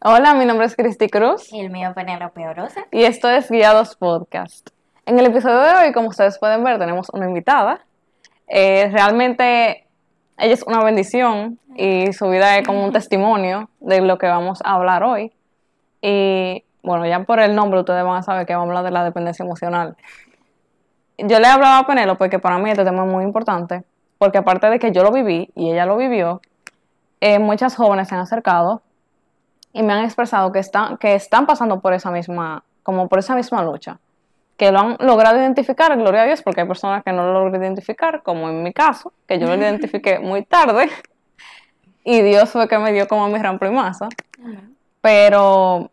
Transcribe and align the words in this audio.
Hola, 0.00 0.32
mi 0.34 0.44
nombre 0.44 0.64
es 0.64 0.76
Cristi 0.76 1.08
Cruz 1.08 1.52
Y 1.52 1.58
el 1.58 1.70
mío 1.70 1.92
Penélope 1.92 2.46
Orosa. 2.46 2.82
y 2.92 3.02
esto 3.02 3.28
es 3.28 3.50
Guiados 3.50 3.96
Podcast. 3.96 4.70
En 5.06 5.18
el 5.18 5.26
episodio 5.26 5.58
de 5.58 5.72
hoy, 5.72 5.92
como 5.92 6.06
ustedes 6.06 6.38
pueden 6.38 6.62
ver, 6.62 6.78
tenemos 6.78 7.08
una 7.12 7.26
invitada. 7.26 7.80
Eh, 8.46 8.88
realmente 8.92 9.88
ella 10.38 10.54
es 10.54 10.62
una 10.62 10.84
bendición 10.84 11.58
y 11.74 12.12
su 12.12 12.28
vida 12.30 12.58
es 12.58 12.64
como 12.64 12.84
un 12.84 12.92
testimonio 12.92 13.70
de 13.80 14.00
lo 14.00 14.18
que 14.18 14.28
vamos 14.28 14.60
a 14.64 14.74
hablar 14.74 15.02
hoy. 15.02 15.32
Y 16.00 16.62
bueno, 16.84 17.04
ya 17.04 17.24
por 17.24 17.40
el 17.40 17.56
nombre 17.56 17.80
ustedes 17.80 18.04
van 18.04 18.18
a 18.18 18.22
saber 18.22 18.46
que 18.46 18.54
vamos 18.54 18.68
a 18.68 18.70
hablar 18.70 18.84
de 18.84 18.92
la 18.92 19.02
dependencia 19.02 19.42
emocional. 19.42 19.96
Yo 21.18 21.40
le 21.40 21.46
hablaba 21.48 21.78
a 21.80 21.86
Penélope 21.88 22.30
que 22.30 22.38
para 22.38 22.58
mí 22.58 22.70
este 22.70 22.84
tema 22.84 23.04
es 23.04 23.10
muy 23.10 23.24
importante, 23.24 23.82
porque 24.18 24.38
aparte 24.38 24.70
de 24.70 24.78
que 24.78 24.92
yo 24.92 25.02
lo 25.02 25.10
viví 25.10 25.50
y 25.56 25.72
ella 25.72 25.86
lo 25.86 25.96
vivió, 25.96 26.40
eh, 27.20 27.40
muchas 27.40 27.74
jóvenes 27.74 28.06
se 28.06 28.14
han 28.14 28.20
acercado 28.20 28.82
y 29.72 29.82
me 29.82 29.92
han 29.92 30.04
expresado 30.04 30.52
que 30.52 30.58
están, 30.58 30.96
que 30.96 31.14
están 31.14 31.46
pasando 31.46 31.80
por 31.80 31.92
esa 31.92 32.10
misma, 32.10 32.64
como 32.82 33.08
por 33.08 33.18
esa 33.18 33.34
misma 33.34 33.62
lucha, 33.62 33.98
que 34.56 34.72
lo 34.72 34.80
han 34.80 34.96
logrado 35.00 35.38
identificar, 35.38 35.96
gloria 35.96 36.22
a 36.22 36.24
Dios, 36.24 36.42
porque 36.42 36.62
hay 36.62 36.66
personas 36.66 37.04
que 37.04 37.12
no 37.12 37.24
lo 37.24 37.44
logran 37.44 37.62
identificar, 37.62 38.22
como 38.22 38.48
en 38.48 38.62
mi 38.62 38.72
caso, 38.72 39.12
que 39.26 39.38
yo 39.38 39.46
lo 39.46 39.54
identifiqué 39.54 40.18
muy 40.18 40.42
tarde, 40.44 40.90
y 42.04 42.22
Dios 42.22 42.48
fue 42.50 42.68
que 42.68 42.78
me 42.78 42.92
dio 42.92 43.06
como 43.06 43.28
mi 43.28 43.38
rampa 43.38 43.66
y 43.66 43.70
masa. 43.70 44.08
Pero, 45.02 45.76
o 45.76 45.90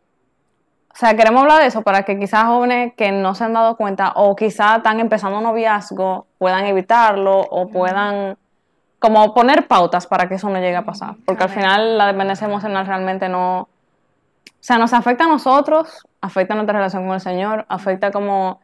sea, 0.93 1.13
queremos 1.15 1.41
hablar 1.41 1.61
de 1.61 1.67
eso 1.67 1.81
para 1.81 2.03
que 2.03 2.17
quizás 2.17 2.45
jóvenes 2.45 2.93
que 2.95 3.11
no 3.11 3.35
se 3.35 3.43
han 3.43 3.51
dado 3.51 3.75
cuenta 3.75 4.13
o 4.15 4.33
quizás 4.33 4.77
están 4.77 5.01
empezando 5.01 5.39
un 5.39 5.43
noviazgo 5.43 6.25
puedan 6.37 6.65
evitarlo 6.67 7.41
o 7.41 7.67
puedan 7.67 8.37
como 8.99 9.33
poner 9.33 9.67
pautas 9.67 10.07
para 10.07 10.29
que 10.29 10.35
eso 10.35 10.49
no 10.49 10.57
llegue 10.59 10.77
a 10.77 10.85
pasar. 10.85 11.15
Porque 11.25 11.43
al 11.43 11.49
final 11.49 11.97
la 11.97 12.07
dependencia 12.07 12.47
emocional 12.47 12.87
realmente 12.87 13.27
no, 13.27 13.67
sea, 14.65 14.79
nos 14.79 14.93
afecta 14.93 15.25
a 15.25 15.27
nosotros, 15.27 16.07
afecta 16.21 16.53
a 16.53 16.57
nuestra 16.57 16.79
relación 16.79 17.05
con 17.05 17.13
el 17.13 17.21
Señor, 17.21 17.65
afecta 17.69 18.11
como... 18.11 18.61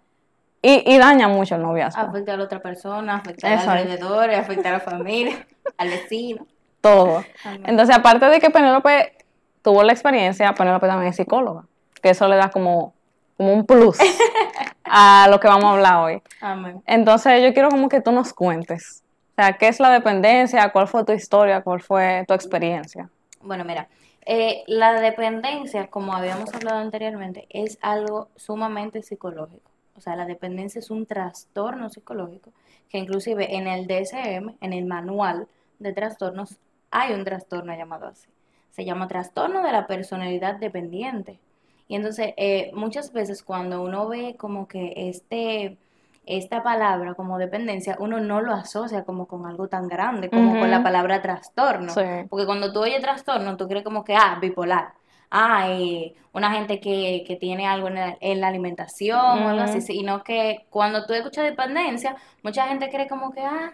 Y, 0.63 0.83
y 0.91 0.97
daña 0.97 1.27
mucho 1.27 1.55
el 1.55 1.61
noviazgo. 1.61 2.01
Afecta 2.01 2.33
a 2.33 2.37
la 2.37 2.43
otra 2.43 2.59
persona, 2.59 3.17
afecta 3.17 3.47
a 3.47 3.55
los 3.55 3.67
alrededores, 3.67 4.39
afecta 4.39 4.69
a 4.69 4.71
la 4.73 4.79
familia, 4.79 5.45
al 5.77 5.89
vecino. 5.89 6.47
Todo. 6.81 7.23
Amén. 7.43 7.63
Entonces, 7.65 7.95
aparte 7.95 8.25
de 8.25 8.39
que 8.39 8.49
Penélope 8.49 9.15
tuvo 9.61 9.83
la 9.83 9.91
experiencia, 9.91 10.53
Penélope 10.53 10.87
también 10.87 11.09
es 11.09 11.15
psicóloga, 11.15 11.65
que 12.01 12.09
eso 12.09 12.27
le 12.27 12.35
da 12.35 12.49
como, 12.49 12.93
como 13.37 13.53
un 13.53 13.65
plus 13.67 13.97
a 14.83 15.27
lo 15.29 15.39
que 15.39 15.47
vamos 15.47 15.65
a 15.65 15.71
hablar 15.71 15.97
hoy. 15.97 16.21
Amén. 16.41 16.81
Entonces, 16.87 17.43
yo 17.43 17.53
quiero 17.53 17.69
como 17.69 17.89
que 17.89 18.01
tú 18.01 18.11
nos 18.11 18.33
cuentes. 18.33 19.03
O 19.31 19.35
sea, 19.35 19.53
¿qué 19.53 19.67
es 19.67 19.79
la 19.79 19.91
dependencia? 19.91 20.69
¿Cuál 20.71 20.87
fue 20.87 21.05
tu 21.05 21.11
historia? 21.11 21.61
¿Cuál 21.61 21.81
fue 21.81 22.25
tu 22.27 22.33
experiencia? 22.33 23.07
Bueno, 23.41 23.63
mira, 23.63 23.87
eh, 24.25 24.63
la 24.67 24.99
dependencia, 24.99 25.87
como 25.87 26.13
habíamos 26.13 26.53
hablado 26.53 26.79
anteriormente, 26.79 27.47
es 27.49 27.77
algo 27.81 28.29
sumamente 28.35 29.01
psicológico. 29.01 29.71
O 29.95 30.01
sea, 30.01 30.15
la 30.15 30.25
dependencia 30.25 30.79
es 30.79 30.91
un 30.91 31.05
trastorno 31.05 31.89
psicológico 31.89 32.51
que 32.89 32.97
inclusive 32.97 33.55
en 33.55 33.67
el 33.67 33.87
DSM, 33.87 34.55
en 34.59 34.73
el 34.73 34.85
manual 34.85 35.47
de 35.79 35.93
trastornos, 35.93 36.57
hay 36.91 37.13
un 37.13 37.23
trastorno 37.23 37.75
llamado 37.75 38.07
así. 38.07 38.29
Se 38.71 38.85
llama 38.85 39.07
trastorno 39.07 39.63
de 39.63 39.71
la 39.71 39.87
personalidad 39.87 40.55
dependiente. 40.55 41.39
Y 41.87 41.95
entonces, 41.95 42.33
eh, 42.37 42.71
muchas 42.73 43.11
veces 43.13 43.43
cuando 43.43 43.81
uno 43.81 44.07
ve 44.07 44.35
como 44.37 44.67
que 44.67 44.93
este, 44.95 45.77
esta 46.25 46.61
palabra 46.63 47.15
como 47.15 47.37
dependencia, 47.37 47.97
uno 47.99 48.19
no 48.19 48.41
lo 48.41 48.53
asocia 48.53 49.03
como 49.03 49.27
con 49.27 49.45
algo 49.45 49.67
tan 49.67 49.87
grande, 49.87 50.29
como 50.29 50.59
con 50.59 50.69
la 50.69 50.83
palabra 50.83 51.21
trastorno. 51.21 51.93
Sí. 51.93 52.01
Porque 52.29 52.45
cuando 52.45 52.71
tú 52.71 52.81
oyes 52.81 53.01
trastorno, 53.01 53.57
tú 53.57 53.67
crees 53.67 53.83
como 53.83 54.03
que, 54.03 54.15
ah, 54.15 54.37
bipolar. 54.39 54.93
Ah, 55.31 55.69
eh, 55.69 56.13
una 56.33 56.51
gente 56.51 56.79
que, 56.79 57.23
que 57.25 57.37
tiene 57.37 57.65
algo 57.65 57.87
en 57.87 57.95
la, 57.95 58.17
en 58.19 58.41
la 58.41 58.49
alimentación 58.49 59.17
o 59.17 59.49
algo 59.49 59.63
así, 59.63 59.81
sino 59.81 60.23
que 60.23 60.67
cuando 60.69 61.05
tú 61.05 61.13
escuchas 61.13 61.45
dependencia, 61.45 62.15
mucha 62.43 62.67
gente 62.67 62.89
cree 62.89 63.07
como 63.07 63.31
que, 63.31 63.41
ah, 63.41 63.71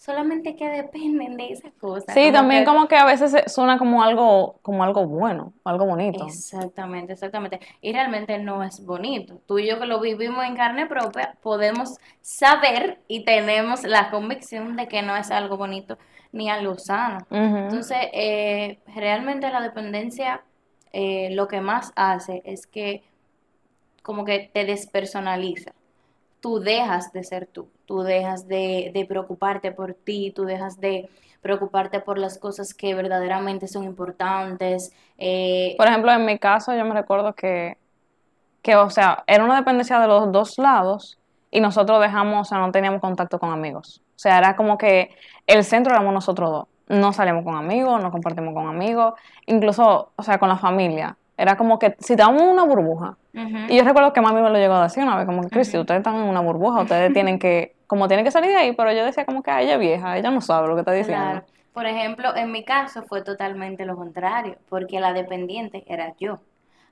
solamente 0.00 0.56
que 0.56 0.66
dependen 0.66 1.36
de 1.36 1.52
esas 1.52 1.72
cosas. 1.74 2.14
Sí, 2.14 2.22
como 2.22 2.32
también 2.32 2.62
que- 2.62 2.66
como 2.66 2.88
que 2.88 2.96
a 2.96 3.04
veces 3.04 3.34
suena 3.52 3.78
como 3.78 4.02
algo, 4.02 4.58
como 4.62 4.82
algo 4.82 5.06
bueno, 5.06 5.52
algo 5.62 5.84
bonito. 5.84 6.24
Exactamente, 6.24 7.12
exactamente. 7.12 7.60
Y 7.82 7.92
realmente 7.92 8.38
no 8.38 8.62
es 8.64 8.84
bonito. 8.84 9.40
Tú 9.46 9.58
y 9.58 9.68
yo 9.68 9.78
que 9.78 9.84
lo 9.84 10.00
vivimos 10.00 10.44
en 10.46 10.56
carne 10.56 10.86
propia, 10.86 11.36
podemos 11.42 11.98
saber 12.22 13.00
y 13.08 13.24
tenemos 13.24 13.84
la 13.84 14.10
convicción 14.10 14.76
de 14.76 14.88
que 14.88 15.02
no 15.02 15.14
es 15.16 15.30
algo 15.30 15.58
bonito 15.58 15.98
ni 16.32 16.48
algo 16.48 16.78
sano. 16.78 17.18
Entonces, 17.30 17.98
eh, 18.14 18.78
realmente 18.94 19.50
la 19.50 19.60
dependencia 19.60 20.42
eh, 20.92 21.28
lo 21.32 21.46
que 21.46 21.60
más 21.60 21.92
hace 21.94 22.42
es 22.46 22.66
que 22.66 23.02
como 24.02 24.24
que 24.24 24.50
te 24.52 24.64
despersonaliza. 24.64 25.72
Tú 26.40 26.60
dejas 26.60 27.12
de 27.12 27.22
ser 27.24 27.46
tú, 27.46 27.68
tú 27.86 28.02
dejas 28.02 28.48
de, 28.48 28.90
de 28.94 29.04
preocuparte 29.04 29.72
por 29.72 29.94
ti, 29.94 30.32
tú 30.34 30.44
dejas 30.44 30.80
de 30.80 31.10
preocuparte 31.42 32.00
por 32.00 32.18
las 32.18 32.38
cosas 32.38 32.74
que 32.74 32.94
verdaderamente 32.94 33.68
son 33.68 33.84
importantes. 33.84 34.92
eh, 35.18 35.74
Por 35.76 35.86
ejemplo, 35.88 36.12
en 36.12 36.24
mi 36.24 36.38
caso, 36.38 36.74
yo 36.74 36.84
me 36.84 36.94
recuerdo 36.94 37.34
que, 37.34 37.78
que, 38.62 38.76
o 38.76 38.90
sea, 38.90 39.24
era 39.26 39.44
una 39.44 39.56
dependencia 39.56 39.98
de 40.00 40.06
los 40.08 40.32
dos 40.32 40.58
lados 40.58 41.18
y 41.50 41.60
nosotros 41.60 42.00
dejamos, 42.00 42.48
o 42.48 42.50
sea, 42.50 42.58
no 42.58 42.72
teníamos 42.72 43.00
contacto 43.00 43.38
con 43.38 43.50
amigos. 43.52 44.02
O 44.16 44.18
sea, 44.18 44.38
era 44.38 44.56
como 44.56 44.78
que 44.78 45.10
el 45.46 45.64
centro 45.64 45.92
éramos 45.94 46.12
nosotros 46.14 46.50
dos. 46.50 46.68
No 46.88 47.12
salíamos 47.12 47.44
con 47.44 47.56
amigos, 47.56 48.02
no 48.02 48.10
compartimos 48.10 48.52
con 48.54 48.68
amigos, 48.68 49.14
incluso, 49.46 50.12
o 50.16 50.22
sea, 50.22 50.38
con 50.38 50.48
la 50.48 50.56
familia. 50.58 51.16
Era 51.40 51.56
como 51.56 51.78
que 51.78 51.96
si 52.00 52.12
estábamos 52.12 52.42
en 52.42 52.48
una 52.48 52.64
burbuja. 52.64 53.16
Y 53.32 53.76
yo 53.78 53.84
recuerdo 53.84 54.12
que 54.12 54.20
mami 54.20 54.42
me 54.42 54.50
lo 54.50 54.56
llegó 54.58 54.74
a 54.74 54.82
decir 54.82 55.02
una 55.02 55.16
vez, 55.16 55.24
como 55.24 55.40
que, 55.42 55.48
Cristi, 55.48 55.76
Ujú. 55.76 55.82
ustedes 55.82 56.00
están 56.00 56.16
en 56.16 56.22
una 56.28 56.40
burbuja, 56.40 56.82
ustedes 56.82 57.12
tienen 57.14 57.38
que, 57.38 57.76
como 57.86 58.08
tienen 58.08 58.24
que 58.26 58.30
salir 58.30 58.50
de 58.50 58.56
ahí, 58.56 58.72
pero 58.72 58.92
yo 58.92 59.04
decía 59.04 59.24
como 59.24 59.42
que, 59.42 59.50
"Ay, 59.50 59.64
ella 59.64 59.74
es 59.74 59.80
vieja, 59.80 60.18
ella 60.18 60.30
no 60.30 60.40
sabe 60.42 60.68
lo 60.68 60.74
que 60.74 60.80
está 60.80 60.92
diciendo. 60.92 61.24
Claro. 61.24 61.46
Por 61.72 61.86
ejemplo, 61.86 62.36
en 62.36 62.52
mi 62.52 62.64
caso 62.64 63.02
fue 63.04 63.22
totalmente 63.22 63.86
lo 63.86 63.96
contrario, 63.96 64.56
porque 64.68 65.00
la 65.00 65.12
dependiente 65.14 65.84
era 65.86 66.14
yo. 66.18 66.40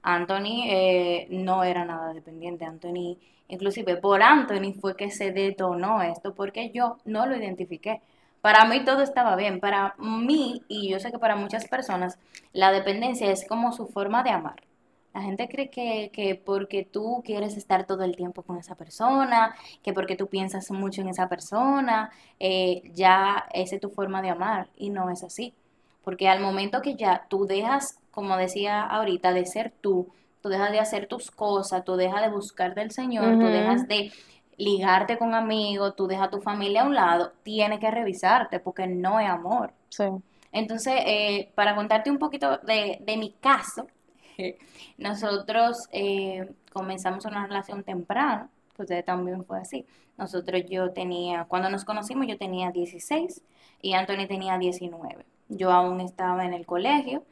Anthony 0.03 0.65
eh, 0.67 1.27
no 1.31 1.65
era 1.65 1.85
nada 1.85 2.15
dependiente. 2.15 2.65
Anthony, 2.65 3.19
inclusive 3.49 3.97
por 3.97 4.23
Anthony 4.23 4.73
fue 4.81 4.97
que 4.97 5.11
se 5.11 5.33
detonó 5.33 6.01
esto, 6.03 6.35
porque 6.35 6.71
yo 6.71 6.97
no 7.05 7.27
lo 7.27 7.37
identifiqué. 7.37 8.01
Para 8.41 8.65
mí 8.65 8.85
todo 8.85 9.03
estaba 9.03 9.37
bien. 9.37 9.61
Para 9.61 9.95
mí, 9.99 10.63
y 10.69 10.89
yo 10.89 11.01
sé 11.01 11.11
que 11.11 11.19
para 11.19 11.37
muchas 11.37 11.67
personas, 11.67 12.19
la 12.53 12.73
dependencia 12.73 13.31
es 13.31 13.47
como 13.47 13.73
su 13.73 13.87
forma 13.87 14.23
de 14.23 14.31
amar. 14.31 14.63
La 15.15 15.23
gente 15.23 15.49
cree 15.49 15.71
que, 15.71 16.11
que 16.13 16.35
porque 16.37 16.85
tú 16.85 17.23
quieres 17.25 17.57
estar 17.57 17.87
todo 17.87 18.05
el 18.05 18.15
tiempo 18.15 18.43
con 18.43 18.59
esa 18.59 18.77
persona, 18.77 19.55
que 19.83 19.93
porque 19.93 20.17
tú 20.17 20.29
piensas 20.29 20.71
mucho 20.71 21.01
en 21.01 21.09
esa 21.09 21.29
persona, 21.29 22.11
eh, 22.39 22.83
ya 22.95 23.47
esa 23.53 23.77
es 23.77 23.81
tu 23.81 23.91
forma 23.91 24.23
de 24.23 24.31
amar 24.31 24.69
y 24.77 24.91
no 24.91 25.11
es 25.11 25.25
así. 25.25 25.55
Porque 26.05 26.29
al 26.29 26.41
momento 26.41 26.83
que 26.83 26.95
ya 26.95 27.27
tú 27.29 27.47
dejas, 27.47 27.99
como 28.13 28.37
decía 28.37 28.83
ahorita, 28.83 29.33
de 29.33 29.47
ser 29.47 29.73
tú, 29.81 30.09
tú 30.41 30.51
dejas 30.51 30.71
de 30.71 30.79
hacer 30.79 31.07
tus 31.07 31.31
cosas, 31.31 31.85
tú 31.85 31.97
dejas 31.97 32.23
de 32.23 32.31
buscar 32.31 32.75
del 32.75 32.91
Señor, 32.93 33.39
tú 33.39 33.47
dejas 33.47 33.89
de 33.89 34.13
ligarte 34.59 35.17
con 35.17 35.35
amigos, 35.35 35.97
tú 35.97 36.07
dejas 36.07 36.31
tu 36.31 36.41
familia 36.41 36.83
a 36.83 36.87
un 36.87 36.95
lado, 36.95 37.33
tienes 37.43 37.79
que 37.79 37.91
revisarte 37.91 38.61
porque 38.61 38.87
no 38.87 39.21
es 39.21 39.29
amor. 39.29 39.73
Sí. 39.89 40.05
Entonces, 40.53 40.95
eh, 41.07 41.53
para 41.55 41.75
contarte 41.75 42.11
un 42.11 42.19
poquito 42.19 42.59
de, 42.59 42.99
de 43.01 43.17
mi 43.17 43.33
caso, 43.33 43.87
nosotros 44.99 45.89
eh, 45.93 46.51
comenzamos 46.73 47.25
una 47.25 47.47
relación 47.47 47.85
temprana, 47.85 48.51
que 48.75 48.83
ustedes 48.83 49.05
también 49.05 49.45
fue 49.45 49.59
así. 49.59 49.87
Nosotros 50.17 50.63
yo 50.69 50.91
tenía, 50.93 51.45
cuando 51.45 51.71
nos 51.71 51.85
conocimos 51.85 52.27
yo 52.27 52.37
tenía 52.37 52.71
16 52.71 53.43
y 53.81 53.93
Anthony 53.95 54.27
tenía 54.27 54.59
19. 54.59 55.25
Yo 55.49 55.71
aún 55.71 56.01
estaba 56.01 56.45
en 56.45 56.53
el 56.53 56.67
colegio, 56.67 57.23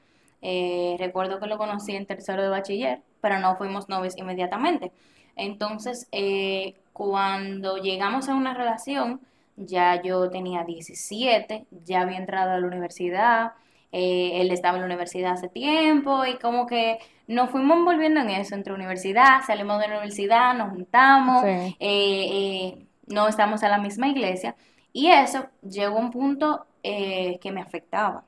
eh, 0.42 0.96
recuerdo 0.98 1.40
que 1.40 1.46
lo 1.46 1.58
conocí 1.58 1.96
en 1.96 2.06
tercero 2.06 2.42
de 2.42 2.48
bachiller, 2.48 3.02
pero 3.20 3.40
no 3.40 3.56
fuimos 3.56 3.88
novios 3.88 4.16
inmediatamente. 4.16 4.92
Entonces, 5.34 6.08
eh, 6.12 6.76
cuando 6.96 7.76
llegamos 7.76 8.26
a 8.30 8.34
una 8.34 8.54
relación, 8.54 9.20
ya 9.56 10.00
yo 10.00 10.30
tenía 10.30 10.64
17, 10.64 11.66
ya 11.84 12.00
había 12.00 12.16
entrado 12.16 12.52
a 12.52 12.58
la 12.58 12.66
universidad, 12.66 13.52
eh, 13.92 14.40
él 14.40 14.50
estaba 14.50 14.78
en 14.78 14.80
la 14.80 14.86
universidad 14.86 15.32
hace 15.32 15.50
tiempo 15.50 16.24
y 16.24 16.38
como 16.38 16.66
que 16.66 16.98
nos 17.26 17.50
fuimos 17.50 17.76
envolviendo 17.76 18.20
en 18.20 18.30
eso, 18.30 18.54
entre 18.54 18.72
universidad, 18.72 19.42
salimos 19.46 19.78
de 19.78 19.88
la 19.88 19.94
universidad, 19.96 20.54
nos 20.54 20.70
juntamos, 20.70 21.42
Sí. 21.42 21.48
eh, 21.48 21.76
eh, 21.80 22.86
no 23.08 23.28
estamos 23.28 23.62
en 23.62 23.70
la 23.72 23.78
misma 23.78 24.08
iglesia 24.08 24.56
y 24.94 25.08
eso 25.08 25.46
llegó 25.60 25.98
a 25.98 26.00
un 26.00 26.10
punto 26.10 26.64
que 26.82 27.50
me 27.52 27.60
afectaba. 27.60 28.22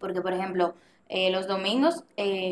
Porque, 0.00 0.20
por 0.20 0.32
ejemplo, 0.32 0.74
los 1.30 1.46
domingos 1.46 2.02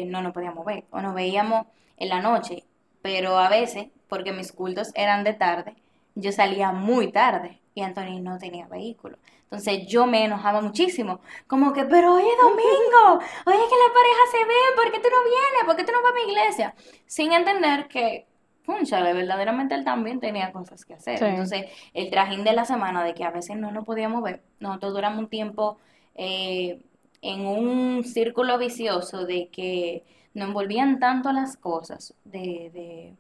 no 0.07 0.21
nos 0.23 0.33
podíamos 0.35 0.65
ver 0.67 0.85
o 0.91 1.01
nos 1.01 1.15
veíamos 1.15 1.67
en 1.97 2.11
la 2.11 2.21
noche, 2.21 2.65
pero 3.03 3.39
a 3.39 3.49
veces, 3.49 3.89
porque 4.09 4.33
mis 4.33 4.53
cultos 4.53 4.91
eran 4.95 5.25
de 5.25 5.35
tarde, 5.35 5.77
yo 6.15 6.33
salía 6.33 6.73
muy 6.73 7.13
tarde 7.13 7.61
y 7.75 7.83
Anthony 7.83 8.21
no 8.21 8.39
tenía 8.39 8.67
vehículo. 8.67 9.19
Entonces 9.45 9.87
yo 9.89 10.07
me 10.07 10.25
enojaba 10.25 10.61
muchísimo, 10.61 11.21
como 11.49 11.73
que, 11.73 11.85
pero 11.85 12.15
hoy 12.15 12.23
es 12.23 12.39
domingo, 12.41 13.25
hoy 13.47 13.55
es 13.55 13.69
que 13.69 13.77
la 13.77 13.93
pareja 13.93 14.23
se 14.31 14.45
ve, 14.45 14.55
¿por 14.77 14.93
qué 14.93 15.01
tú 15.01 15.09
no 15.11 15.25
vienes? 15.25 15.65
¿Por 15.67 15.77
qué 15.77 15.85
tú 15.85 15.93
no 15.93 16.03
vas 16.03 16.13
a 16.13 16.15
mi 16.15 16.33
iglesia? 16.33 16.75
Sin 17.07 17.33
entender 17.33 17.89
que, 17.89 18.27
punchale, 18.65 19.13
verdaderamente 19.13 19.75
él 19.75 19.85
también 19.85 20.21
tenía 20.21 20.53
cosas 20.53 20.85
que 20.85 20.95
hacer. 20.95 21.21
Entonces, 21.23 21.67
el 21.95 22.11
trajín 22.11 22.45
de 22.45 22.53
la 22.53 22.65
semana 22.65 23.03
de 23.03 23.15
que 23.15 23.25
a 23.25 23.33
veces 23.33 23.57
no 23.57 23.73
nos 23.73 23.85
podíamos 23.85 24.23
ver, 24.23 24.41
nosotros 24.61 24.93
duramos 24.93 25.19
un 25.19 25.29
tiempo 25.29 25.79
eh, 26.15 26.81
en 27.23 27.47
un 27.47 28.05
círculo 28.05 28.57
vicioso 28.57 29.27
de 29.27 29.49
que 29.49 30.05
nos 30.35 30.49
envolvían 30.49 30.99
tanto 30.99 31.33
las 31.33 31.57
cosas, 31.57 32.15
de, 32.25 32.71
de 32.73 33.17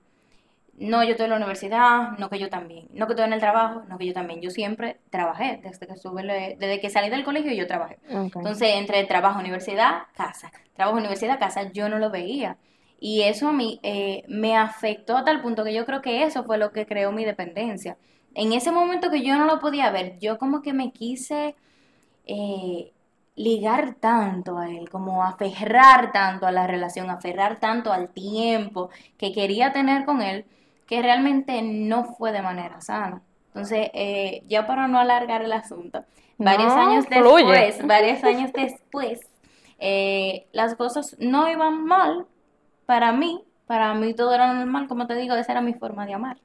no, 0.81 1.05
yo 1.05 1.11
estoy 1.11 1.25
en 1.25 1.31
la 1.31 1.37
universidad, 1.37 2.17
no 2.19 2.31
que 2.31 2.39
yo 2.39 2.49
también. 2.49 2.89
No 2.95 3.07
que 3.07 3.13
estoy 3.13 3.27
en 3.27 3.35
el 3.35 3.41
trabajo, 3.41 3.83
no 3.87 3.99
que 3.99 4.07
yo 4.07 4.15
también. 4.15 4.41
Yo 4.41 4.51
siempre 4.51 4.99
trabajé 5.11 5.61
desde 5.63 5.87
que 5.87 5.93
estuve, 5.93 6.57
desde 6.59 6.81
que 6.81 6.89
salí 6.89 7.11
del 7.11 7.23
colegio 7.23 7.53
yo 7.53 7.67
trabajé. 7.67 7.99
Entonces, 8.09 8.77
entre 8.77 9.05
trabajo, 9.05 9.39
universidad, 9.39 10.05
casa. 10.15 10.51
Trabajo, 10.75 10.97
universidad, 10.97 11.39
casa, 11.39 11.71
yo 11.71 11.91
no 11.91 11.99
lo 11.99 12.11
veía. 12.11 12.57
Y 12.99 13.23
eso 13.23 13.49
a 13.49 13.53
mí 13.53 13.79
eh, 13.83 14.25
me 14.27 14.57
afectó 14.57 15.19
a 15.19 15.25
tal 15.25 15.43
punto 15.43 15.65
que 15.65 15.75
yo 15.75 15.85
creo 15.85 16.01
que 16.01 16.23
eso 16.23 16.45
fue 16.45 16.57
lo 16.57 16.73
que 16.73 16.87
creó 16.87 17.13
mi 17.13 17.27
dependencia. 17.27 17.99
En 18.35 18.55
ese 18.55 18.73
momento 18.73 19.11
que 19.11 19.23
yo 19.23 19.37
no 19.37 19.45
lo 19.45 19.61
podía 19.61 19.91
ver, 19.91 20.19
yo 20.19 20.39
como 20.39 20.63
que 20.63 20.73
me 20.73 20.93
quise 20.93 21.57
eh, 22.27 22.93
ligar 23.41 23.95
tanto 23.95 24.59
a 24.59 24.69
él, 24.69 24.91
como 24.91 25.25
aferrar 25.25 26.13
tanto 26.13 26.47
a 26.47 26.53
la 26.53 26.67
relación, 26.67 27.09
aferrar 27.09 27.59
tanto 27.59 27.91
al 27.91 28.11
tiempo 28.11 28.91
que 29.17 29.33
quería 29.33 29.73
tener 29.73 30.05
con 30.05 30.21
él, 30.21 30.45
que 30.87 31.01
realmente 31.01 31.63
no 31.63 32.05
fue 32.05 32.33
de 32.33 32.43
manera 32.43 32.83
sana. 32.83 33.23
Entonces, 33.47 33.89
eh, 33.95 34.43
ya 34.47 34.67
para 34.67 34.89
no 34.89 34.99
alargar 34.99 35.41
el 35.43 35.53
asunto, 35.53 36.05
varios 36.37 36.73
años 36.75 37.07
después, 37.09 37.87
varios 37.87 38.23
años 38.25 38.53
después, 38.53 39.21
eh, 39.79 40.47
las 40.53 40.75
cosas 40.75 41.17
no 41.19 41.51
iban 41.51 41.85
mal 41.85 42.27
para 42.85 43.11
mí, 43.13 43.43
para 43.67 43.95
mí 43.95 44.13
todo 44.13 44.35
era 44.35 44.53
normal, 44.53 44.87
como 44.87 45.07
te 45.07 45.15
digo, 45.15 45.35
esa 45.35 45.53
era 45.53 45.63
mi 45.63 45.73
forma 45.73 46.05
de 46.05 46.13
amar. 46.13 46.37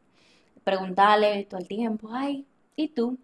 Preguntarle 0.64 1.44
todo 1.44 1.60
el 1.60 1.68
tiempo, 1.68 2.10
ay, 2.14 2.46
¿y 2.78 2.88
tú? 2.88 3.18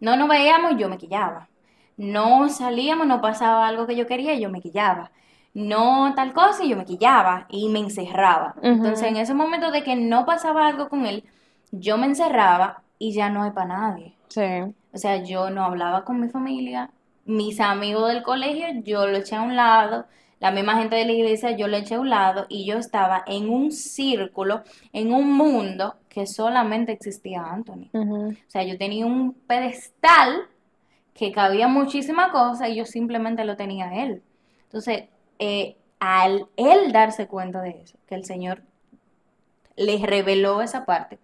No 0.00 0.14
nos 0.16 0.28
veíamos, 0.28 0.76
yo 0.76 0.90
me 0.90 0.98
quillaba. 0.98 1.48
No 1.96 2.48
salíamos, 2.48 3.06
no 3.06 3.20
pasaba 3.20 3.68
algo 3.68 3.86
que 3.86 3.96
yo 3.96 4.06
quería, 4.06 4.34
yo 4.34 4.50
me 4.50 4.60
quillaba 4.60 5.10
no 5.54 6.12
tal 6.16 6.32
cosa 6.32 6.64
y 6.64 6.70
yo 6.70 6.76
me 6.76 6.84
quillaba 6.84 7.46
y 7.48 7.68
me 7.68 7.78
encerraba. 7.78 8.56
Entonces 8.60 9.06
en 9.08 9.16
ese 9.16 9.34
momento 9.34 9.70
de 9.70 9.84
que 9.84 9.94
no 9.96 10.26
pasaba 10.26 10.66
algo 10.66 10.88
con 10.88 11.06
él, 11.06 11.24
yo 11.70 11.96
me 11.96 12.06
encerraba 12.06 12.82
y 12.98 13.12
ya 13.12 13.30
no 13.30 13.44
hay 13.44 13.52
para 13.52 13.78
nadie. 13.78 14.14
Sí. 14.28 14.74
O 14.92 14.98
sea, 14.98 15.22
yo 15.22 15.50
no 15.50 15.64
hablaba 15.64 16.04
con 16.04 16.20
mi 16.20 16.28
familia, 16.28 16.90
mis 17.24 17.60
amigos 17.60 18.08
del 18.08 18.22
colegio 18.22 18.66
yo 18.82 19.06
lo 19.06 19.16
eché 19.16 19.36
a 19.36 19.42
un 19.42 19.56
lado, 19.56 20.06
la 20.40 20.50
misma 20.50 20.76
gente 20.76 20.96
de 20.96 21.06
la 21.06 21.12
iglesia 21.12 21.52
yo 21.52 21.68
lo 21.68 21.76
eché 21.76 21.94
a 21.94 22.00
un 22.00 22.10
lado 22.10 22.46
y 22.48 22.66
yo 22.66 22.76
estaba 22.76 23.22
en 23.26 23.48
un 23.48 23.70
círculo, 23.70 24.62
en 24.92 25.12
un 25.12 25.32
mundo 25.32 25.96
que 26.08 26.26
solamente 26.26 26.92
existía 26.92 27.44
Anthony. 27.44 27.88
O 27.92 28.34
sea, 28.48 28.64
yo 28.64 28.76
tenía 28.76 29.06
un 29.06 29.34
pedestal 29.34 30.48
que 31.14 31.32
cabía 31.32 31.68
muchísima 31.68 32.30
cosa 32.30 32.68
y 32.68 32.76
yo 32.76 32.84
simplemente 32.84 33.44
lo 33.44 33.56
tenía 33.56 33.88
a 33.88 34.04
él. 34.04 34.22
Entonces, 34.64 35.04
eh, 35.38 35.76
al 36.00 36.48
él 36.56 36.92
darse 36.92 37.26
cuenta 37.28 37.62
de 37.62 37.70
eso, 37.82 37.96
que 38.06 38.16
el 38.16 38.24
Señor 38.24 38.62
le 39.76 40.04
reveló 40.04 40.60
esa 40.60 40.84
parte, 40.84 41.18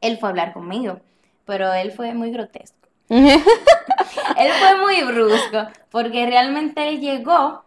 él 0.00 0.18
fue 0.18 0.28
a 0.28 0.30
hablar 0.30 0.52
conmigo, 0.52 1.00
pero 1.46 1.72
él 1.72 1.92
fue 1.92 2.14
muy 2.14 2.30
grotesco. 2.30 2.76
él 3.08 4.52
fue 4.52 4.80
muy 4.80 5.02
brusco, 5.02 5.68
porque 5.90 6.26
realmente 6.26 6.88
él 6.88 7.00
llegó 7.00 7.64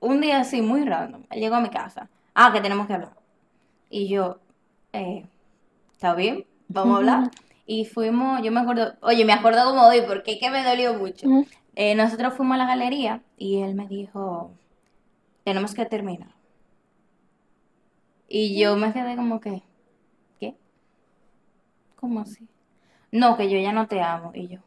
un 0.00 0.20
día 0.20 0.40
así, 0.40 0.62
muy 0.62 0.84
random. 0.84 1.24
Él 1.30 1.40
llegó 1.40 1.56
a 1.56 1.60
mi 1.60 1.70
casa. 1.70 2.08
Ah, 2.34 2.52
que 2.52 2.60
tenemos 2.60 2.86
que 2.86 2.94
hablar. 2.94 3.12
Y 3.90 4.08
yo, 4.08 4.38
eh, 4.92 5.24
¿está 5.92 6.14
bien? 6.14 6.44
Vamos 6.68 6.94
a 6.94 6.98
hablar. 6.98 7.30
Y 7.66 7.84
fuimos, 7.84 8.40
yo 8.42 8.52
me 8.52 8.60
acuerdo, 8.60 8.94
oye, 9.00 9.24
me 9.24 9.32
acuerdo 9.32 9.64
como 9.64 9.88
hoy, 9.88 10.02
porque 10.06 10.34
es 10.34 10.38
que 10.38 10.50
me 10.50 10.62
dolió 10.62 10.94
mucho. 10.94 11.26
Eh, 11.74 11.94
nosotros 11.94 12.34
fuimos 12.34 12.54
a 12.54 12.58
la 12.58 12.66
galería 12.66 13.22
y 13.36 13.60
él 13.60 13.74
me 13.74 13.88
dijo, 13.88 14.52
tenemos 15.44 15.74
que 15.74 15.84
terminar. 15.84 16.30
Y 18.28 18.58
yo 18.58 18.76
me 18.76 18.92
quedé 18.92 19.16
como 19.16 19.40
que, 19.40 19.62
¿qué? 20.38 20.54
¿Cómo 21.96 22.20
así? 22.20 22.48
No, 23.10 23.36
que 23.36 23.50
yo 23.50 23.58
ya 23.58 23.72
no 23.72 23.86
te 23.86 24.00
amo. 24.00 24.32
Y 24.34 24.48
yo. 24.48 24.60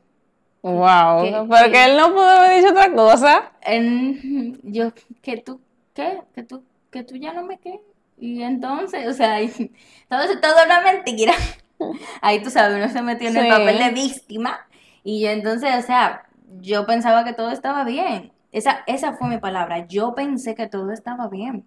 Wow, 0.62 1.48
porque 1.48 1.86
él 1.86 1.98
no 1.98 2.12
pudo 2.12 2.28
haber 2.28 2.57
dicho 2.57 2.72
otra 2.72 2.94
cosa. 2.94 3.52
yo, 4.63 4.92
que 5.22 5.38
tú, 5.38 5.62
¿qué? 5.94 6.22
Que 6.36 6.44
tú, 6.44 6.63
que 6.92 7.04
tú 7.04 7.16
ya 7.16 7.34
no 7.34 7.44
me 7.44 7.57
qué. 7.60 7.80
Y 8.18 8.44
entonces, 8.44 9.07
o 9.07 9.13
sea, 9.13 9.38
todo 10.10 10.22
es 10.22 10.42
toda 10.42 10.66
una 10.66 10.81
mentira. 10.81 11.34
Ahí 12.22 12.42
tú 12.42 12.50
sabes, 12.50 12.78
uno 12.78 12.90
se 12.90 13.02
metió 13.02 13.30
en 13.30 13.38
el 13.38 13.48
papel 13.48 13.78
de 13.78 13.90
víctima. 13.92 14.68
Y 15.04 15.22
yo 15.22 15.30
entonces, 15.30 15.76
o 15.78 15.81
sea, 15.81 16.28
yo 16.60 16.86
pensaba 16.86 17.24
que 17.24 17.34
todo 17.34 17.52
estaba 17.52 17.84
bien. 17.84 18.31
Esa, 18.52 18.84
esa 18.88 19.14
fue 19.14 19.30
mi 19.30 19.38
palabra. 19.38 19.88
Yo 19.88 20.16
pensé 20.16 20.56
que 20.56 20.68
todo 20.68 20.92
estaba 20.92 21.28
bien. 21.30 21.66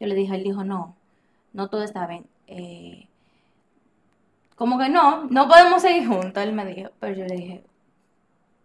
Yo 0.00 0.06
le 0.06 0.14
dije, 0.14 0.34
él 0.34 0.42
dijo, 0.42 0.64
no, 0.64 0.96
no 1.52 1.68
todo 1.68 1.82
está 1.82 2.06
bien. 2.06 2.26
Eh, 2.46 3.08
como 4.56 4.78
que 4.78 4.88
no, 4.88 5.24
no 5.24 5.48
podemos 5.48 5.82
seguir 5.82 6.06
juntos, 6.06 6.42
él 6.42 6.52
me 6.52 6.64
dijo. 6.66 6.90
Pero 7.00 7.14
yo 7.14 7.24
le 7.26 7.36
dije, 7.36 7.64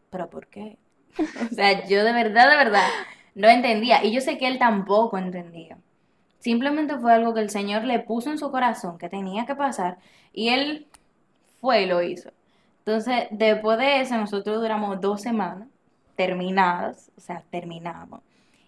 ¿pero 0.10 0.30
por 0.30 0.48
qué? 0.48 0.78
o 1.52 1.54
sea, 1.54 1.88
yo 1.88 2.04
de 2.04 2.14
verdad, 2.14 2.50
de 2.50 2.58
verdad, 2.58 2.88
no 3.36 3.48
entendía. 3.48 4.04
Y 4.04 4.12
yo 4.12 4.22
sé 4.22 4.38
que 4.38 4.48
él 4.48 4.60
tampoco 4.60 5.18
entendía. 5.18 5.78
Simplemente 6.40 6.98
fue 6.98 7.14
algo 7.14 7.34
que 7.34 7.42
el 7.42 7.50
Señor 7.50 7.84
le 7.84 8.00
puso 8.00 8.32
en 8.32 8.38
su 8.38 8.50
corazón 8.50 8.98
que 8.98 9.10
tenía 9.10 9.46
que 9.46 9.56
pasar 9.56 9.98
y 10.32 10.50
él 10.50 10.88
fue 11.62 11.84
y 11.84 11.86
lo 11.86 12.02
hizo. 12.02 12.32
Entonces, 12.80 13.28
después 13.32 13.78
de 13.78 14.02
eso, 14.02 14.18
nosotros 14.18 14.62
duramos 14.62 15.00
dos 15.00 15.22
semanas 15.22 15.68
terminados, 16.16 17.12
o 17.18 17.22
sea, 17.22 17.44
terminamos. 17.50 18.22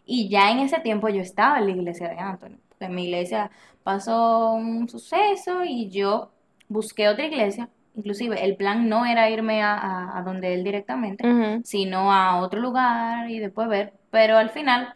Y 0.05 0.29
ya 0.29 0.51
en 0.51 0.59
ese 0.59 0.79
tiempo 0.79 1.09
yo 1.09 1.21
estaba 1.21 1.59
en 1.59 1.65
la 1.65 1.71
iglesia 1.71 2.09
de 2.09 2.17
Anthony. 2.17 2.57
En 2.79 2.95
mi 2.95 3.05
iglesia 3.05 3.51
pasó 3.83 4.53
un 4.53 4.87
suceso 4.89 5.63
y 5.63 5.89
yo 5.89 6.31
busqué 6.69 7.09
otra 7.09 7.25
iglesia. 7.25 7.69
Inclusive 7.95 8.43
el 8.45 8.55
plan 8.55 8.87
no 8.87 9.05
era 9.05 9.29
irme 9.29 9.61
a, 9.63 10.21
donde 10.25 10.53
él 10.53 10.63
directamente, 10.63 11.61
sino 11.63 12.13
a 12.13 12.39
otro 12.39 12.59
lugar 12.59 13.29
y 13.29 13.39
después 13.39 13.67
ver. 13.67 13.93
Pero 14.11 14.37
al 14.37 14.49
final 14.49 14.95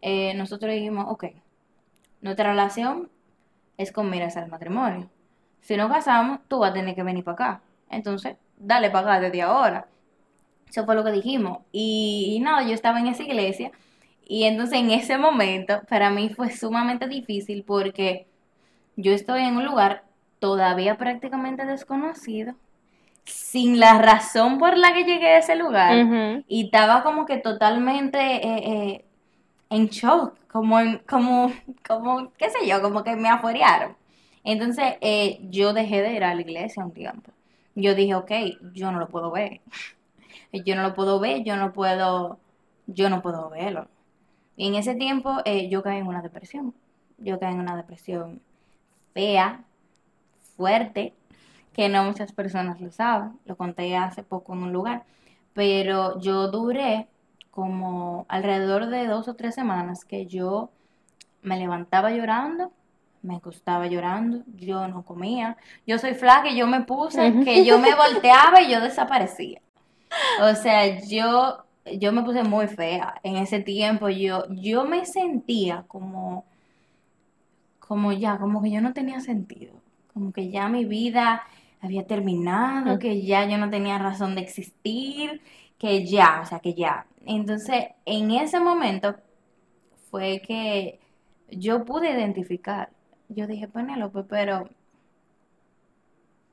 eh, 0.00 0.34
nosotros 0.34 0.72
dijimos, 0.72 1.06
ok, 1.08 1.24
nuestra 2.20 2.50
relación 2.50 3.10
es 3.76 3.92
con 3.92 4.08
miras 4.10 4.36
al 4.36 4.48
matrimonio. 4.48 5.08
Si 5.60 5.76
nos 5.76 5.90
casamos, 5.90 6.40
tú 6.48 6.60
vas 6.60 6.70
a 6.70 6.74
tener 6.74 6.94
que 6.94 7.02
venir 7.02 7.24
para 7.24 7.34
acá. 7.34 7.60
Entonces, 7.90 8.36
dale 8.56 8.90
para 8.90 9.16
acá 9.16 9.20
desde 9.20 9.42
ahora. 9.42 9.86
Eso 10.68 10.84
fue 10.84 10.94
lo 10.94 11.04
que 11.04 11.12
dijimos. 11.12 11.58
Y, 11.72 12.38
nada, 12.42 12.62
yo 12.62 12.74
estaba 12.74 13.00
en 13.00 13.06
esa 13.06 13.22
iglesia 13.22 13.70
y 14.26 14.44
entonces 14.44 14.78
en 14.78 14.90
ese 14.90 15.16
momento 15.16 15.80
para 15.88 16.10
mí 16.10 16.28
fue 16.28 16.50
sumamente 16.50 17.08
difícil 17.08 17.64
porque 17.66 18.26
yo 18.96 19.12
estoy 19.12 19.42
en 19.42 19.56
un 19.56 19.64
lugar 19.64 20.04
todavía 20.38 20.98
prácticamente 20.98 21.64
desconocido, 21.64 22.54
sin 23.24 23.80
la 23.80 23.98
razón 23.98 24.58
por 24.58 24.76
la 24.76 24.92
que 24.92 25.04
llegué 25.04 25.28
a 25.28 25.38
ese 25.38 25.56
lugar 25.56 26.44
y 26.46 26.66
estaba 26.66 27.02
como 27.02 27.24
que 27.24 27.38
totalmente 27.38 28.18
eh, 28.18 28.42
eh, 28.46 29.04
en 29.70 29.88
shock, 29.88 30.34
como, 30.48 30.78
en, 30.78 30.98
como, 31.08 31.50
como, 31.86 32.30
qué 32.32 32.50
sé 32.50 32.66
yo, 32.66 32.82
como 32.82 33.02
que 33.02 33.16
me 33.16 33.28
afuerearon. 33.28 33.96
Entonces 34.48 34.94
eh, 35.02 35.40
yo 35.50 35.74
dejé 35.74 36.02
de 36.02 36.14
ir 36.14 36.24
a 36.24 36.34
la 36.34 36.40
iglesia 36.40 36.84
un 36.84 36.92
tiempo. 36.92 37.32
Yo 37.74 37.94
dije, 37.94 38.14
ok, 38.14 38.32
yo 38.74 38.90
no 38.92 38.98
lo 38.98 39.08
puedo 39.08 39.30
ver 39.30 39.60
yo 40.52 40.74
no 40.74 40.82
lo 40.82 40.94
puedo 40.94 41.20
ver, 41.20 41.44
yo 41.44 41.56
no 41.56 41.72
puedo, 41.72 42.38
yo 42.86 43.10
no 43.10 43.22
puedo 43.22 43.50
verlo. 43.50 43.88
Y 44.56 44.68
en 44.68 44.74
ese 44.74 44.94
tiempo 44.94 45.38
eh, 45.44 45.68
yo 45.68 45.82
caí 45.82 45.98
en 45.98 46.06
una 46.06 46.22
depresión. 46.22 46.74
Yo 47.18 47.38
caí 47.38 47.52
en 47.54 47.60
una 47.60 47.76
depresión 47.76 48.40
fea, 49.14 49.64
fuerte, 50.56 51.14
que 51.74 51.88
no 51.88 52.04
muchas 52.04 52.32
personas 52.32 52.80
lo 52.80 52.90
saben. 52.90 53.38
Lo 53.44 53.56
conté 53.56 53.96
hace 53.96 54.22
poco 54.22 54.54
en 54.54 54.62
un 54.64 54.72
lugar. 54.72 55.04
Pero 55.54 56.20
yo 56.20 56.48
duré 56.48 57.08
como 57.50 58.26
alrededor 58.28 58.86
de 58.86 59.06
dos 59.06 59.28
o 59.28 59.34
tres 59.34 59.54
semanas 59.54 60.04
que 60.04 60.26
yo 60.26 60.70
me 61.42 61.58
levantaba 61.58 62.10
llorando, 62.10 62.72
me 63.22 63.36
acostaba 63.36 63.86
llorando, 63.86 64.42
yo 64.56 64.88
no 64.88 65.02
comía. 65.04 65.56
Yo 65.86 65.98
soy 65.98 66.14
flaca 66.14 66.48
y 66.48 66.56
yo 66.56 66.66
me 66.66 66.82
puse 66.82 67.40
que 67.44 67.64
yo 67.64 67.78
me 67.78 67.94
volteaba 67.94 68.62
y 68.62 68.70
yo 68.70 68.80
desaparecía. 68.80 69.60
O 70.40 70.54
sea, 70.54 71.00
yo, 71.06 71.64
yo 71.98 72.12
me 72.12 72.22
puse 72.22 72.42
muy 72.44 72.66
fea 72.68 73.20
en 73.22 73.36
ese 73.36 73.60
tiempo. 73.60 74.08
Yo, 74.08 74.44
yo 74.50 74.84
me 74.84 75.04
sentía 75.04 75.84
como, 75.88 76.44
como 77.78 78.12
ya, 78.12 78.38
como 78.38 78.62
que 78.62 78.70
yo 78.70 78.80
no 78.80 78.92
tenía 78.92 79.20
sentido. 79.20 79.74
Como 80.12 80.32
que 80.32 80.50
ya 80.50 80.68
mi 80.68 80.84
vida 80.84 81.42
había 81.80 82.06
terminado, 82.06 82.98
que 82.98 83.22
ya 83.22 83.46
yo 83.46 83.58
no 83.58 83.70
tenía 83.70 83.98
razón 83.98 84.34
de 84.34 84.40
existir, 84.40 85.40
que 85.78 86.04
ya, 86.04 86.40
o 86.42 86.46
sea, 86.46 86.60
que 86.60 86.74
ya. 86.74 87.06
Entonces, 87.24 87.86
en 88.04 88.30
ese 88.32 88.58
momento 88.58 89.16
fue 90.10 90.40
que 90.44 90.98
yo 91.50 91.84
pude 91.84 92.10
identificar. 92.10 92.90
Yo 93.28 93.46
dije, 93.46 93.68
Penélope, 93.68 94.22
pero 94.22 94.68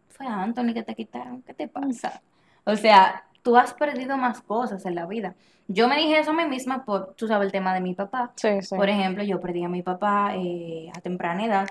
fue 0.10 0.28
a 0.28 0.42
Anthony 0.42 0.74
que 0.74 0.84
te 0.84 0.96
quitaron, 0.96 1.42
¿qué 1.42 1.54
te 1.54 1.68
pasa? 1.68 2.22
O 2.64 2.76
sea, 2.76 3.26
tú 3.42 3.58
has 3.58 3.74
perdido 3.74 4.18
más 4.18 4.42
cosas 4.42 4.86
en 4.86 4.96
la 4.96 5.06
vida. 5.06 5.36
Yo 5.68 5.88
me 5.88 5.98
dije 5.98 6.20
eso 6.20 6.32
a 6.32 6.34
mí 6.34 6.46
misma 6.46 6.86
por, 6.86 7.14
tú 7.16 7.28
sabes, 7.28 7.48
el 7.48 7.52
tema 7.52 7.74
de 7.74 7.82
mi 7.82 7.94
papá. 7.94 8.32
Sí, 8.36 8.62
sí. 8.62 8.76
Por 8.76 8.90
ejemplo, 8.90 9.24
yo 9.24 9.40
perdí 9.40 9.64
a 9.64 9.70
mi 9.70 9.82
papá 9.82 10.34
eh, 10.36 10.90
a 10.96 11.02
temprana 11.02 11.46
edad 11.46 11.68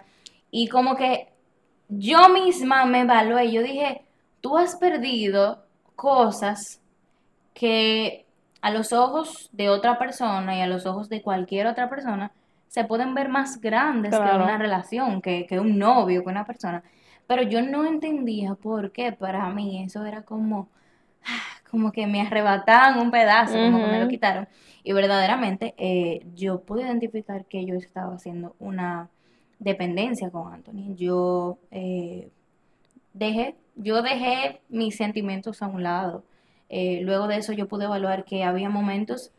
y 0.50 0.68
como 0.68 0.96
que 0.96 1.28
yo 1.88 2.28
misma 2.28 2.86
me 2.86 3.00
evalué, 3.00 3.50
yo 3.50 3.62
dije, 3.62 4.02
tú 4.40 4.56
has 4.56 4.76
perdido 4.76 5.64
cosas 5.96 6.80
que 7.54 8.24
a 8.60 8.70
los 8.70 8.92
ojos 8.92 9.48
de 9.52 9.68
otra 9.68 9.98
persona 9.98 10.56
y 10.56 10.60
a 10.60 10.66
los 10.66 10.86
ojos 10.86 11.08
de 11.08 11.22
cualquier 11.22 11.66
otra 11.66 11.88
persona 11.88 12.32
se 12.74 12.82
pueden 12.82 13.14
ver 13.14 13.28
más 13.28 13.60
grandes 13.60 14.10
que 14.10 14.16
una 14.16 14.58
relación, 14.58 15.22
que, 15.22 15.46
que 15.46 15.60
un 15.60 15.78
novio, 15.78 16.24
que 16.24 16.28
una 16.28 16.44
persona. 16.44 16.82
Pero 17.28 17.42
yo 17.42 17.62
no 17.62 17.86
entendía 17.86 18.56
por 18.56 18.90
qué 18.90 19.12
para 19.12 19.48
mí 19.50 19.84
eso 19.84 20.04
era 20.04 20.22
como, 20.22 20.68
ah, 21.24 21.60
como 21.70 21.92
que 21.92 22.08
me 22.08 22.20
arrebataban 22.20 22.98
un 22.98 23.12
pedazo, 23.12 23.54
como 23.54 23.78
que 23.78 23.92
me 23.92 24.00
lo 24.00 24.08
quitaron. 24.08 24.48
Y 24.82 24.92
verdaderamente 24.92 25.76
eh, 25.78 26.26
yo 26.34 26.62
pude 26.62 26.82
identificar 26.82 27.44
que 27.44 27.64
yo 27.64 27.76
estaba 27.76 28.16
haciendo 28.16 28.56
una 28.58 29.08
dependencia 29.60 30.30
con 30.30 30.52
Anthony. 30.52 30.96
Yo 30.96 31.58
eh, 31.70 32.28
dejé, 33.12 33.54
yo 33.76 34.02
dejé 34.02 34.62
mis 34.68 34.96
sentimientos 34.96 35.62
a 35.62 35.68
un 35.68 35.84
lado. 35.84 36.24
Eh, 36.70 37.02
luego 37.02 37.28
de 37.28 37.36
eso 37.36 37.52
yo 37.52 37.68
pude 37.68 37.84
evaluar 37.84 38.24
que 38.24 38.42
había 38.42 38.68
momentos 38.68 39.30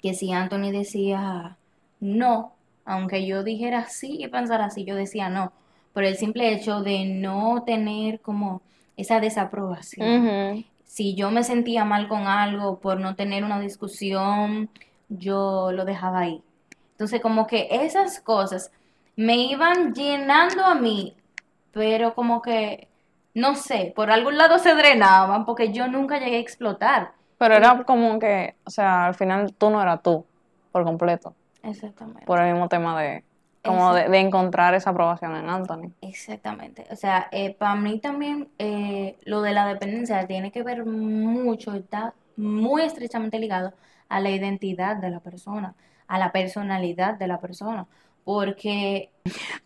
que 0.00 0.14
si 0.14 0.32
Anthony 0.32 0.70
decía 0.72 1.58
no, 2.02 2.52
aunque 2.84 3.24
yo 3.24 3.44
dijera 3.44 3.86
sí 3.86 4.18
y 4.18 4.26
pensara 4.26 4.64
así, 4.66 4.84
yo 4.84 4.96
decía 4.96 5.28
no, 5.28 5.52
por 5.92 6.02
el 6.02 6.16
simple 6.16 6.52
hecho 6.52 6.82
de 6.82 7.04
no 7.04 7.62
tener 7.64 8.20
como 8.20 8.60
esa 8.96 9.20
desaprobación. 9.20 10.64
Si 10.84 11.14
yo 11.14 11.30
me 11.30 11.44
sentía 11.44 11.84
mal 11.84 12.08
con 12.08 12.26
algo 12.26 12.80
por 12.80 12.98
no 12.98 13.14
tener 13.14 13.44
una 13.44 13.60
discusión, 13.60 14.68
yo 15.08 15.70
lo 15.72 15.84
dejaba 15.84 16.20
ahí. 16.20 16.42
Entonces, 16.90 17.20
como 17.20 17.46
que 17.46 17.68
esas 17.70 18.20
cosas 18.20 18.72
me 19.14 19.36
iban 19.36 19.94
llenando 19.94 20.64
a 20.64 20.74
mí, 20.74 21.14
pero 21.70 22.14
como 22.14 22.42
que, 22.42 22.88
no 23.32 23.54
sé, 23.54 23.92
por 23.94 24.10
algún 24.10 24.36
lado 24.36 24.58
se 24.58 24.74
drenaban 24.74 25.46
porque 25.46 25.72
yo 25.72 25.86
nunca 25.86 26.18
llegué 26.18 26.36
a 26.36 26.40
explotar. 26.40 27.12
Pero 27.38 27.54
era 27.54 27.84
como 27.84 28.18
que, 28.18 28.56
o 28.64 28.70
sea, 28.70 29.06
al 29.06 29.14
final 29.14 29.54
tú 29.54 29.70
no 29.70 29.80
eras 29.80 30.02
tú 30.02 30.26
por 30.72 30.84
completo, 30.84 31.34
Exactamente. 31.62 32.24
por 32.26 32.40
el 32.40 32.52
mismo 32.52 32.68
tema 32.68 33.00
de, 33.00 33.24
como 33.64 33.94
de, 33.94 34.08
de 34.08 34.18
encontrar 34.18 34.74
esa 34.74 34.90
aprobación 34.90 35.36
en 35.36 35.48
Anthony. 35.48 35.92
Exactamente. 36.00 36.86
O 36.90 36.96
sea, 36.96 37.30
para 37.58 37.76
mí 37.76 37.98
también 38.00 38.48
eh, 38.58 39.16
lo 39.24 39.42
de 39.42 39.52
la 39.52 39.66
dependencia 39.66 40.26
tiene 40.26 40.50
que 40.50 40.62
ver 40.62 40.84
mucho, 40.84 41.74
está 41.74 42.14
muy 42.36 42.82
estrechamente 42.82 43.38
ligado 43.38 43.72
a 44.08 44.20
la 44.20 44.30
identidad 44.30 44.96
de 44.96 45.10
la 45.10 45.20
persona, 45.20 45.74
a 46.08 46.18
la 46.18 46.32
personalidad 46.32 47.14
de 47.14 47.26
la 47.28 47.38
persona. 47.38 47.86
Porque 48.24 49.10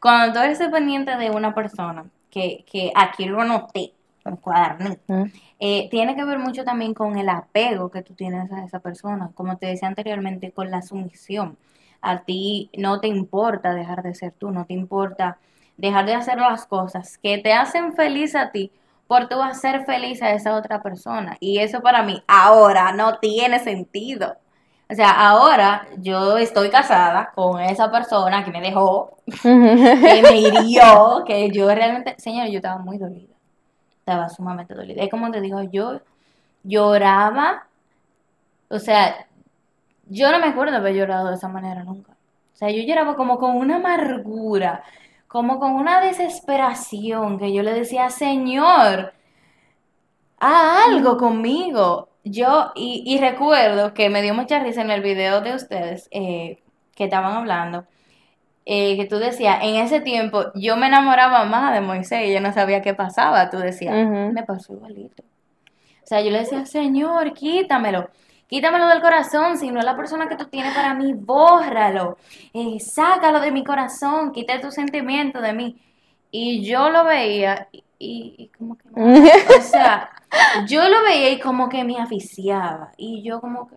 cuando 0.01 0.33
tú 0.35 0.39
eres 0.41 0.59
dependiente 0.59 1.17
de 1.17 1.31
una 1.31 1.55
persona, 1.55 2.05
que, 2.31 2.65
que 2.71 2.93
aquí 2.95 3.25
lo 3.25 3.41
anoté, 3.41 3.93
con 4.23 4.37
cuadernito, 4.37 5.01
Mm. 5.07 5.25
eh, 5.61 5.89
tiene 5.91 6.17
que 6.17 6.25
ver 6.25 6.39
mucho 6.39 6.65
también 6.65 6.93
con 6.95 7.17
el 7.17 7.29
apego 7.29 7.91
que 7.91 8.03
tú 8.03 8.15
tienes 8.15 8.51
a 8.53 8.65
esa 8.65 8.81
persona, 8.81 9.31
como 9.35 9.57
te 9.57 9.67
decía 9.67 9.89
anteriormente, 9.89 10.51
con 10.53 10.71
la 10.71 10.83
sumisión. 10.83 11.57
A 12.01 12.21
ti 12.21 12.71
no 12.77 13.01
te 13.01 13.09
importa 13.09 13.75
dejar 13.75 14.03
de 14.03 14.15
ser 14.15 14.33
tú, 14.33 14.51
no 14.51 14.65
te 14.65 14.75
importa 14.75 15.39
dejar 15.77 16.07
de 16.07 16.15
hacer 16.15 16.39
las 16.39 16.67
cosas 16.67 17.19
que 17.19 17.39
te 17.39 17.53
hacen 17.53 17.95
feliz 17.95 18.35
a 18.35 18.51
ti 18.51 18.71
por 19.07 19.29
tú 19.29 19.43
hacer 19.43 19.85
feliz 19.85 20.23
a 20.23 20.33
esa 20.33 20.57
otra 20.57 20.83
persona. 20.83 21.37
Y 21.41 21.59
eso 21.59 21.81
para 21.81 22.03
mí 22.03 22.23
ahora 22.27 22.93
no 22.93 23.19
tiene 23.19 23.59
sentido. 23.61 24.37
O 24.89 24.95
sea, 24.95 25.11
ahora 25.29 25.89
yo 25.99 26.39
estoy 26.39 26.71
casada 26.71 27.33
con 27.35 27.61
esa 27.61 27.91
persona 27.91 28.45
que 28.45 28.53
me 28.53 28.61
dejó, 28.61 29.19
que 29.43 30.23
me 30.23 30.41
hirió, 30.41 31.25
que 31.27 31.51
yo 31.51 31.73
realmente, 31.75 32.15
señor, 32.19 32.49
yo 32.49 32.59
estaba 32.59 32.79
muy 32.79 32.99
dolida. 32.99 33.35
Estaba 33.99 34.29
sumamente 34.29 34.75
dolida. 34.75 35.03
Es 35.03 35.11
como 35.11 35.31
te 35.33 35.41
digo, 35.41 35.61
yo 35.63 36.01
lloraba, 36.63 37.67
o 38.69 38.79
sea, 38.79 39.27
yo 40.07 40.31
no 40.33 40.39
me 40.39 40.47
acuerdo 40.47 40.73
de 40.73 40.79
haber 40.79 40.95
llorado 40.95 41.29
de 41.29 41.35
esa 41.35 41.49
manera 41.49 41.85
nunca. 41.85 42.13
O 42.13 42.57
sea, 42.57 42.71
yo 42.71 42.83
lloraba 42.83 43.17
como 43.17 43.39
con 43.39 43.57
una 43.57 43.77
amargura, 43.77 44.83
como 45.29 45.59
con 45.59 45.73
una 45.73 46.01
desesperación, 46.01 47.39
que 47.39 47.53
yo 47.53 47.63
le 47.63 47.73
decía, 47.75 48.09
Señor, 48.11 49.13
haz 50.39 50.89
algo 50.89 51.17
conmigo. 51.17 52.09
Yo, 52.25 52.73
y, 52.75 53.03
y 53.07 53.19
recuerdo 53.19 53.95
que 53.95 54.09
me 54.11 54.23
dio 54.23 54.35
mucha 54.35 54.59
risa 54.59 54.83
en 54.83 54.91
el 54.91 55.03
video 55.03 55.41
de 55.43 55.55
ustedes 55.55 56.09
eh, 56.11 56.63
que 56.95 57.05
estaban 57.05 57.35
hablando, 57.35 57.85
eh, 58.65 58.97
que 58.97 59.05
tú 59.07 59.19
decías, 59.19 59.59
en 59.63 59.77
ese 59.77 60.01
tiempo 60.01 60.47
yo 60.55 60.77
me 60.77 60.89
enamoraba 60.89 61.45
más 61.45 61.73
de 61.73 61.81
Moisés 61.81 62.29
y 62.29 62.33
yo 62.33 62.41
no 62.41 62.53
sabía 62.53 62.83
qué 62.83 62.95
pasaba. 62.95 63.49
Tú 63.51 63.59
decías, 63.59 63.95
me 64.09 64.43
pasó 64.43 64.73
igualito. 64.75 65.23
O 65.23 66.07
sea, 66.07 66.21
yo 66.21 66.31
le 66.31 66.39
decía, 66.41 66.67
Señor, 66.67 67.33
quítamelo. 67.33 68.11
Quítamelo 68.49 68.87
del 68.89 69.01
corazón, 69.01 69.59
si 69.59 69.71
no 69.71 69.81
es 69.81 69.85
la 69.85 69.97
persona 69.97 70.29
que 70.29 70.37
tú 70.37 70.45
tienes 70.47 70.75
para 70.75 70.95
mí, 70.95 71.13
bórralo. 71.15 72.17
Eh, 72.55 72.79
sácalo 72.79 73.41
de 73.41 73.51
mi 73.51 73.65
corazón, 73.65 74.33
quita 74.33 74.61
tu 74.61 74.71
sentimiento 74.71 75.41
de 75.41 75.53
mí. 75.53 75.77
Y 76.31 76.65
yo 76.65 76.91
lo 76.91 77.05
veía 77.05 77.69
y, 77.99 78.51
como 78.57 78.77
que 78.77 78.89
no. 78.91 79.03
O 79.59 79.63
sea, 79.63 80.11
yo 80.67 80.89
lo 80.89 81.03
veía 81.03 81.31
y 81.31 81.41
como 81.41 81.69
que 81.69 81.83
me 81.83 81.99
aficiaba. 81.99 82.93
Y 82.97 83.23
yo 83.23 83.41
como 83.41 83.69
que, 83.69 83.77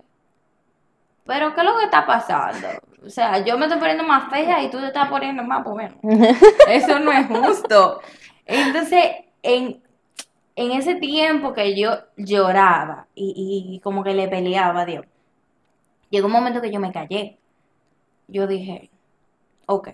pero 1.25 1.53
¿qué 1.53 1.61
es 1.61 1.65
lo 1.65 1.77
que 1.77 1.85
está 1.85 2.05
pasando? 2.05 2.67
O 3.05 3.09
sea, 3.09 3.43
yo 3.43 3.57
me 3.57 3.65
estoy 3.65 3.79
poniendo 3.79 4.03
más 4.03 4.29
fea 4.29 4.61
y 4.63 4.69
tú 4.69 4.79
te 4.79 4.87
estás 4.87 5.09
poniendo 5.09 5.43
más 5.43 5.63
bueno. 5.63 5.95
Eso 6.67 6.99
no 6.99 7.11
es 7.11 7.27
justo. 7.27 8.01
Entonces, 8.45 9.05
en, 9.41 9.81
en 10.59 10.73
ese 10.73 10.95
tiempo 10.95 11.53
que 11.53 11.73
yo 11.79 11.99
lloraba 12.17 13.07
y, 13.15 13.79
como 13.81 14.03
que 14.03 14.13
le 14.13 14.27
peleaba 14.27 14.81
a 14.81 14.85
Dios, 14.85 15.05
llegó 16.09 16.27
un 16.27 16.33
momento 16.33 16.59
que 16.59 16.69
yo 16.69 16.81
me 16.81 16.91
callé. 16.91 17.37
Yo 18.27 18.45
dije, 18.45 18.89
ok, 19.67 19.91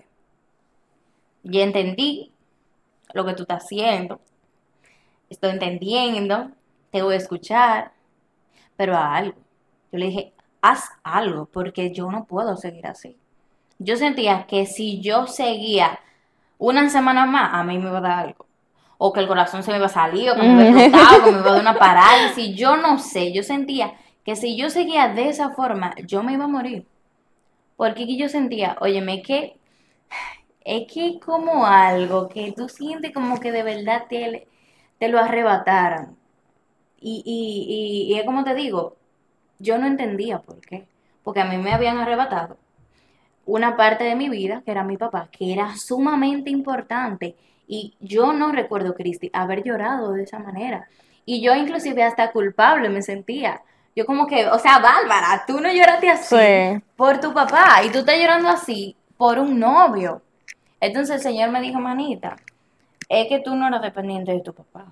ya 1.44 1.62
entendí 1.62 2.32
lo 3.14 3.24
que 3.24 3.34
tú 3.34 3.42
estás 3.42 3.62
haciendo, 3.62 4.20
estoy 5.30 5.50
entendiendo, 5.50 6.50
te 6.90 7.00
voy 7.00 7.14
a 7.14 7.18
escuchar, 7.18 7.92
pero 8.76 8.96
a 8.96 9.14
algo. 9.14 9.38
Yo 9.92 10.00
le 10.00 10.06
dije, 10.06 10.32
haz 10.62 10.90
algo, 11.04 11.46
porque 11.46 11.92
yo 11.92 12.10
no 12.10 12.24
puedo 12.24 12.56
seguir 12.56 12.88
así. 12.88 13.16
Yo 13.78 13.96
sentía 13.96 14.48
que 14.48 14.66
si 14.66 15.00
yo 15.00 15.28
seguía 15.28 16.00
una 16.58 16.90
semana 16.90 17.24
más, 17.24 17.54
a 17.54 17.62
mí 17.62 17.78
me 17.78 17.88
iba 17.88 17.98
a 17.98 18.00
dar 18.00 18.26
algo. 18.26 18.45
O 18.98 19.12
que 19.12 19.20
el 19.20 19.28
corazón 19.28 19.62
se 19.62 19.70
me 19.70 19.76
iba 19.76 19.86
a 19.86 19.90
salir, 19.90 20.30
o 20.30 20.34
que 20.34 20.42
me 20.42 20.68
iba 20.68 20.80
a 20.80 20.84
explotar, 20.84 21.20
o 21.20 21.24
que 21.24 21.32
me 21.32 21.38
iba 21.38 21.48
a 21.48 21.52
dar 21.52 21.60
una 21.60 21.74
parálisis. 21.78 22.56
Yo 22.56 22.76
no 22.76 22.98
sé, 22.98 23.32
yo 23.32 23.42
sentía 23.42 23.94
que 24.24 24.36
si 24.36 24.56
yo 24.56 24.70
seguía 24.70 25.08
de 25.08 25.28
esa 25.28 25.50
forma, 25.50 25.94
yo 26.06 26.22
me 26.22 26.32
iba 26.32 26.44
a 26.44 26.48
morir. 26.48 26.86
Porque 27.76 28.16
yo 28.16 28.28
sentía, 28.28 28.76
óyeme, 28.80 29.22
que 29.22 29.56
es 30.64 30.92
que 30.92 31.20
como 31.20 31.66
algo 31.66 32.28
que 32.28 32.52
tú 32.52 32.68
sientes 32.68 33.12
como 33.12 33.38
que 33.38 33.52
de 33.52 33.62
verdad 33.62 34.04
te, 34.08 34.48
te 34.98 35.08
lo 35.08 35.18
arrebataran. 35.20 36.16
Y, 37.00 37.22
y, 37.24 38.08
y, 38.08 38.14
y 38.14 38.18
es 38.18 38.24
como 38.24 38.42
te 38.44 38.54
digo, 38.54 38.96
yo 39.58 39.78
no 39.78 39.86
entendía 39.86 40.40
por 40.40 40.60
qué. 40.60 40.86
Porque 41.22 41.40
a 41.40 41.44
mí 41.44 41.58
me 41.58 41.72
habían 41.72 41.98
arrebatado 41.98 42.56
una 43.46 43.76
parte 43.76 44.04
de 44.04 44.16
mi 44.16 44.28
vida, 44.28 44.62
que 44.64 44.72
era 44.72 44.82
mi 44.82 44.96
papá, 44.96 45.28
que 45.30 45.52
era 45.52 45.76
sumamente 45.76 46.50
importante. 46.50 47.36
Y 47.66 47.94
yo 48.00 48.32
no 48.32 48.52
recuerdo, 48.52 48.94
Cristi, 48.94 49.30
haber 49.32 49.62
llorado 49.64 50.12
de 50.12 50.22
esa 50.22 50.38
manera. 50.38 50.88
Y 51.24 51.40
yo 51.42 51.54
inclusive 51.54 52.02
hasta 52.04 52.30
culpable 52.32 52.88
me 52.88 53.02
sentía. 53.02 53.62
Yo 53.96 54.06
como 54.06 54.26
que, 54.26 54.46
o 54.46 54.58
sea, 54.58 54.78
Bárbara, 54.78 55.44
tú 55.46 55.60
no 55.60 55.72
lloraste 55.72 56.10
así 56.10 56.36
Sí. 56.36 56.82
por 56.96 57.18
tu 57.20 57.32
papá 57.32 57.82
y 57.84 57.90
tú 57.90 57.98
estás 58.00 58.16
llorando 58.18 58.48
así 58.48 58.94
por 59.16 59.38
un 59.38 59.58
novio. 59.58 60.22
Entonces 60.80 61.16
el 61.16 61.22
Señor 61.22 61.50
me 61.50 61.60
dijo, 61.60 61.80
manita, 61.80 62.36
es 63.08 63.26
que 63.28 63.40
tú 63.40 63.56
no 63.56 63.66
eras 63.66 63.82
dependiente 63.82 64.32
de 64.32 64.40
tu 64.40 64.52
papá. 64.52 64.86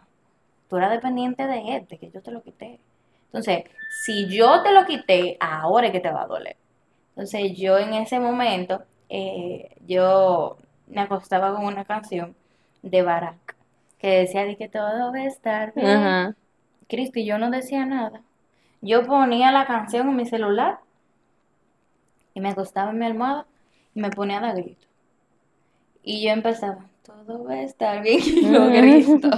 Tú 0.69 0.77
eras 0.79 0.91
dependiente 0.91 1.47
de 1.47 1.77
este, 1.77 1.99
que 1.99 2.11
yo 2.11 2.23
te 2.23 2.31
lo 2.31 2.43
quité. 2.43 2.81
Entonces, 3.27 3.65
si 4.05 4.27
yo 4.29 4.63
te 4.63 4.73
lo 4.73 4.87
quité, 4.87 5.37
ahora 5.41 5.89
es 5.89 5.93
que 5.93 6.01
te 6.01 6.11
va 6.11 6.23
a 6.23 6.27
doler. 6.27 6.57
Entonces 7.11 7.57
yo 7.57 7.79
en 7.79 7.95
ese 7.95 8.19
momento, 8.19 8.83
eh, 9.09 9.77
yo 9.87 10.57
me 10.89 11.03
acostaba 11.03 11.55
con 11.55 11.67
una 11.67 11.85
canción 11.85 12.35
de 12.85 13.03
Barack, 13.03 13.57
que 13.99 14.09
decía 14.09 14.45
de 14.45 14.57
que 14.57 14.69
todo 14.69 15.13
va 15.13 15.19
a 15.19 15.25
estar 15.25 15.75
bien. 15.75 15.87
Ajá. 15.89 16.35
Cristi, 16.89 17.25
yo 17.25 17.39
no 17.39 17.51
decía 17.51 17.87
nada. 17.87 18.21
Yo 18.83 19.07
ponía 19.07 19.51
la 19.51 19.67
canción 19.67 20.09
en 20.09 20.17
mi 20.17 20.27
celular 20.27 20.79
y 22.35 22.41
me 22.41 22.51
acostaba 22.51 22.91
en 22.91 22.99
mi 22.99 23.07
almohada 23.07 23.47
y 23.95 24.01
me 24.01 24.11
ponía 24.11 24.39
a 24.39 24.43
dar 24.43 24.57
gritos. 24.57 24.89
Y 26.03 26.23
yo 26.23 26.33
empezaba, 26.33 26.85
todo 27.03 27.45
va 27.45 27.55
a 27.55 27.63
estar 27.63 28.03
bien, 28.03 28.21
y 28.27 28.51
lo 28.51 28.67
grito, 28.67 29.31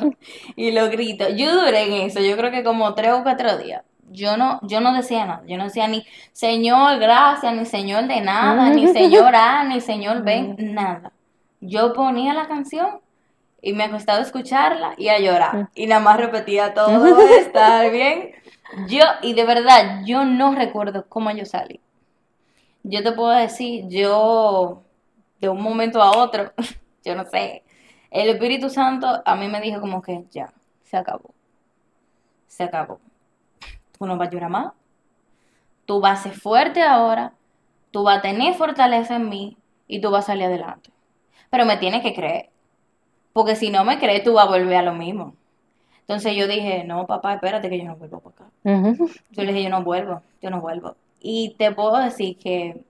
y 0.57 0.73
lo 0.73 0.91
grito. 0.91 1.29
Yo 1.29 1.55
duré 1.55 1.85
en 1.85 1.93
eso, 2.07 2.21
yo 2.21 2.37
creo 2.37 2.51
que 2.51 2.65
como 2.65 2.93
tres 2.95 3.13
o 3.13 3.23
cuatro 3.23 3.57
días. 3.59 3.83
Yo 4.11 4.37
no, 4.37 4.61
yo 4.63 4.81
no 4.81 4.93
decía 4.93 5.27
nada, 5.27 5.43
yo 5.47 5.57
no 5.57 5.65
decía 5.65 5.89
ni 5.89 6.05
Señor, 6.33 6.99
gracias, 6.99 7.55
ni 7.55 7.67
Señor 7.67 8.07
de 8.07 8.21
nada, 8.21 8.71
ni 8.71 8.87
Señor 8.89 9.35
A, 9.35 9.65
ni 9.65 9.81
Señor 9.81 10.23
ven, 10.23 10.57
nada. 10.59 11.13
Yo 11.61 11.93
ponía 11.93 12.33
la 12.35 12.47
canción 12.47 13.01
y 13.67 13.73
me 13.73 13.83
acostaba 13.83 14.21
a 14.21 14.23
escucharla 14.23 14.95
y 14.97 15.09
a 15.09 15.19
llorar. 15.19 15.71
Y 15.75 15.89
nada 15.89 16.01
más 16.01 16.19
repetía 16.19 16.73
todo 16.73 17.19
estar 17.41 17.91
bien. 17.91 18.31
Yo, 18.87 19.01
y 19.23 19.35
de 19.35 19.45
verdad, 19.45 20.03
yo 20.05 20.25
no 20.25 20.55
recuerdo 20.55 21.07
cómo 21.09 21.33
yo 21.33 21.45
salí. 21.45 21.81
Yo 22.85 23.03
te 23.03 23.11
puedo 23.11 23.31
decir, 23.31 23.87
yo 23.89 24.85
de 25.41 25.49
un 25.49 25.61
momento 25.61 26.01
a 26.01 26.17
otro, 26.17 26.53
yo 27.05 27.17
no 27.17 27.25
sé, 27.25 27.65
el 28.13 28.29
Espíritu 28.29 28.71
Santo 28.71 29.21
a 29.25 29.35
mí 29.35 29.49
me 29.49 29.61
dijo 29.61 29.81
como 29.81 30.01
que 30.01 30.27
ya, 30.31 30.53
se 30.85 30.97
acabó. 30.97 31.35
Se 32.47 32.63
acabó. 32.63 33.01
Tú 33.99 34.07
no 34.07 34.17
vas 34.17 34.29
a 34.29 34.31
llorar 34.31 34.51
más. 34.51 34.73
Tú 35.87 36.01
vas 36.01 36.21
a 36.21 36.23
ser 36.23 36.35
fuerte 36.35 36.85
ahora. 36.85 37.33
Tú 37.91 38.05
vas 38.05 38.19
a 38.19 38.23
tener 38.23 38.55
fortaleza 38.55 39.17
en 39.17 39.29
mí 39.29 39.57
y 39.89 40.01
tú 40.01 40.13
vas 40.13 40.23
a 40.23 40.27
salir 40.29 40.45
adelante. 40.45 40.91
Pero 41.51 41.65
me 41.65 41.79
tienes 41.79 42.03
que 42.03 42.15
creer. 42.15 42.51
Porque 43.37 43.55
si 43.55 43.69
no 43.69 43.85
me 43.85 43.99
crees, 43.99 44.25
tú 44.25 44.33
vas 44.33 44.47
a 44.47 44.49
volver 44.49 44.77
a 44.77 44.83
lo 44.83 44.95
mismo. 44.95 45.35
Entonces 46.01 46.35
yo 46.35 46.49
dije, 46.49 46.85
no, 46.85 47.07
papá, 47.07 47.35
espérate 47.35 47.69
que 47.69 47.77
yo 47.77 47.85
no 47.85 47.95
vuelvo 47.95 48.21
para 48.21 48.35
acá. 48.35 48.51
Yo 48.65 49.45
le 49.45 49.53
dije, 49.53 49.65
yo 49.65 49.69
no 49.69 49.83
vuelvo, 49.85 50.23
yo 50.41 50.49
no 50.49 50.63
vuelvo. 50.63 50.97
Y 51.21 51.55
te 51.59 51.71
puedo 51.71 51.99
decir 51.99 52.39
que 52.39 52.83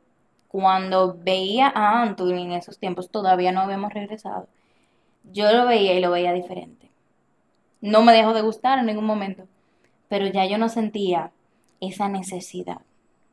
cuando 0.47 1.17
veía 1.21 1.67
a 1.75 2.01
Anthony 2.01 2.43
en 2.43 2.53
esos 2.53 2.79
tiempos, 2.79 3.11
todavía 3.11 3.51
no 3.51 3.63
habíamos 3.63 3.93
regresado, 3.93 4.47
yo 5.33 5.53
lo 5.53 5.67
veía 5.67 5.95
y 5.95 6.01
lo 6.01 6.13
veía 6.13 6.33
diferente. 6.33 6.91
No 7.81 8.03
me 8.03 8.13
dejó 8.13 8.33
de 8.33 8.43
gustar 8.43 8.79
en 8.79 8.87
ningún 8.87 9.05
momento, 9.05 9.49
pero 10.07 10.29
ya 10.29 10.47
yo 10.47 10.59
no 10.59 10.69
sentía 10.69 11.33
esa 11.81 12.09
necesidad 12.09 12.83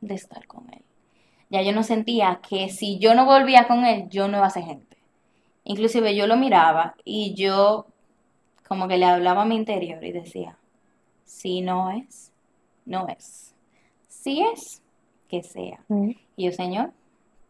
de 0.00 0.14
estar 0.14 0.48
con 0.48 0.68
él. 0.72 0.82
Ya 1.48 1.62
yo 1.62 1.70
no 1.70 1.84
sentía 1.84 2.40
que 2.48 2.70
si 2.70 2.98
yo 2.98 3.14
no 3.14 3.24
volvía 3.24 3.68
con 3.68 3.84
él, 3.84 4.08
yo 4.08 4.26
no 4.26 4.38
iba 4.38 4.46
a 4.46 4.50
ser 4.50 4.64
gente. 4.64 4.93
Inclusive 5.64 6.14
yo 6.14 6.26
lo 6.26 6.36
miraba 6.36 6.94
y 7.04 7.34
yo 7.34 7.86
como 8.68 8.88
que 8.88 8.98
le 8.98 9.06
hablaba 9.06 9.42
a 9.42 9.46
mi 9.46 9.56
interior 9.56 10.02
y 10.04 10.12
decía, 10.12 10.56
si 11.24 11.60
no 11.60 11.90
es, 11.90 12.32
no 12.84 13.08
es. 13.08 13.54
Si 14.08 14.42
es, 14.42 14.82
que 15.28 15.42
sea. 15.42 15.80
Ujú. 15.88 16.14
Y 16.36 16.44
yo, 16.46 16.52
Señor, 16.52 16.90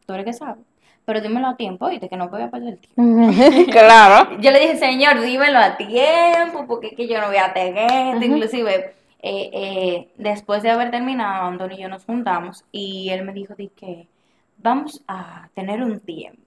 tú 0.06 0.14
eres 0.14 0.26
que 0.26 0.32
sabes. 0.32 0.64
Pero 1.04 1.20
dímelo 1.20 1.48
a 1.48 1.56
tiempo, 1.56 1.84
oíste, 1.84 2.08
que 2.08 2.16
no 2.16 2.28
voy 2.28 2.42
a 2.42 2.50
perder 2.50 2.74
el 2.74 2.78
tiempo. 2.78 3.72
claro. 3.72 4.36
Yo 4.40 4.50
le 4.50 4.60
dije, 4.60 4.76
Señor, 4.76 5.20
dímelo 5.20 5.58
a 5.58 5.76
tiempo, 5.76 6.64
porque 6.66 6.88
es 6.88 6.94
que 6.94 7.06
yo 7.06 7.20
no 7.20 7.26
voy 7.26 7.36
a 7.36 7.52
tener 7.52 8.14
esto. 8.14 8.16
Ujú. 8.16 8.24
Inclusive, 8.24 8.94
eh, 9.20 9.50
eh, 9.52 10.08
después 10.16 10.62
de 10.62 10.70
haber 10.70 10.90
terminado, 10.90 11.46
Antonio 11.46 11.76
y 11.76 11.82
yo 11.82 11.88
nos 11.88 12.04
juntamos 12.04 12.64
y 12.72 13.10
él 13.10 13.22
me 13.22 13.32
dijo 13.32 13.54
de 13.54 13.68
que 13.68 14.08
vamos 14.56 15.02
a 15.06 15.48
tener 15.54 15.82
un 15.82 16.00
tiempo. 16.00 16.43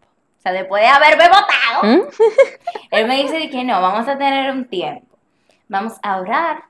Sea, 0.48 0.54
después 0.54 0.82
de 0.82 0.88
haberme 0.88 1.26
votado, 1.28 1.84
¿Mm? 1.84 2.02
él 2.92 3.08
me 3.08 3.22
dice 3.22 3.50
que 3.50 3.64
no, 3.64 3.82
vamos 3.82 4.08
a 4.08 4.18
tener 4.18 4.52
un 4.52 4.66
tiempo. 4.66 5.18
Vamos 5.68 5.94
a 6.02 6.20
orar 6.20 6.64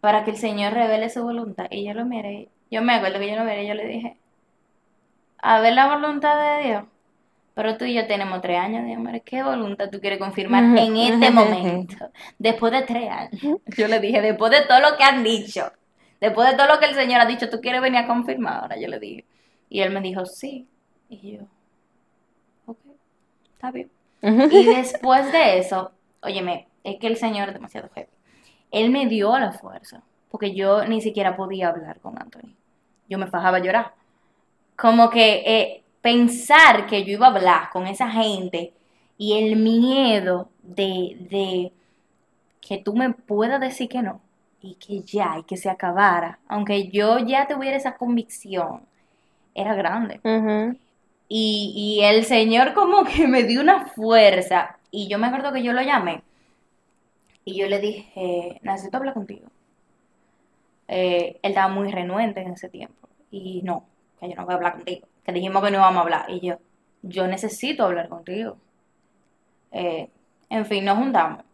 para 0.00 0.24
que 0.24 0.30
el 0.30 0.36
Señor 0.36 0.72
revele 0.72 1.10
su 1.10 1.22
voluntad. 1.22 1.66
Y 1.70 1.84
yo 1.84 1.94
lo 1.94 2.04
miré, 2.04 2.48
yo 2.70 2.82
me 2.82 2.94
acuerdo 2.94 3.18
que 3.18 3.30
yo 3.30 3.36
lo 3.36 3.44
miré 3.44 3.66
yo 3.66 3.74
le 3.74 3.86
dije, 3.86 4.16
a 5.38 5.60
ver 5.60 5.74
la 5.74 5.94
voluntad 5.94 6.40
de 6.40 6.68
Dios. 6.68 6.84
Pero 7.54 7.76
tú 7.76 7.84
y 7.84 7.92
yo 7.92 8.06
tenemos 8.06 8.40
tres 8.40 8.58
años, 8.58 8.86
Dios 8.86 8.98
mío, 8.98 9.20
¿qué 9.24 9.42
voluntad 9.42 9.90
tú 9.90 10.00
quieres 10.00 10.18
confirmar 10.18 10.64
en 10.64 10.96
este 10.96 11.30
momento? 11.30 12.10
Después 12.38 12.72
de 12.72 12.82
tres 12.82 13.10
años. 13.10 13.60
Yo 13.76 13.88
le 13.88 14.00
dije, 14.00 14.22
después 14.22 14.50
de 14.50 14.62
todo 14.66 14.80
lo 14.80 14.96
que 14.96 15.04
han 15.04 15.22
dicho, 15.22 15.70
después 16.20 16.50
de 16.50 16.56
todo 16.56 16.66
lo 16.66 16.78
que 16.78 16.86
el 16.86 16.94
Señor 16.94 17.20
ha 17.20 17.26
dicho, 17.26 17.50
¿tú 17.50 17.60
quieres 17.60 17.82
venir 17.82 18.00
a 18.00 18.06
confirmar 18.06 18.62
ahora? 18.62 18.80
Yo 18.80 18.88
le 18.88 18.98
dije. 18.98 19.26
Y 19.68 19.80
él 19.82 19.92
me 19.92 20.00
dijo, 20.00 20.24
sí. 20.24 20.66
Y 21.10 21.36
yo, 21.36 21.42
está 23.62 23.70
bien. 23.70 23.90
Y 24.50 24.64
después 24.76 25.30
de 25.30 25.58
eso, 25.58 25.92
óyeme, 26.22 26.66
es 26.82 26.98
que 26.98 27.06
el 27.06 27.16
Señor 27.16 27.48
es 27.48 27.54
demasiado 27.54 27.88
heavy. 27.94 28.08
Él 28.70 28.90
me 28.90 29.06
dio 29.06 29.38
la 29.38 29.52
fuerza, 29.52 30.02
porque 30.30 30.54
yo 30.54 30.84
ni 30.84 31.00
siquiera 31.00 31.36
podía 31.36 31.68
hablar 31.68 32.00
con 32.00 32.20
Anthony. 32.20 32.54
Yo 33.08 33.18
me 33.18 33.26
fajaba 33.26 33.58
a 33.58 33.60
llorar. 33.60 33.94
Como 34.76 35.10
que 35.10 35.42
eh, 35.46 35.82
pensar 36.00 36.86
que 36.86 37.04
yo 37.04 37.12
iba 37.12 37.26
a 37.26 37.30
hablar 37.30 37.70
con 37.70 37.86
esa 37.86 38.10
gente 38.10 38.72
y 39.18 39.38
el 39.38 39.56
miedo 39.56 40.48
de, 40.62 41.16
de 41.30 41.72
que 42.60 42.78
tú 42.78 42.94
me 42.94 43.10
puedas 43.12 43.60
decir 43.60 43.88
que 43.88 44.02
no 44.02 44.20
y 44.60 44.74
que 44.76 45.02
ya, 45.02 45.38
y 45.38 45.42
que 45.42 45.56
se 45.56 45.68
acabara, 45.68 46.38
aunque 46.48 46.88
yo 46.88 47.18
ya 47.18 47.46
tuviera 47.46 47.76
esa 47.76 47.96
convicción, 47.96 48.82
era 49.54 49.74
grande. 49.74 50.20
Y, 51.34 52.00
el 52.02 52.26
Señor 52.26 52.74
como 52.74 53.04
que 53.16 53.26
me 53.26 53.44
dio 53.44 53.62
una 53.62 53.86
fuerza. 53.86 54.76
Y 54.90 55.08
yo 55.08 55.18
me 55.18 55.28
acuerdo 55.28 55.50
que 55.52 55.62
yo 55.62 55.72
lo 55.72 55.80
llamé. 55.80 56.22
Y 57.44 57.58
yo 57.58 57.68
le 57.68 57.80
dije, 57.80 58.60
necesito 58.62 58.98
hablar 58.98 59.14
contigo. 59.14 59.48
Eh, 60.88 61.40
él 61.42 61.52
estaba 61.52 61.72
muy 61.72 61.90
renuente 61.90 62.42
en 62.42 62.52
ese 62.52 62.68
tiempo. 62.68 63.08
Y 63.30 63.62
no, 63.62 63.86
que 64.20 64.28
yo 64.28 64.36
no 64.36 64.44
voy 64.44 64.52
a 64.52 64.56
hablar 64.56 64.74
contigo. 64.74 65.08
Que 65.24 65.32
dijimos 65.32 65.64
que 65.64 65.70
no 65.70 65.78
íbamos 65.78 65.96
a 65.96 66.02
hablar. 66.02 66.30
Y 66.30 66.46
yo, 66.46 66.58
yo 67.00 67.26
necesito 67.26 67.84
hablar 67.84 68.10
contigo. 68.10 68.58
Eh, 69.70 70.10
en 70.50 70.66
fin, 70.66 70.84
nos 70.84 70.98
juntamos. 70.98 71.44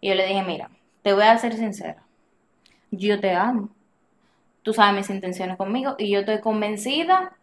Y 0.00 0.08
yo 0.08 0.16
le 0.16 0.26
dije, 0.26 0.42
mira, 0.42 0.68
te 1.02 1.12
voy 1.12 1.22
a 1.22 1.38
ser 1.38 1.54
sincera. 1.54 2.02
Yo 2.90 3.20
te 3.20 3.30
amo. 3.30 3.68
Tú 4.64 4.74
sabes 4.74 4.96
mis 4.96 5.10
intenciones 5.10 5.56
conmigo. 5.56 5.94
Y 5.96 6.10
yo 6.10 6.20
estoy 6.20 6.40
convencida 6.40 7.36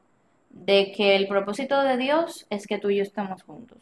de 0.56 0.92
que 0.94 1.16
el 1.16 1.28
propósito 1.28 1.84
de 1.84 1.98
Dios 1.98 2.48
es 2.50 2.66
que 2.66 2.80
tú 2.80 2.90
y 2.90 2.98
yo 2.98 3.04
estemos 3.04 3.44
juntos. 3.44 3.78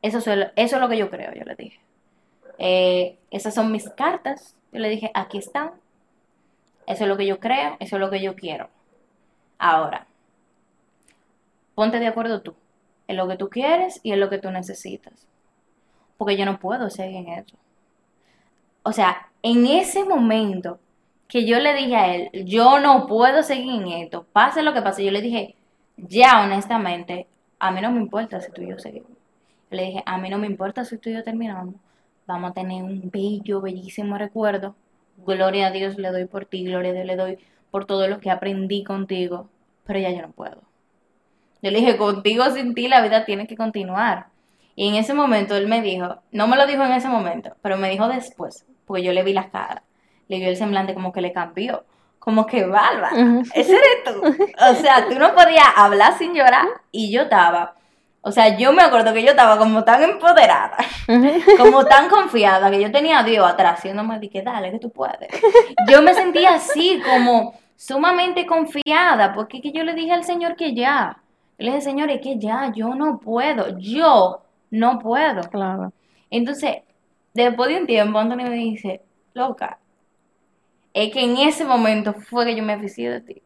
Eso 0.00 0.18
es, 0.18 0.26
eso 0.26 0.76
es 0.76 0.80
lo 0.80 0.88
que 0.88 0.96
yo 0.96 1.10
creo, 1.10 1.34
yo 1.34 1.44
le 1.44 1.56
dije. 1.56 1.80
Eh, 2.58 3.18
esas 3.30 3.54
son 3.54 3.72
mis 3.72 3.90
cartas. 3.90 4.54
Yo 4.72 4.78
le 4.78 4.88
dije, 4.88 5.10
aquí 5.14 5.38
están. 5.38 5.72
Eso 6.86 7.04
es 7.04 7.08
lo 7.08 7.16
que 7.16 7.26
yo 7.26 7.40
creo, 7.40 7.76
eso 7.80 7.96
es 7.96 8.00
lo 8.00 8.08
que 8.08 8.22
yo 8.22 8.36
quiero. 8.36 8.70
Ahora, 9.58 10.06
ponte 11.74 11.98
de 11.98 12.06
acuerdo 12.06 12.42
tú 12.42 12.54
en 13.08 13.16
lo 13.16 13.26
que 13.26 13.36
tú 13.36 13.48
quieres 13.48 14.00
y 14.04 14.12
en 14.12 14.20
lo 14.20 14.30
que 14.30 14.38
tú 14.38 14.50
necesitas. 14.50 15.26
Porque 16.16 16.36
yo 16.36 16.44
no 16.44 16.60
puedo 16.60 16.88
seguir 16.88 17.16
en 17.16 17.28
eso. 17.30 17.56
O 18.84 18.92
sea, 18.92 19.28
en 19.42 19.66
ese 19.66 20.04
momento 20.04 20.78
que 21.28 21.44
yo 21.46 21.58
le 21.58 21.74
dije 21.74 21.96
a 21.96 22.14
él, 22.14 22.30
yo 22.44 22.78
no 22.80 23.06
puedo 23.06 23.42
seguir 23.42 23.82
en 23.82 23.88
esto, 23.88 24.26
pase 24.32 24.62
lo 24.62 24.72
que 24.72 24.82
pase, 24.82 25.04
yo 25.04 25.10
le 25.10 25.22
dije, 25.22 25.56
ya 25.96 26.42
honestamente, 26.44 27.26
a 27.58 27.70
mí 27.70 27.80
no 27.80 27.90
me 27.90 28.00
importa 28.00 28.40
si 28.40 28.52
tú 28.52 28.62
y 28.62 28.68
yo 28.68 28.78
seguimos. 28.78 29.10
Le 29.70 29.84
dije, 29.84 30.02
a 30.06 30.18
mí 30.18 30.30
no 30.30 30.38
me 30.38 30.46
importa 30.46 30.84
si 30.84 30.98
tú 30.98 31.10
y 31.10 31.14
yo 31.14 31.24
terminamos, 31.24 31.74
vamos 32.26 32.50
a 32.50 32.54
tener 32.54 32.82
un 32.82 33.10
bello, 33.10 33.60
bellísimo 33.60 34.16
recuerdo. 34.18 34.76
Gloria 35.18 35.68
a 35.68 35.70
Dios 35.70 35.96
le 35.98 36.10
doy 36.10 36.26
por 36.26 36.44
ti, 36.44 36.64
gloria 36.64 36.90
a 36.90 36.94
Dios 36.94 37.06
le 37.06 37.16
doy 37.16 37.38
por 37.70 37.86
todo 37.86 38.06
lo 38.06 38.20
que 38.20 38.30
aprendí 38.30 38.84
contigo, 38.84 39.48
pero 39.84 39.98
ya 39.98 40.10
yo 40.10 40.22
no 40.22 40.30
puedo. 40.30 40.62
Yo 41.62 41.70
le 41.70 41.80
dije, 41.80 41.96
contigo 41.96 42.44
sin 42.50 42.74
ti 42.74 42.86
la 42.86 43.02
vida 43.02 43.24
tiene 43.24 43.46
que 43.46 43.56
continuar. 43.56 44.26
Y 44.76 44.88
en 44.88 44.94
ese 44.96 45.14
momento 45.14 45.56
él 45.56 45.66
me 45.66 45.80
dijo, 45.80 46.18
no 46.30 46.46
me 46.46 46.56
lo 46.56 46.66
dijo 46.66 46.84
en 46.84 46.92
ese 46.92 47.08
momento, 47.08 47.56
pero 47.62 47.78
me 47.78 47.90
dijo 47.90 48.08
después, 48.08 48.66
porque 48.84 49.02
yo 49.02 49.12
le 49.12 49.22
vi 49.22 49.32
la 49.32 49.50
cara, 49.50 49.82
le 50.28 50.38
vi 50.38 50.44
el 50.44 50.56
semblante 50.56 50.94
como 50.94 51.12
que 51.12 51.20
le 51.20 51.32
cambió, 51.32 51.84
como 52.18 52.46
que 52.46 52.64
bárbara, 52.64 53.14
Ujú. 53.14 53.42
ese 53.54 53.72
eres 53.72 54.04
tú. 54.04 54.22
O 54.70 54.74
sea, 54.74 55.06
tú 55.08 55.18
no 55.18 55.34
podías 55.34 55.66
hablar 55.76 56.18
sin 56.18 56.34
llorar 56.34 56.66
y 56.90 57.12
yo 57.12 57.22
estaba, 57.22 57.74
o 58.22 58.32
sea, 58.32 58.56
yo 58.56 58.72
me 58.72 58.82
acuerdo 58.82 59.14
que 59.14 59.22
yo 59.22 59.30
estaba 59.30 59.56
como 59.56 59.84
tan 59.84 60.02
empoderada, 60.02 60.76
como 61.56 61.84
tan 61.84 62.08
confiada, 62.08 62.68
que 62.72 62.80
yo 62.80 62.90
tenía 62.90 63.20
a 63.20 63.22
Dios 63.22 63.48
atrás, 63.48 63.78
haciéndome 63.78 64.18
de 64.18 64.28
que 64.28 64.42
dale, 64.42 64.72
que 64.72 64.80
tú 64.80 64.90
puedes. 64.90 65.28
Yo 65.88 66.02
me 66.02 66.12
sentía 66.12 66.54
así, 66.54 67.00
como 67.04 67.54
sumamente 67.76 68.44
confiada, 68.44 69.32
porque 69.32 69.60
que 69.60 69.70
yo 69.70 69.84
le 69.84 69.94
dije 69.94 70.10
al 70.12 70.24
Señor 70.24 70.56
que 70.56 70.74
ya. 70.74 71.18
Le 71.58 71.66
dije, 71.66 71.82
Señor, 71.82 72.10
es 72.10 72.20
que 72.20 72.36
ya, 72.36 72.72
yo 72.74 72.96
no 72.96 73.18
puedo, 73.18 73.78
yo 73.78 74.42
no 74.70 74.98
puedo. 74.98 75.42
Claro. 75.48 75.92
Entonces, 76.28 76.78
después 77.32 77.68
de 77.68 77.80
un 77.80 77.86
tiempo, 77.86 78.18
Antonio 78.18 78.48
me 78.48 78.56
dice, 78.56 79.02
loca, 79.34 79.78
es 80.96 81.12
que 81.12 81.22
en 81.22 81.36
ese 81.36 81.66
momento 81.66 82.14
fue 82.14 82.46
que 82.46 82.56
yo 82.56 82.62
me 82.62 82.72
aficié 82.72 83.10
de 83.10 83.20
ti. 83.20 83.42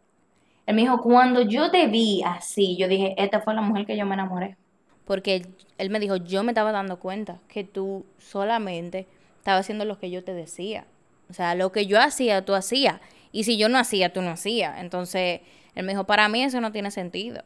Él 0.66 0.76
me 0.76 0.82
dijo, 0.82 1.02
cuando 1.02 1.42
yo 1.42 1.68
te 1.72 1.88
vi 1.88 2.22
así, 2.24 2.76
yo 2.76 2.86
dije, 2.86 3.16
esta 3.18 3.40
fue 3.40 3.54
la 3.54 3.60
mujer 3.60 3.86
que 3.86 3.96
yo 3.96 4.06
me 4.06 4.14
enamoré. 4.14 4.56
Porque 5.04 5.48
él 5.76 5.90
me 5.90 5.98
dijo, 5.98 6.14
yo 6.14 6.44
me 6.44 6.52
estaba 6.52 6.70
dando 6.70 7.00
cuenta 7.00 7.40
que 7.48 7.64
tú 7.64 8.06
solamente 8.18 9.08
estabas 9.38 9.62
haciendo 9.62 9.84
lo 9.84 9.98
que 9.98 10.12
yo 10.12 10.22
te 10.22 10.32
decía. 10.32 10.84
O 11.28 11.32
sea, 11.32 11.56
lo 11.56 11.72
que 11.72 11.86
yo 11.86 12.00
hacía, 12.00 12.44
tú 12.44 12.54
hacías. 12.54 13.00
Y 13.32 13.42
si 13.42 13.58
yo 13.58 13.68
no 13.68 13.78
hacía, 13.78 14.12
tú 14.12 14.22
no 14.22 14.30
hacías. 14.30 14.78
Entonces, 14.78 15.40
él 15.74 15.84
me 15.84 15.92
dijo, 15.94 16.04
para 16.04 16.28
mí 16.28 16.44
eso 16.44 16.60
no 16.60 16.70
tiene 16.70 16.92
sentido. 16.92 17.42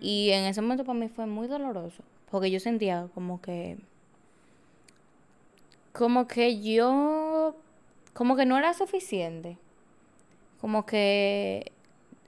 Y 0.00 0.30
en 0.30 0.44
ese 0.44 0.62
momento 0.62 0.84
para 0.84 0.98
mí 0.98 1.08
fue 1.08 1.26
muy 1.26 1.46
doloroso. 1.46 2.02
Porque 2.30 2.50
yo 2.50 2.58
sentía 2.58 3.08
como 3.12 3.42
que... 3.42 3.76
Como 5.92 6.26
que 6.26 6.62
yo... 6.62 7.54
Como 8.12 8.36
que 8.36 8.46
no 8.46 8.58
era 8.58 8.74
suficiente. 8.74 9.58
Como 10.60 10.86
que... 10.86 11.72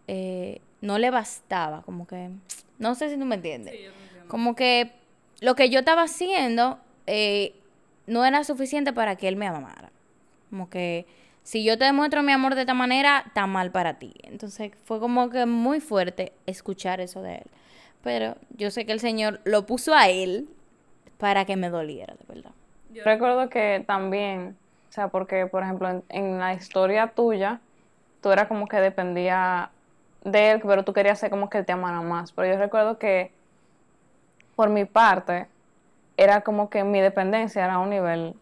Eh, 0.06 0.60
no 0.80 0.98
le 0.98 1.10
bastaba. 1.10 1.82
Como 1.82 2.06
que... 2.06 2.30
No 2.78 2.94
sé 2.94 3.10
si 3.10 3.18
tú 3.18 3.24
me 3.24 3.36
entiendes. 3.36 3.74
Como 4.28 4.54
que 4.54 4.92
lo 5.40 5.54
que 5.54 5.70
yo 5.70 5.80
estaba 5.80 6.02
haciendo 6.02 6.78
eh, 7.06 7.54
no 8.06 8.24
era 8.24 8.44
suficiente 8.44 8.92
para 8.92 9.16
que 9.16 9.28
él 9.28 9.36
me 9.36 9.46
amara. 9.46 9.90
Como 10.50 10.68
que 10.70 11.06
si 11.42 11.62
yo 11.62 11.76
te 11.78 11.84
demuestro 11.84 12.22
mi 12.22 12.32
amor 12.32 12.54
de 12.54 12.62
esta 12.62 12.74
manera, 12.74 13.24
está 13.26 13.46
mal 13.46 13.70
para 13.70 13.98
ti. 13.98 14.14
Entonces 14.22 14.72
fue 14.84 14.98
como 14.98 15.28
que 15.30 15.46
muy 15.46 15.80
fuerte 15.80 16.32
escuchar 16.46 17.00
eso 17.00 17.22
de 17.22 17.36
él. 17.36 17.46
Pero 18.02 18.36
yo 18.56 18.70
sé 18.70 18.86
que 18.86 18.92
el 18.92 19.00
Señor 19.00 19.40
lo 19.44 19.66
puso 19.66 19.94
a 19.94 20.08
él 20.08 20.48
para 21.18 21.44
que 21.44 21.56
me 21.56 21.68
doliera, 21.68 22.14
de 22.14 22.34
verdad. 22.34 22.52
Yo 22.92 23.04
recuerdo 23.04 23.48
que 23.48 23.84
también, 23.86 24.56
o 24.94 24.96
sea, 24.96 25.08
porque 25.08 25.48
por 25.48 25.64
ejemplo 25.64 26.04
en, 26.08 26.38
la 26.38 26.54
historia 26.54 27.08
tuya, 27.08 27.58
tú 28.20 28.30
eras 28.30 28.46
como 28.46 28.68
que 28.68 28.76
dependía 28.76 29.70
de 30.22 30.52
él, 30.52 30.62
pero 30.64 30.84
tú 30.84 30.92
querías 30.92 31.18
ser 31.18 31.30
como 31.30 31.50
que 31.50 31.58
él 31.58 31.66
te 31.66 31.72
amara 31.72 32.00
más. 32.00 32.30
Pero 32.30 32.52
yo 32.52 32.58
recuerdo 32.60 32.96
que 32.96 33.32
por 34.54 34.68
mi 34.68 34.84
parte, 34.84 35.48
era 36.16 36.42
como 36.42 36.70
que 36.70 36.84
mi 36.84 37.00
dependencia 37.00 37.64
era 37.64 37.74
a 37.74 37.78
un 37.80 37.90
nivel. 37.90 38.36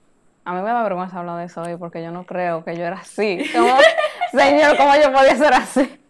A 0.44 0.52
mí 0.52 0.60
me 0.60 0.68
da 0.68 0.82
vergüenza 0.82 1.20
hablar 1.20 1.38
de 1.38 1.44
eso 1.44 1.62
hoy 1.62 1.76
porque 1.76 2.02
yo 2.02 2.10
no 2.10 2.26
creo 2.26 2.62
que 2.66 2.76
yo 2.76 2.84
era 2.84 2.96
así. 2.96 3.42
Como, 3.50 3.74
señor, 4.32 4.76
¿cómo 4.76 4.94
yo 4.96 5.10
podía 5.10 5.34
ser 5.36 5.54
así? 5.54 6.00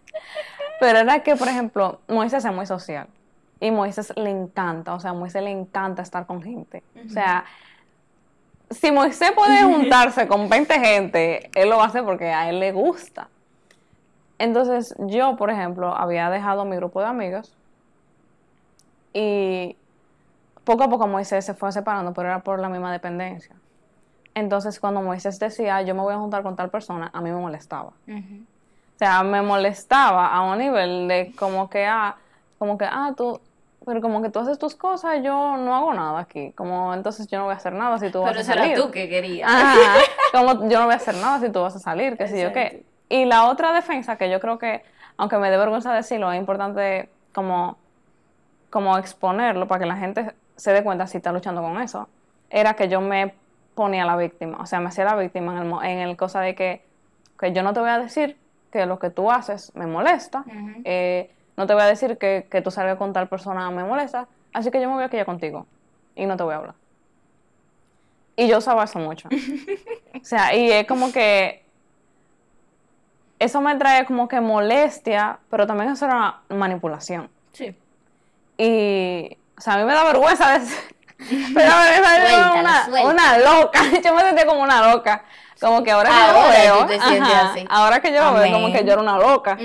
Pero 0.81 0.99
era 0.99 1.21
que, 1.21 1.37
por 1.37 1.47
ejemplo, 1.47 2.01
Moisés 2.09 2.45
es 2.45 2.53
muy 2.53 2.67
social. 2.67 3.07
Y 3.61 3.71
Moisés 3.71 4.13
le 4.17 4.31
encanta, 4.31 4.93
o 4.93 4.99
sea, 4.99 5.13
a 5.13 5.15
Moisés 5.15 5.41
le 5.45 5.53
encanta 5.53 6.03
estar 6.03 6.27
con 6.27 6.43
gente. 6.43 6.83
O 7.07 7.09
sea, 7.11 7.45
si 8.73 8.93
Moisés 8.93 9.33
puede 9.33 9.63
juntarse 9.65 10.27
con 10.27 10.49
20 10.49 10.81
gente, 10.81 11.51
él 11.55 11.71
lo 11.71 11.83
hace 11.83 12.03
porque 12.03 12.27
a 12.27 12.49
él 12.49 12.61
le 12.61 12.73
gusta. 12.73 13.29
Entonces, 14.39 14.95
yo, 14.99 15.37
por 15.37 15.51
ejemplo, 15.51 15.95
había 15.95 16.29
dejado 16.31 16.65
mi 16.65 16.77
grupo 16.77 17.01
de 17.01 17.07
amigos 17.07 17.55
y 19.13 19.77
poco 20.65 20.85
a 20.85 20.89
poco 20.89 21.07
Moisés 21.07 21.45
se 21.45 21.55
fue 21.55 21.71
separando, 21.73 22.13
pero 22.13 22.29
era 22.29 22.41
por 22.41 22.59
la 22.59 22.69
misma 22.69 22.93
dependencia. 22.93 23.55
Entonces, 24.35 24.81
cuando 24.81 25.03
Moisés 25.03 25.39
decía, 25.39 25.83
yo 25.83 25.95
me 25.95 26.01
voy 26.01 26.15
a 26.15 26.19
juntar 26.19 26.43
con 26.43 26.57
tal 26.57 26.71
persona, 26.71 27.11
a 27.13 27.21
mí 27.21 27.31
me 27.31 27.37
molestaba. 27.37 27.93
O 28.09 28.99
sea, 28.99 29.23
me 29.23 29.43
molestaba 29.43 30.29
a 30.29 30.43
un 30.43 30.59
nivel 30.59 31.09
de 31.09 31.33
como 31.37 31.69
que, 31.69 31.87
ah, 31.87 32.17
como 32.59 32.79
que, 32.79 32.85
ah, 32.85 33.13
tú, 33.17 33.41
pero 33.85 34.01
como 34.01 34.23
que 34.23 34.31
tú 34.31 34.39
haces 34.39 34.59
tus 34.59 34.75
cosas, 34.75 35.23
yo 35.23 35.57
no 35.57 35.75
hago 35.75 35.95
nada 35.95 36.21
aquí. 36.21 36.53
Como, 36.53 36.95
entonces 36.95 37.27
yo 37.27 37.39
no 37.39 37.45
voy 37.45 37.55
a 37.55 37.57
hacer 37.57 37.73
nada 37.73 37.99
si 37.99 38.11
tú 38.11 38.23
vas 38.23 38.37
a 38.37 38.45
salir. 38.45 38.73
Pero 38.75 38.87
tú 38.87 38.91
que 38.91 39.09
querías. 39.09 39.51
como 40.33 40.69
yo 40.69 40.79
no 40.79 40.85
voy 40.85 40.95
a 40.95 40.97
hacer 40.97 41.17
nada 41.17 41.41
si 41.41 41.51
tú 41.51 41.61
vas 41.61 41.77
a 41.77 41.79
salir, 41.79 42.17
qué 42.17 42.29
sé 42.29 42.41
yo 42.41 42.53
qué. 42.53 42.85
Y 43.09 43.25
la 43.25 43.49
otra 43.49 43.73
defensa 43.73 44.17
que 44.17 44.31
yo 44.31 44.41
creo 44.41 44.59
que, 44.59 44.83
aunque 45.17 45.37
me 45.39 45.51
dé 45.51 45.57
vergüenza 45.57 45.93
decirlo, 45.93 46.33
es 46.33 46.39
importante 46.39 47.11
como, 47.35 47.77
como 48.71 48.97
exponerlo 48.97 49.69
para 49.69 49.81
que 49.81 49.87
la 49.87 49.97
gente 49.97 50.35
se 50.57 50.73
dé 50.73 50.83
cuenta 50.83 51.07
si 51.07 51.19
está 51.19 51.33
luchando 51.33 51.61
con 51.61 51.81
eso, 51.81 52.09
era 52.49 52.75
que 52.75 52.89
yo 52.89 53.01
me 53.01 53.35
ponía 53.75 54.05
la 54.05 54.17
víctima, 54.17 54.59
o 54.61 54.67
sea, 54.67 54.81
me 54.81 54.89
hacía 54.89 55.05
la 55.05 55.17
víctima 55.17 55.61
en 55.61 55.67
el, 55.67 55.85
en 55.85 55.99
el 55.99 56.17
cosa 56.17 56.41
de 56.41 56.55
que, 56.55 56.85
que, 57.39 57.53
yo 57.53 57.63
no 57.63 57.73
te 57.73 57.81
voy 57.81 57.91
a 57.91 57.99
decir 57.99 58.37
que 58.71 58.87
lo 58.87 58.99
que 58.99 59.11
tú 59.11 59.31
haces 59.31 59.75
me 59.75 59.87
molesta, 59.87 60.45
eh, 60.85 61.31
no 61.57 61.67
te 61.67 61.75
voy 61.75 61.83
a 61.83 61.87
decir 61.87 62.19
que, 62.19 62.47
que 62.51 62.63
tú 62.63 62.71
salgas 62.71 62.99
con 62.99 63.13
tal 63.13 63.29
persona 63.29 63.71
me 63.71 63.85
molesta, 63.85 64.29
así 64.53 64.71
que 64.71 64.81
yo 64.81 64.89
me 64.89 64.95
voy 64.95 65.05
a 65.05 65.09
quedar 65.09 65.27
contigo 65.27 65.67
y 66.15 66.27
no 66.27 66.37
te 66.37 66.43
voy 66.43 66.55
a 66.55 66.57
hablar. 66.59 66.75
Y 68.37 68.49
yo 68.49 68.59
usaba 68.59 68.85
eso 68.85 68.99
mucho. 68.99 69.29
o 70.21 70.25
sea, 70.25 70.55
y 70.55 70.71
es 70.71 70.87
como 70.87 71.13
que 71.13 71.65
eso 73.39 73.61
me 73.61 73.75
trae 73.77 74.07
como 74.07 74.29
que 74.29 74.41
molestia, 74.41 75.39
pero 75.51 75.67
también 75.67 75.91
eso 75.91 76.07
era 76.07 76.41
manipulación. 76.49 77.29
Sí. 77.53 77.77
Y 78.57 79.37
o 79.57 79.61
sea, 79.61 79.75
a 79.75 79.79
mí 79.79 79.85
me 79.85 79.93
da 79.93 80.05
vergüenza 80.05 80.59
decir. 80.59 80.79
Pero 81.55 81.71
me 81.77 82.61
una, 82.61 82.89
una 83.05 83.39
loca. 83.39 83.81
Yo 84.05 84.13
me 84.13 84.23
sentía 84.23 84.45
como 84.45 84.61
una 84.61 84.91
loca. 84.93 85.25
Como 85.61 85.85
que 85.85 85.93
ahora 85.93 86.11
que 86.11 86.17
yo 86.17 86.33
lo 86.33 86.49
veo. 86.49 87.67
Ahora 87.69 88.01
que 88.01 88.13
yo 88.13 88.25
lo 88.25 88.33
veo, 88.35 88.53
como 88.53 88.73
que 88.73 88.85
yo 88.85 88.95
era 88.95 89.01
una 89.01 89.17
loca. 89.17 89.57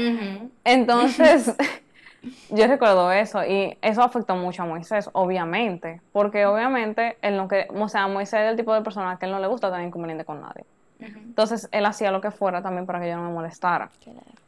Entonces, 0.67 1.55
yo 2.49 2.67
recuerdo 2.67 3.11
eso. 3.11 3.43
Y 3.45 3.77
eso 3.81 4.03
afectó 4.03 4.35
mucho 4.35 4.63
a 4.63 4.65
Moisés, 4.65 5.09
obviamente. 5.13 6.01
Porque 6.11 6.45
obviamente, 6.45 7.17
él 7.21 7.37
no 7.37 7.47
que, 7.47 7.67
o 7.73 7.87
sea, 7.87 8.07
Moisés 8.07 8.41
es 8.41 8.51
el 8.51 8.57
tipo 8.57 8.73
de 8.73 8.81
persona 8.81 9.17
que 9.17 9.25
él 9.25 9.31
no 9.31 9.39
le 9.39 9.47
gusta 9.47 9.71
tener 9.71 9.87
inconveniente 9.87 10.25
con 10.25 10.41
nadie. 10.41 10.65
Entonces, 10.99 11.69
él 11.71 11.85
hacía 11.85 12.11
lo 12.11 12.19
que 12.19 12.31
fuera 12.31 12.61
también 12.61 12.85
para 12.85 12.99
que 12.99 13.07
yo 13.07 13.15
no 13.15 13.23
me 13.23 13.33
molestara. 13.33 13.89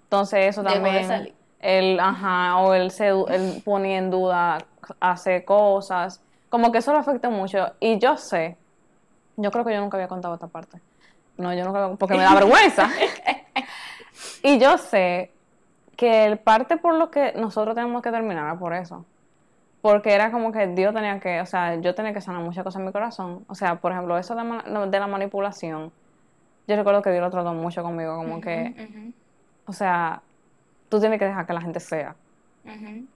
Entonces, 0.04 0.48
eso 0.48 0.64
también. 0.64 1.34
Él, 1.62 2.00
ajá, 2.00 2.58
o 2.58 2.74
él, 2.74 2.90
se, 2.90 3.10
él 3.10 3.62
ponía 3.64 3.98
en 3.98 4.12
duda 4.12 4.60
hace 5.00 5.44
cosas. 5.44 6.22
Como 6.50 6.72
que 6.72 6.80
eso 6.80 6.92
lo 6.92 7.00
afecta 7.00 7.30
mucho. 7.30 7.74
Y 7.80 7.98
yo 8.00 8.18
sé, 8.18 8.58
yo 9.38 9.52
creo 9.52 9.64
que 9.64 9.74
yo 9.74 9.82
nunca 9.82 9.98
había 9.98 10.08
contado 10.08 10.34
esta 10.34 10.48
parte. 10.48 10.80
No, 11.38 11.54
yo 11.54 11.64
nunca, 11.66 11.96
porque 11.98 12.16
me 12.16 12.24
da 12.24 12.34
vergüenza. 12.36 12.90
y 14.44 14.58
yo 14.58 14.78
sé 14.78 15.32
que 16.00 16.24
el 16.24 16.38
parte 16.38 16.78
por 16.78 16.96
lo 16.96 17.12
que 17.12 17.34
nosotros 17.34 17.76
tenemos 17.76 18.02
que 18.02 18.10
terminar 18.10 18.46
era 18.46 18.58
por 18.58 18.74
eso. 18.74 19.04
Porque 19.82 20.14
era 20.14 20.32
como 20.32 20.54
que 20.54 20.66
Dios 20.68 20.94
tenía 20.94 21.20
que, 21.20 21.42
o 21.42 21.46
sea, 21.46 21.76
yo 21.76 21.94
tenía 21.94 22.14
que 22.14 22.22
sanar 22.22 22.42
muchas 22.42 22.64
cosas 22.64 22.80
en 22.80 22.86
mi 22.86 22.94
corazón. 22.94 23.44
O 23.48 23.56
sea, 23.56 23.76
por 23.76 23.92
ejemplo, 23.92 24.18
eso 24.18 24.34
de, 24.34 24.88
de 24.88 25.00
la 25.00 25.08
manipulación. 25.08 25.92
Yo 26.68 26.76
recuerdo 26.78 27.02
que 27.02 27.12
Dios 27.12 27.22
lo 27.22 27.30
trató 27.30 27.54
mucho 27.54 27.84
conmigo, 27.84 28.16
como 28.16 28.40
que, 28.40 29.12
o 29.66 29.74
sea, 29.74 30.22
tú 30.88 31.02
tienes 31.02 31.20
que 31.20 31.26
dejar 31.26 31.46
que 31.46 31.52
la 31.52 31.60
gente 31.60 31.82
sea. 31.82 32.16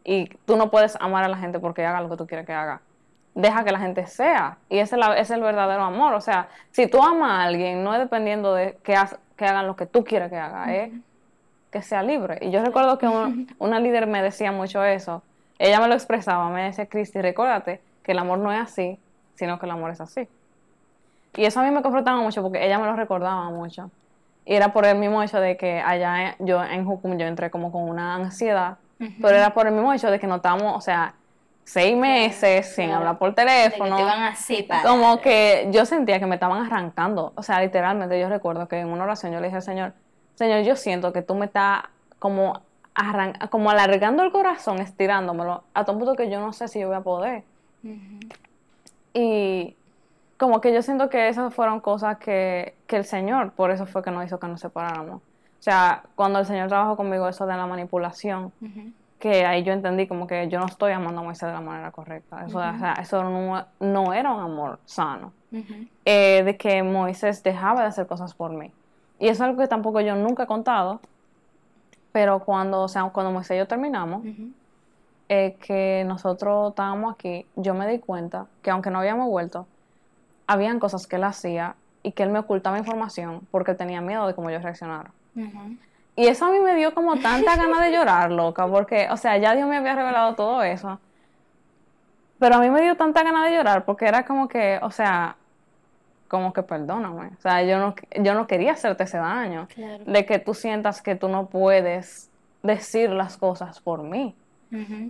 Y 0.04 0.26
tú 0.46 0.58
no 0.58 0.70
puedes 0.70 0.98
amar 1.00 1.24
a 1.24 1.30
la 1.30 1.38
gente 1.38 1.60
porque 1.60 1.86
haga 1.86 2.02
lo 2.02 2.10
que 2.10 2.18
tú 2.18 2.28
quieres 2.28 2.46
que 2.46 2.52
haga. 2.52 2.82
Deja 3.34 3.64
que 3.64 3.72
la 3.72 3.80
gente 3.80 4.08
sea. 4.08 4.58
Y 4.68 4.80
ese 4.80 4.98
es, 5.16 5.32
el 5.32 5.42
verdadero 5.42 5.84
amor. 5.84 6.16
O 6.16 6.22
sea, 6.22 6.50
si 6.72 6.88
tú 6.88 7.02
amas 7.02 7.32
a 7.32 7.44
alguien, 7.44 7.82
no 7.82 7.94
es 7.94 8.02
dependiendo 8.02 8.54
de 8.54 8.78
que, 8.84 8.98
que 9.38 9.46
hagan 9.46 9.68
lo 9.68 9.78
que 9.78 9.86
tú 9.86 10.04
quieres 10.04 10.30
que 10.30 10.38
haga, 10.38 10.76
es 10.76 10.92
que 11.74 11.82
sea 11.82 12.02
libre. 12.02 12.38
Y 12.42 12.52
yo 12.52 12.64
recuerdo 12.64 12.98
que 12.98 13.08
una 13.60 13.80
líder 13.82 14.08
me 14.08 14.22
decía 14.22 14.54
mucho 14.54 14.82
eso. 14.86 15.22
Ella 15.60 15.82
me 15.82 15.90
lo 15.90 15.94
expresaba, 15.94 16.50
me 16.50 16.64
decía, 16.64 16.86
Cristi, 16.86 17.22
recuérdate 17.22 17.82
que 18.02 18.14
el 18.14 18.20
amor 18.20 18.40
no 18.40 18.54
es 18.54 18.62
así, 18.62 18.98
sino 19.36 19.60
que 19.60 19.66
el 19.66 19.72
amor 19.74 19.92
es 19.92 20.00
así. 20.00 20.28
Y 21.36 21.44
eso 21.44 21.60
a 21.60 21.64
mí 21.64 21.72
me 21.72 21.82
confrontaba 21.82 22.22
mucho 22.22 22.42
porque 22.42 22.66
ella 22.66 22.80
me 22.80 22.86
lo 22.86 22.96
recordaba 22.96 23.50
mucho. 23.50 23.92
Y 24.46 24.56
era 24.56 24.72
por 24.72 24.86
el 24.86 24.98
mismo 24.98 25.22
hecho 25.22 25.40
de 25.40 25.58
que 25.58 25.82
allá 25.82 26.36
yo 26.40 26.64
en 26.64 26.86
Jukum 26.86 27.18
yo 27.18 27.26
entré 27.26 27.50
como 27.50 27.72
con 27.72 27.90
una 27.90 28.16
ansiedad 28.16 28.78
pero 29.22 29.36
era 29.36 29.54
por 29.54 29.68
el 29.68 29.74
mismo 29.74 29.94
hecho 29.94 30.10
de 30.10 30.20
que 30.20 30.28
notamos, 30.28 30.76
o 30.76 30.82
sea, 30.82 31.14
seis 31.64 31.96
meses 31.96 32.74
sin 32.76 32.92
hablar 32.92 33.18
por 33.18 33.34
teléfono. 33.34 33.98
Como 34.84 35.20
que 35.20 35.68
yo 35.72 35.86
sentía 35.86 36.20
que 36.20 36.26
me 36.26 36.36
estaban 36.36 36.66
arrancando. 36.66 37.34
O 37.36 37.44
sea, 37.44 37.62
literalmente 37.62 38.20
yo 38.20 38.30
recuerdo 38.30 38.68
que 38.68 38.80
en 38.80 38.90
una 38.90 39.04
oración 39.04 39.32
yo 39.32 39.40
le 39.40 39.48
dije 39.48 39.58
al 39.58 39.64
Señor, 39.64 39.94
Señor, 40.36 40.64
yo 40.64 40.76
siento 40.76 41.14
que 41.14 41.22
tú 41.22 41.36
me 41.36 41.46
estás 41.46 41.84
como, 42.20 42.62
como 43.50 43.70
alargando 43.70 44.24
el 44.24 44.32
corazón, 44.32 44.80
estirándomelo, 44.80 45.64
a 45.74 45.86
todo 45.86 45.98
punto 45.98 46.16
que 46.16 46.30
yo 46.30 46.40
no 46.40 46.54
sé 46.54 46.68
si 46.68 46.80
yo 46.80 46.88
voy 46.88 46.98
a 46.98 47.02
poder. 47.02 47.44
Y 49.14 49.76
como 50.38 50.62
que 50.62 50.74
yo 50.74 50.82
siento 50.82 51.10
que 51.10 51.28
esas 51.28 51.54
fueron 51.54 51.80
cosas 51.80 52.18
que, 52.18 52.76
que 52.88 52.98
el 52.98 53.06
Señor, 53.06 53.52
por 53.52 53.72
eso 53.72 53.86
fue 53.86 54.04
que 54.04 54.12
nos 54.12 54.26
hizo 54.26 54.40
que 54.40 54.48
nos 54.48 54.62
separáramos. 54.62 55.18
O 55.18 55.64
sea, 55.64 56.04
cuando 56.16 56.40
el 56.40 56.46
Señor 56.46 56.68
trabajó 56.68 56.98
conmigo 56.98 57.28
eso 57.30 57.46
de 57.46 57.56
la 57.56 57.66
manipulación, 57.66 58.52
que 59.18 59.46
ahí 59.46 59.64
yo 59.64 59.72
entendí 59.72 60.08
como 60.08 60.28
que 60.28 60.50
yo 60.50 60.60
no 60.60 60.66
estoy 60.66 60.92
amando 60.92 61.22
a 61.22 61.24
Moisés 61.24 61.48
de 61.48 61.54
la 61.54 61.62
manera 61.62 61.92
correcta. 61.92 62.46
Eso, 62.46 62.58
o 62.58 62.78
sea, 62.78 62.96
eso 63.02 63.24
no, 63.80 64.14
era 64.14 64.34
un 64.34 64.42
amor 64.42 64.80
sano. 64.84 65.32
Eh, 66.04 66.44
de 66.44 66.58
que 66.58 66.84
Moisés 66.84 67.42
dejaba 67.44 67.84
de 67.84 67.88
hacer 67.88 68.08
cosas 68.08 68.34
por 68.34 68.52
mí. 68.52 68.74
Y 69.24 69.30
eso 69.30 69.46
es 69.46 69.50
algo 69.50 69.62
que 69.62 69.70
tampoco 69.70 70.02
yo 70.02 70.18
nunca 70.18 70.44
he 70.44 70.48
contado, 70.48 71.00
pero 72.12 72.40
cuando, 72.40 72.82
o 72.82 72.88
sea, 72.90 73.06
cuando 73.06 73.32
Moisés 73.32 73.56
y 73.56 73.58
yo 73.60 73.68
terminamos, 73.70 74.22
eh, 75.30 75.56
que 75.66 76.04
nosotros 76.06 76.72
estábamos 76.72 77.14
aquí, 77.14 77.46
yo 77.56 77.74
me 77.74 77.88
di 77.88 78.00
cuenta 78.00 78.48
que 78.62 78.70
aunque 78.70 78.90
no 78.90 79.00
habíamos 79.00 79.30
vuelto, 79.30 79.66
habían 80.46 80.78
cosas 80.78 81.08
que 81.08 81.16
él 81.16 81.24
hacía 81.24 81.78
y 82.04 82.12
que 82.12 82.24
él 82.24 82.32
me 82.32 82.40
ocultaba 82.40 82.78
información 82.78 83.48
porque 83.50 83.76
tenía 83.76 84.02
miedo 84.02 84.28
de 84.28 84.36
cómo 84.36 84.50
yo 84.50 84.60
reaccionara. 84.60 85.12
Y 86.18 86.28
eso 86.28 86.44
a 86.44 86.52
mí 86.52 86.60
me 86.60 86.76
dio 86.76 86.94
como 86.94 87.16
tanta 87.16 87.56
ganas 87.56 87.80
de 87.80 87.94
llorar, 87.94 88.30
loca, 88.30 88.68
porque, 88.68 89.08
o 89.10 89.16
sea, 89.16 89.38
ya 89.38 89.56
Dios 89.56 89.70
me 89.70 89.78
había 89.78 89.96
revelado 89.96 90.36
todo 90.36 90.64
eso. 90.64 91.00
Pero 92.40 92.56
a 92.56 92.60
mí 92.60 92.70
me 92.70 92.82
dio 92.82 92.98
tanta 92.98 93.24
gana 93.24 93.46
de 93.46 93.56
llorar 93.56 93.86
porque 93.86 94.06
era 94.06 94.26
como 94.26 94.50
que, 94.50 94.80
o 94.82 94.92
sea, 94.92 95.38
como 96.34 96.52
que 96.52 96.64
perdóname. 96.64 97.28
O 97.38 97.42
sea, 97.42 97.62
yo 97.62 97.78
no, 97.78 97.94
yo 98.20 98.34
no 98.34 98.48
quería 98.48 98.72
hacerte 98.72 99.04
ese 99.04 99.20
daño. 99.20 99.68
Claro. 99.76 100.04
De 100.04 100.26
que 100.26 100.40
tú 100.40 100.56
sientas 100.56 101.04
que 101.04 101.14
tú 101.14 101.28
no 101.28 101.46
puedes 101.46 102.32
decir 102.64 103.12
las 103.12 103.38
cosas 103.38 103.80
por 103.80 104.02
mí. 104.02 104.36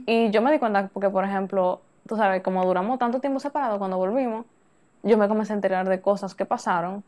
Y 0.06 0.30
yo 0.32 0.42
me 0.42 0.52
di 0.52 0.60
cuenta 0.60 0.90
porque, 0.92 1.10
por 1.10 1.24
ejemplo, 1.24 1.80
tú 2.06 2.18
sabes, 2.18 2.44
como 2.44 2.66
duramos 2.66 3.00
tanto 3.00 3.22
tiempo 3.22 3.40
separados 3.40 3.78
cuando 3.78 3.96
volvimos, 3.96 4.46
yo 5.02 5.18
me 5.18 5.30
comencé 5.30 5.54
a 5.54 5.56
enterar 5.56 5.88
de 5.88 6.02
cosas 6.02 6.36
que 6.36 6.44
pasaron 6.44 7.06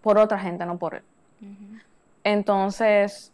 por 0.00 0.16
otra 0.16 0.38
gente, 0.38 0.64
no 0.64 0.78
por 0.78 0.94
él. 0.94 1.02
Ujú. 1.42 1.80
Entonces, 2.22 3.32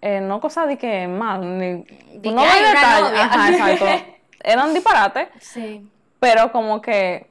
eh, 0.00 0.22
no 0.22 0.40
cosas 0.40 0.66
de 0.66 0.78
que 0.78 1.06
mal, 1.08 1.58
ni... 1.58 1.84
que 1.84 2.32
no 2.32 2.40
hay 2.40 2.62
novia. 2.62 3.24
Ajá, 3.24 3.50
exacto. 3.50 3.84
Eran 4.42 4.72
disparates, 4.72 5.28
Sí, 5.40 5.86
pero 6.20 6.50
como 6.52 6.80
que... 6.80 7.26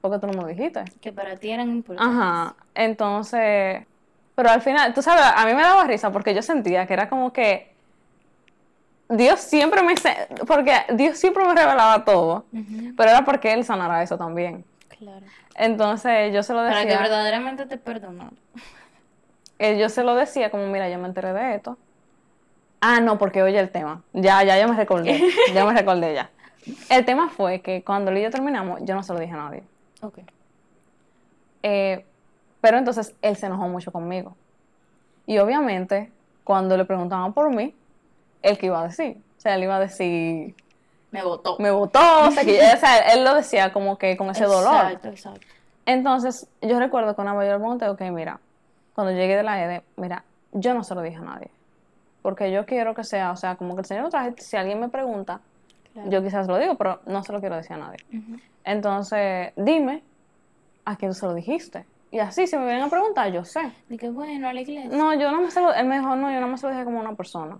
Porque 0.00 0.18
tú 0.18 0.26
no 0.26 0.42
me 0.42 0.52
dijiste. 0.54 0.84
que 1.00 1.12
para 1.12 1.36
ti 1.36 1.50
eran 1.50 1.68
importantes. 1.68 2.16
Ajá. 2.16 2.54
Entonces, 2.74 3.84
pero 4.34 4.50
al 4.50 4.62
final, 4.62 4.94
tú 4.94 5.02
sabes, 5.02 5.24
a 5.36 5.44
mí 5.46 5.54
me 5.54 5.62
daba 5.62 5.84
risa 5.84 6.10
porque 6.10 6.34
yo 6.34 6.40
sentía 6.42 6.86
que 6.86 6.94
era 6.94 7.08
como 7.08 7.32
que 7.32 7.70
Dios 9.08 9.40
siempre 9.40 9.82
me, 9.82 9.94
porque 10.46 10.72
Dios 10.94 11.18
siempre 11.18 11.44
me 11.44 11.54
revelaba 11.54 12.04
todo, 12.04 12.44
pero 12.96 13.10
era 13.10 13.24
porque 13.24 13.52
Él 13.52 13.64
sanara 13.64 14.02
eso 14.02 14.16
también. 14.16 14.64
Claro. 14.88 15.26
Entonces 15.56 16.32
yo 16.32 16.42
se 16.42 16.52
lo 16.54 16.60
Para 16.60 16.80
que 16.82 16.86
decía, 16.86 17.00
verdaderamente 17.00 17.66
te 17.66 17.76
perdonaran. 17.76 18.32
eh, 19.58 19.78
yo 19.78 19.88
se 19.88 20.04
lo 20.04 20.14
decía 20.14 20.50
como, 20.50 20.66
mira, 20.68 20.88
yo 20.88 20.98
me 20.98 21.08
enteré 21.08 21.32
de 21.32 21.56
esto. 21.56 21.76
Ah, 22.80 23.00
no, 23.00 23.18
porque 23.18 23.42
oye 23.42 23.58
el 23.58 23.70
tema. 23.70 24.02
Ya, 24.12 24.42
ya, 24.44 24.56
ya 24.56 24.66
me 24.66 24.76
recordé. 24.76 25.20
ya 25.52 25.64
me 25.66 25.72
recordé 25.76 26.14
ya. 26.14 26.30
El 26.88 27.04
tema 27.04 27.28
fue 27.28 27.60
que 27.60 27.82
cuando 27.82 28.10
él 28.10 28.18
y 28.18 28.22
yo 28.22 28.30
terminamos, 28.30 28.80
yo 28.84 28.94
no 28.94 29.02
se 29.02 29.12
lo 29.12 29.18
dije 29.18 29.32
a 29.32 29.36
nadie. 29.36 29.62
Ok. 30.02 30.18
Eh, 31.62 32.04
pero 32.60 32.78
entonces 32.78 33.14
él 33.22 33.36
se 33.36 33.46
enojó 33.46 33.68
mucho 33.68 33.92
conmigo. 33.92 34.36
Y 35.26 35.38
obviamente, 35.38 36.10
cuando 36.44 36.76
le 36.76 36.84
preguntaban 36.84 37.32
por 37.32 37.54
mí, 37.54 37.74
él 38.42 38.58
que 38.58 38.66
iba 38.66 38.80
a 38.80 38.84
decir. 38.88 39.20
O 39.38 39.40
sea, 39.40 39.54
él 39.54 39.62
iba 39.64 39.76
a 39.76 39.80
decir, 39.80 40.54
Me 41.10 41.22
votó. 41.22 41.56
me 41.58 41.70
votó, 41.70 41.98
o 42.26 42.30
sea, 42.30 42.44
que 42.44 42.56
yo- 42.56 42.74
o 42.74 42.76
sea, 42.78 42.98
él 43.12 43.24
lo 43.24 43.34
decía 43.34 43.72
como 43.72 43.96
que 43.98 44.16
con 44.16 44.30
ese 44.30 44.44
dolor. 44.44 44.74
Exacto, 44.74 45.08
exacto. 45.08 45.46
Entonces, 45.86 46.46
yo 46.60 46.78
recuerdo 46.78 47.14
que 47.14 47.22
una 47.22 47.32
le 47.42 47.48
pregunté, 47.56 47.88
ok, 47.88 48.00
mira, 48.12 48.38
cuando 48.94 49.12
llegué 49.12 49.36
de 49.36 49.42
la 49.42 49.62
EDE, 49.64 49.82
mira, 49.96 50.24
yo 50.52 50.74
no 50.74 50.84
se 50.84 50.94
lo 50.94 51.00
dije 51.02 51.16
a 51.16 51.20
nadie. 51.22 51.50
Porque 52.22 52.52
yo 52.52 52.66
quiero 52.66 52.94
que 52.94 53.02
sea, 53.04 53.30
o 53.30 53.36
sea, 53.36 53.56
como 53.56 53.74
que 53.74 53.80
el 53.80 53.86
Señor 53.86 54.04
lo 54.04 54.10
traje, 54.10 54.34
si 54.38 54.56
alguien 54.56 54.78
me 54.78 54.88
pregunta, 54.90 55.40
Claro. 55.92 56.10
yo 56.10 56.22
quizás 56.22 56.46
lo 56.46 56.58
digo, 56.58 56.76
pero 56.76 57.00
no 57.06 57.22
se 57.24 57.32
lo 57.32 57.40
quiero 57.40 57.56
decir 57.56 57.72
a 57.72 57.78
nadie. 57.78 57.98
Entonces, 58.64 59.52
dime 59.56 60.02
a 60.84 60.96
quién 60.96 61.14
se 61.14 61.26
lo 61.26 61.34
dijiste. 61.34 61.84
Y 62.12 62.18
así, 62.18 62.46
si 62.46 62.56
me 62.56 62.64
vienen 62.64 62.82
a 62.82 62.88
preguntar, 62.88 63.30
yo 63.32 63.44
sé. 63.44 63.72
Y 63.88 63.96
que 63.96 64.10
bueno, 64.10 64.48
a 64.48 64.52
la 64.52 64.60
iglesia. 64.60 64.96
No, 64.96 65.14
yo 65.14 65.30
no 65.30 65.40
me 65.40 65.50
se 65.50 65.60
lo, 65.60 65.72
él 65.72 65.86
me 65.86 65.98
dijo, 65.98 66.16
no, 66.16 66.32
yo 66.32 66.40
no 66.40 66.48
me 66.48 66.58
se 66.58 66.66
lo 66.66 66.72
dije 66.72 66.84
como 66.84 67.00
una 67.00 67.14
persona. 67.14 67.58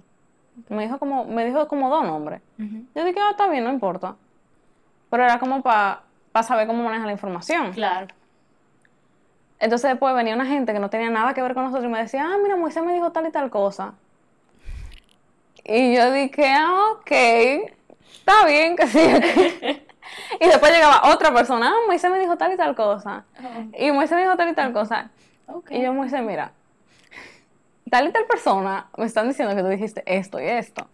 Me 0.68 0.82
dijo 0.82 0.98
como, 0.98 1.24
me 1.24 1.44
dijo 1.44 1.68
como 1.68 1.88
dos 1.88 2.04
nombres. 2.04 2.42
Yo 2.58 3.04
dije, 3.04 3.18
ah, 3.20 3.30
está 3.30 3.48
bien, 3.48 3.64
no 3.64 3.72
importa. 3.72 4.16
Pero 5.08 5.24
era 5.24 5.38
como 5.38 5.62
para 5.62 6.02
saber 6.42 6.66
cómo 6.66 6.82
manejar 6.82 7.06
la 7.06 7.12
información. 7.12 7.72
Claro. 7.72 8.08
Entonces 9.60 9.90
después 9.90 10.14
venía 10.14 10.34
una 10.34 10.46
gente 10.46 10.72
que 10.72 10.78
no 10.78 10.90
tenía 10.90 11.10
nada 11.10 11.34
que 11.34 11.42
ver 11.42 11.54
con 11.54 11.64
nosotros 11.64 11.88
y 11.88 11.92
me 11.92 12.00
decía, 12.00 12.24
ah, 12.24 12.38
mira, 12.42 12.56
Moisés 12.56 12.82
me 12.82 12.94
dijo 12.94 13.12
tal 13.12 13.26
y 13.26 13.30
tal 13.30 13.50
cosa. 13.50 13.94
Y 15.64 15.94
yo 15.94 16.10
dije, 16.12 16.52
ah, 16.56 16.94
ok, 16.94 17.70
está 18.30 18.46
bien 18.46 18.76
que 18.76 18.86
sí. 18.86 18.98
ok". 18.98 20.40
y 20.40 20.46
después 20.46 20.72
llegaba 20.72 21.12
otra 21.12 21.32
persona, 21.32 21.70
ah, 21.70 21.86
Moisés 21.86 22.10
me 22.10 22.18
dijo 22.18 22.36
tal 22.36 22.52
y 22.52 22.56
tal 22.56 22.74
cosa. 22.74 23.24
Y 23.76 23.90
Moisés 23.92 24.16
me 24.16 24.22
dijo 24.22 24.36
tal 24.36 24.48
y 24.50 24.54
tal 24.54 24.72
cosa. 24.72 25.10
Ok. 25.46 25.70
Y 25.72 25.82
yo, 25.82 25.92
Moisés, 25.92 26.22
mira, 26.22 26.52
tal 27.90 28.08
y 28.08 28.12
tal 28.12 28.24
persona 28.26 28.88
me 28.96 29.06
están 29.06 29.28
diciendo 29.28 29.54
que 29.54 29.62
tú 29.62 29.68
dijiste 29.68 30.02
esto 30.06 30.40
y 30.40 30.46
esto. 30.46 30.88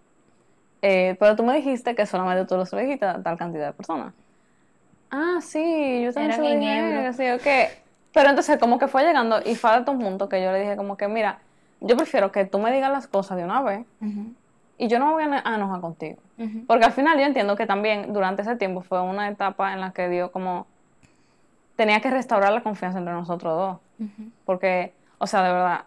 Eh, 0.83 1.17
pero 1.19 1.37
tú 1.37 1.43
me 1.43 1.55
dijiste 1.55 1.95
que 1.95 2.07
solamente 2.07 2.47
tú 2.47 2.57
lo 2.57 2.65
dijiste 2.65 3.07
a 3.07 3.23
tal 3.23 3.37
cantidad 3.37 3.67
de 3.67 3.73
personas. 3.73 4.15
Ah, 5.11 5.39
sí, 5.41 6.03
yo 6.05 6.13
también 6.13 6.63
euros. 6.63 7.17
sí. 7.17 7.25
Pero 8.13 8.31
entonces 8.31 8.59
como 8.59 8.79
que 8.79 8.89
fue 8.89 9.05
llegando 9.05 9.41
y 9.45 9.57
fue 9.57 9.71
hasta 9.71 9.91
un 9.91 9.99
punto 9.99 10.29
que 10.29 10.43
yo 10.43 10.51
le 10.51 10.61
dije 10.61 10.77
como 10.77 10.97
que, 10.97 11.07
mira, 11.07 11.41
yo 11.81 11.97
prefiero 11.97 12.33
que 12.33 12.47
tú 12.47 12.59
me 12.59 12.73
digas 12.73 12.91
las 12.91 13.07
cosas 13.07 13.37
de 13.37 13.45
una 13.45 13.61
vez 13.63 13.81
Ujú. 14.01 14.33
Y 14.79 14.89
yo 14.89 14.99
no 14.99 15.07
me 15.07 15.13
voy 15.13 15.23
a 15.23 15.27
eno- 15.27 15.43
a 15.45 15.55
enojar 15.57 15.81
contigo. 15.81 16.19
Porque 16.67 16.85
al 16.85 16.93
final 16.93 17.19
yo 17.19 17.25
entiendo 17.25 17.57
que 17.57 17.67
también 17.67 18.13
durante 18.13 18.43
ese 18.43 18.57
tiempo 18.57 18.83
fue 18.83 19.01
una 19.01 19.29
etapa 19.29 19.73
en 19.73 19.81
la 19.81 19.93
que 19.93 20.09
Dios 20.09 20.31
como 20.31 20.67
tenía 21.77 22.01
que 22.01 22.11
restaurar 22.11 22.53
la 22.53 22.63
confianza 22.63 22.99
entre 22.99 23.13
nosotros 23.15 23.57
dos. 23.57 24.09
Porque, 24.45 24.93
o 25.19 25.27
sea, 25.27 25.43
de 25.43 25.53
verdad, 25.53 25.81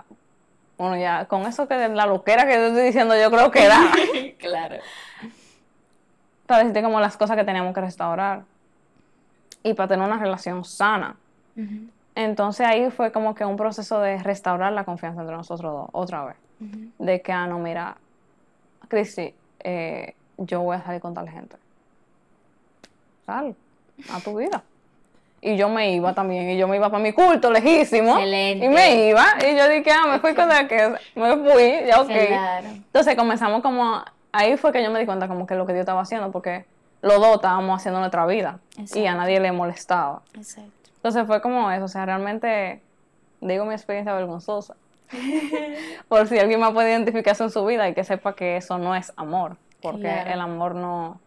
bueno, 0.77 0.97
ya 0.97 1.25
con 1.25 1.41
eso 1.43 1.67
que 1.67 1.75
de 1.75 1.89
la 1.89 2.05
loquera 2.05 2.45
que 2.47 2.53
te 2.53 2.67
estoy 2.67 2.83
diciendo, 2.83 3.13
yo 3.19 3.29
creo 3.29 3.51
que 3.51 3.67
da 3.67 3.79
claro. 4.39 4.75
para 6.47 6.59
decirte 6.59 6.81
como 6.81 6.99
las 6.99 7.17
cosas 7.17 7.37
que 7.37 7.43
teníamos 7.43 7.73
que 7.73 7.81
restaurar 7.81 8.43
y 9.63 9.73
para 9.73 9.87
tener 9.89 10.07
una 10.07 10.17
relación 10.19 10.63
sana. 10.63 11.15
Entonces 12.15 12.65
ahí 12.65 12.89
fue 12.91 13.11
como 13.11 13.35
que 13.35 13.45
un 13.45 13.55
proceso 13.57 13.99
de 14.01 14.17
restaurar 14.23 14.73
la 14.73 14.83
confianza 14.83 15.21
entre 15.21 15.35
nosotros 15.35 15.71
dos, 15.73 15.89
otra 15.91 16.25
vez. 16.25 16.35
De 16.97 17.21
que, 17.21 17.31
ah, 17.31 17.45
no, 17.47 17.59
mira, 17.59 17.95
Cristi, 18.89 19.33
eh, 19.61 20.13
yo 20.37 20.61
voy 20.61 20.75
a 20.75 20.83
salir 20.83 20.99
con 20.99 21.13
tal 21.13 21.29
gente. 21.29 21.55
Sal 23.25 23.55
a 24.11 24.19
tu 24.19 24.37
vida. 24.37 24.63
Y 25.41 25.55
yo 25.55 25.69
me 25.69 25.93
iba 25.93 26.13
también, 26.13 26.49
y 26.49 26.57
yo 26.57 26.67
me 26.67 26.75
iba 26.75 26.89
para 26.89 27.01
mi 27.01 27.13
culto 27.13 27.49
lejísimo. 27.49 28.11
Excelente. 28.17 28.65
Y 28.65 28.69
me 28.69 29.07
iba, 29.07 29.25
y 29.39 29.57
yo 29.57 29.69
dije, 29.69 29.89
ah, 29.91 30.07
me 30.07 30.19
fui 30.19 30.33
con 30.33 30.51
el 30.51 30.67
que 30.67 30.95
me 31.15 31.37
fui, 31.37 31.87
ya 31.87 32.01
ok. 32.01 32.27
Claro. 32.27 32.67
Entonces 32.67 33.15
comenzamos 33.15 33.61
como, 33.61 34.03
ahí 34.33 34.57
fue 34.57 34.73
que 34.73 34.83
yo 34.83 34.91
me 34.91 34.99
di 34.99 35.05
cuenta 35.05 35.29
como 35.29 35.47
que 35.47 35.55
lo 35.55 35.65
que 35.65 35.71
Dios 35.71 35.83
estaba 35.83 36.01
haciendo, 36.01 36.31
porque 36.31 36.65
los 37.01 37.21
dos 37.21 37.35
estábamos 37.35 37.79
haciendo 37.79 38.01
nuestra 38.01 38.25
vida 38.25 38.59
y 38.75 38.79
a 38.79 38.83
Exacto. 38.83 39.17
nadie 39.17 39.39
le 39.39 39.51
molestaba. 39.53 40.23
Exacto. 40.33 40.71
Entonces 40.95 41.25
fue 41.25 41.41
como 41.41 41.71
eso, 41.71 41.85
o 41.85 41.87
sea, 41.87 42.05
realmente 42.05 42.81
digo 43.39 43.63
mi 43.63 43.73
experiencia 43.73 44.13
vergonzosa. 44.13 44.75
Por 46.07 46.27
si 46.27 46.37
alguien 46.39 46.59
más 46.59 46.71
puede 46.71 46.91
identificarse 46.91 47.43
en 47.43 47.49
su 47.49 47.65
vida 47.65 47.87
y 47.89 47.93
que 47.93 48.03
sepa 48.03 48.33
que 48.35 48.57
eso 48.57 48.77
no 48.77 48.95
es 48.95 49.11
amor, 49.15 49.57
porque 49.81 50.01
Claro. 50.01 50.29
el 50.31 50.41
amor 50.41 50.75
no... 50.75 51.19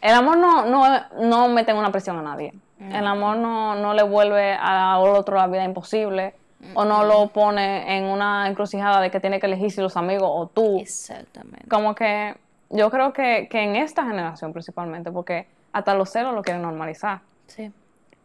El 0.00 0.14
amor 0.14 0.38
no, 0.38 0.64
no, 0.66 0.84
no 1.20 1.48
mete 1.48 1.72
una 1.72 1.90
presión 1.90 2.18
a 2.18 2.22
nadie. 2.22 2.54
Mm. 2.78 2.94
El 2.94 3.06
amor 3.06 3.36
no, 3.38 3.74
no 3.74 3.94
le 3.94 4.04
vuelve 4.04 4.52
al 4.52 5.00
otro 5.08 5.36
la 5.36 5.48
vida 5.48 5.64
imposible 5.64 6.34
o 6.74 6.84
no 6.84 7.04
lo 7.04 7.28
pone 7.28 7.96
en 7.96 8.04
una 8.04 8.46
encrucijada 8.48 9.00
de 9.00 9.10
que 9.10 9.18
tiene 9.20 9.40
que 9.40 9.46
elegir 9.46 9.70
si 9.72 9.80
los 9.80 9.96
amigos 9.96 10.28
o 10.32 10.46
tú. 10.46 10.78
Exactamente. 10.78 11.68
Como 11.68 11.94
que 11.96 12.36
yo 12.70 12.90
creo 12.90 13.12
que, 13.12 13.48
que 13.50 13.60
en 13.62 13.74
esta 13.76 14.04
generación 14.04 14.52
principalmente, 14.52 15.10
porque 15.10 15.46
hasta 15.72 15.94
los 15.94 16.10
celos 16.10 16.32
lo 16.34 16.42
quieren 16.42 16.62
normalizar 16.62 17.20
Sí. 17.48 17.72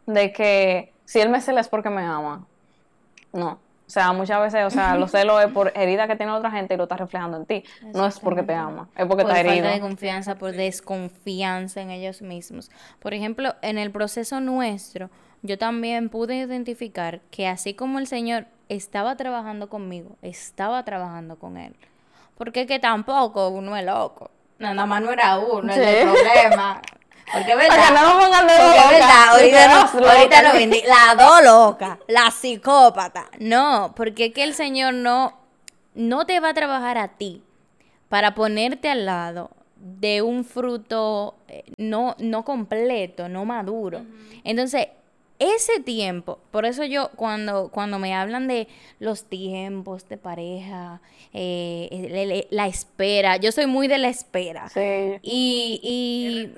de 0.06 0.32
que 0.32 0.92
si 1.04 1.20
él 1.20 1.28
me 1.28 1.40
cela 1.40 1.60
es 1.60 1.68
porque 1.68 1.90
me 1.90 2.02
ama. 2.02 2.44
No. 3.32 3.58
O 3.86 3.90
sea, 3.90 4.12
muchas 4.12 4.40
veces, 4.40 4.64
o 4.64 4.70
sea, 4.70 4.96
los 4.96 5.10
celos 5.10 5.42
es 5.44 5.52
por 5.52 5.70
herida 5.76 6.06
que 6.06 6.16
tiene 6.16 6.32
otra 6.32 6.50
gente 6.50 6.72
y 6.74 6.76
lo 6.76 6.84
está 6.84 6.96
reflejando 6.96 7.36
en 7.36 7.44
ti. 7.46 7.64
No 7.94 8.06
es 8.06 8.18
porque 8.18 8.42
te 8.42 8.54
ama, 8.54 8.88
es 8.96 9.06
porque 9.06 9.24
por 9.24 9.30
está 9.32 9.34
falta 9.42 9.52
herido. 9.52 9.68
de 9.68 9.80
confianza, 9.80 10.36
por 10.36 10.52
desconfianza 10.52 11.80
en 11.82 11.90
ellos 11.90 12.22
mismos. 12.22 12.70
Por 12.98 13.12
ejemplo, 13.14 13.54
en 13.62 13.76
el 13.78 13.90
proceso 13.90 14.40
nuestro, 14.40 15.10
yo 15.42 15.58
también 15.58 16.08
pude 16.08 16.36
identificar 16.36 17.20
que 17.30 17.46
así 17.46 17.74
como 17.74 17.98
el 17.98 18.06
Señor 18.06 18.46
estaba 18.70 19.16
trabajando 19.16 19.68
conmigo, 19.68 20.16
estaba 20.22 20.82
trabajando 20.84 21.36
con 21.38 21.56
Él. 21.58 21.76
Porque 22.36 22.62
es 22.62 22.66
que 22.66 22.78
tampoco 22.78 23.48
uno 23.50 23.76
es 23.76 23.84
loco. 23.84 24.30
Nada 24.58 24.86
más 24.86 25.02
no 25.02 25.12
era 25.12 25.38
uno 25.38 25.72
Sí. 25.74 25.80
el 25.80 26.08
problema. 26.08 26.80
Porque 27.32 27.54
verdad. 27.54 27.88
que 27.88 27.94
no 27.94 28.18
pongan 28.18 28.46
de 28.46 28.54
Porque 28.54 28.76
loca, 28.76 28.90
verdad, 28.90 29.28
ahorita 29.30 29.68
no, 29.68 30.08
ahorita 30.10 30.42
no 30.42 30.52
vendí. 30.52 30.82
La 30.82 31.14
dos 31.14 31.44
loca, 31.44 31.98
la 32.08 32.30
psicópata. 32.30 33.26
No, 33.38 33.92
porque 33.96 34.26
es 34.26 34.34
que 34.34 34.44
el 34.44 34.54
Señor 34.54 34.94
no, 34.94 35.38
no 35.94 36.26
te 36.26 36.40
va 36.40 36.50
a 36.50 36.54
trabajar 36.54 36.98
a 36.98 37.08
ti 37.08 37.42
para 38.08 38.34
ponerte 38.34 38.88
al 38.88 39.06
lado 39.06 39.50
de 39.76 40.22
un 40.22 40.44
fruto 40.44 41.34
eh, 41.48 41.64
no, 41.76 42.16
no 42.18 42.44
completo, 42.44 43.28
no 43.28 43.44
maduro. 43.44 44.02
Entonces, 44.44 44.88
ese 45.38 45.80
tiempo, 45.80 46.38
por 46.50 46.64
eso 46.64 46.84
yo 46.84 47.10
cuando, 47.16 47.68
cuando 47.68 47.98
me 47.98 48.14
hablan 48.14 48.46
de 48.46 48.68
los 48.98 49.24
tiempos 49.24 50.08
de 50.08 50.16
pareja, 50.16 51.00
eh, 51.32 52.46
la 52.50 52.66
espera, 52.66 53.36
yo 53.36 53.52
soy 53.52 53.66
muy 53.66 53.88
de 53.88 53.98
la 53.98 54.08
espera. 54.08 54.68
Sí. 54.68 55.18
Y, 55.22 55.80
y 55.82 56.52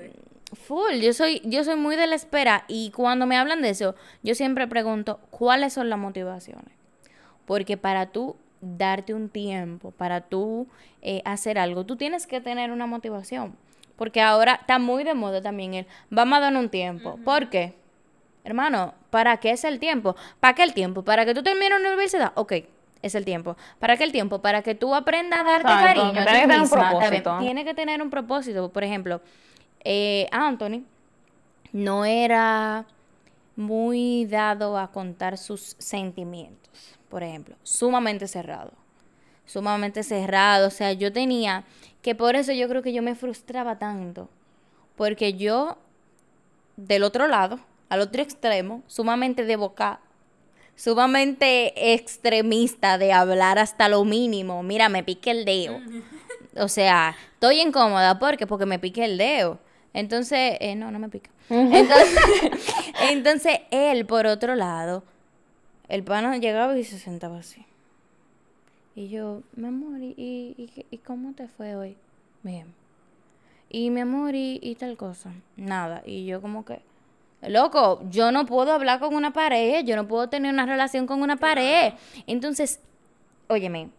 full, 0.53 0.95
yo 1.01 1.13
soy, 1.13 1.41
yo 1.45 1.63
soy 1.63 1.75
muy 1.75 1.95
de 1.95 2.07
la 2.07 2.15
espera 2.15 2.65
y 2.67 2.91
cuando 2.91 3.25
me 3.25 3.37
hablan 3.37 3.61
de 3.61 3.69
eso, 3.69 3.95
yo 4.23 4.35
siempre 4.35 4.67
pregunto, 4.67 5.19
¿cuáles 5.29 5.73
son 5.73 5.89
las 5.89 5.99
motivaciones? 5.99 6.73
Porque 7.45 7.77
para 7.77 8.07
tú 8.07 8.35
darte 8.61 9.13
un 9.13 9.29
tiempo, 9.29 9.91
para 9.91 10.21
tú 10.21 10.67
eh, 11.01 11.21
hacer 11.25 11.59
algo, 11.59 11.85
tú 11.85 11.95
tienes 11.95 12.27
que 12.27 12.41
tener 12.41 12.71
una 12.71 12.85
motivación. 12.85 13.55
Porque 13.95 14.21
ahora 14.21 14.59
está 14.61 14.77
muy 14.77 15.03
de 15.03 15.15
moda 15.15 15.41
también 15.41 15.73
el 15.73 15.87
vamos 16.09 16.37
a 16.37 16.41
dar 16.41 16.55
un 16.55 16.69
tiempo. 16.69 17.17
¿Por 17.25 17.49
qué? 17.49 17.73
Hermano, 18.43 18.93
¿para 19.09 19.37
qué 19.37 19.51
es 19.51 19.63
el 19.63 19.79
tiempo? 19.79 20.15
¿Para 20.39 20.53
qué 20.53 20.63
el 20.63 20.73
tiempo? 20.73 21.03
¿Para 21.03 21.25
que 21.25 21.33
tú 21.33 21.41
termines 21.41 21.81
la 21.81 21.89
universidad? 21.89 22.31
Ok, 22.35 22.53
es 23.01 23.15
el 23.15 23.25
tiempo. 23.25 23.57
¿Para 23.79 23.97
qué 23.97 24.03
el 24.03 24.11
tiempo? 24.11 24.41
Para 24.41 24.61
que 24.61 24.75
tú 24.75 24.93
aprendas 24.93 25.39
a 25.39 25.43
darte 25.43 25.71
Exacto, 25.71 26.01
cariño. 26.01 26.13
que 26.13 26.19
a 26.19 26.25
ti 26.25 26.31
tiene 26.31 26.41
que 26.41 26.47
tener 26.47 26.61
un 26.61 26.61
misma. 26.61 26.81
Está 26.81 26.89
bien, 26.89 26.99
propósito. 26.99 27.37
Tiene 27.39 27.65
que 27.65 27.73
tener 27.73 28.01
un 28.01 28.09
propósito. 28.09 28.69
Por 28.71 28.83
ejemplo, 28.83 29.21
eh, 29.83 30.27
Anthony 30.31 30.83
no 31.71 32.05
era 32.05 32.85
muy 33.55 34.25
dado 34.25 34.77
a 34.77 34.91
contar 34.91 35.37
sus 35.37 35.75
sentimientos, 35.79 36.97
por 37.09 37.23
ejemplo, 37.23 37.55
sumamente 37.63 38.27
cerrado, 38.27 38.71
sumamente 39.45 40.03
cerrado, 40.03 40.67
o 40.67 40.71
sea, 40.71 40.93
yo 40.93 41.11
tenía 41.11 41.63
que 42.01 42.15
por 42.15 42.35
eso 42.35 42.53
yo 42.53 42.69
creo 42.69 42.81
que 42.81 42.93
yo 42.93 43.01
me 43.01 43.15
frustraba 43.15 43.79
tanto, 43.79 44.29
porque 44.95 45.33
yo 45.33 45.77
del 46.77 47.03
otro 47.03 47.27
lado, 47.27 47.59
al 47.89 48.01
otro 48.01 48.21
extremo, 48.21 48.83
sumamente 48.87 49.43
de 49.43 49.55
boca, 49.55 49.99
sumamente 50.75 51.93
extremista 51.93 52.97
de 52.97 53.11
hablar 53.11 53.59
hasta 53.59 53.89
lo 53.89 54.05
mínimo, 54.05 54.61
mira, 54.63 54.87
me 54.89 55.03
piqué 55.03 55.31
el 55.31 55.45
dedo. 55.45 55.79
O 56.55 56.67
sea, 56.67 57.15
estoy 57.33 57.61
incómoda 57.61 58.19
porque 58.19 58.47
porque 58.47 58.65
me 58.65 58.79
piqué 58.79 59.05
el 59.05 59.17
dedo. 59.17 59.59
Entonces, 59.93 60.57
eh, 60.59 60.75
no, 60.75 60.91
no 60.91 60.99
me 60.99 61.09
pica. 61.09 61.29
Entonces, 61.49 62.19
entonces, 63.11 63.59
él, 63.71 64.05
por 64.05 64.27
otro 64.27 64.55
lado, 64.55 65.03
el 65.87 66.03
pana 66.03 66.37
llegaba 66.37 66.77
y 66.77 66.83
se 66.83 66.99
sentaba 66.99 67.39
así. 67.39 67.65
Y 68.95 69.09
yo, 69.09 69.41
mi 69.55 69.67
amor, 69.67 70.01
¿y, 70.01 70.13
y, 70.17 70.55
y- 70.75 70.85
y 70.91 70.97
cómo 70.97 71.33
te 71.33 71.47
fue 71.47 71.75
hoy? 71.75 71.95
Bien. 72.43 72.65
Y 73.69 73.89
mi 73.89 74.01
amor, 74.01 74.33
y, 74.35 74.59
y 74.61 74.75
tal 74.75 74.97
cosa. 74.97 75.31
Nada. 75.55 76.01
Y 76.05 76.25
yo 76.25 76.41
como 76.41 76.65
que, 76.65 76.79
loco, 77.47 78.01
yo 78.09 78.31
no 78.31 78.45
puedo 78.45 78.71
hablar 78.71 78.99
con 78.99 79.13
una 79.15 79.31
pared, 79.33 79.83
yo 79.85 79.95
no 79.95 80.07
puedo 80.07 80.29
tener 80.29 80.51
una 80.53 80.65
relación 80.65 81.05
con 81.05 81.21
una 81.21 81.37
pared. 81.37 81.93
Entonces, 82.25 82.79
óyeme, 83.47 83.89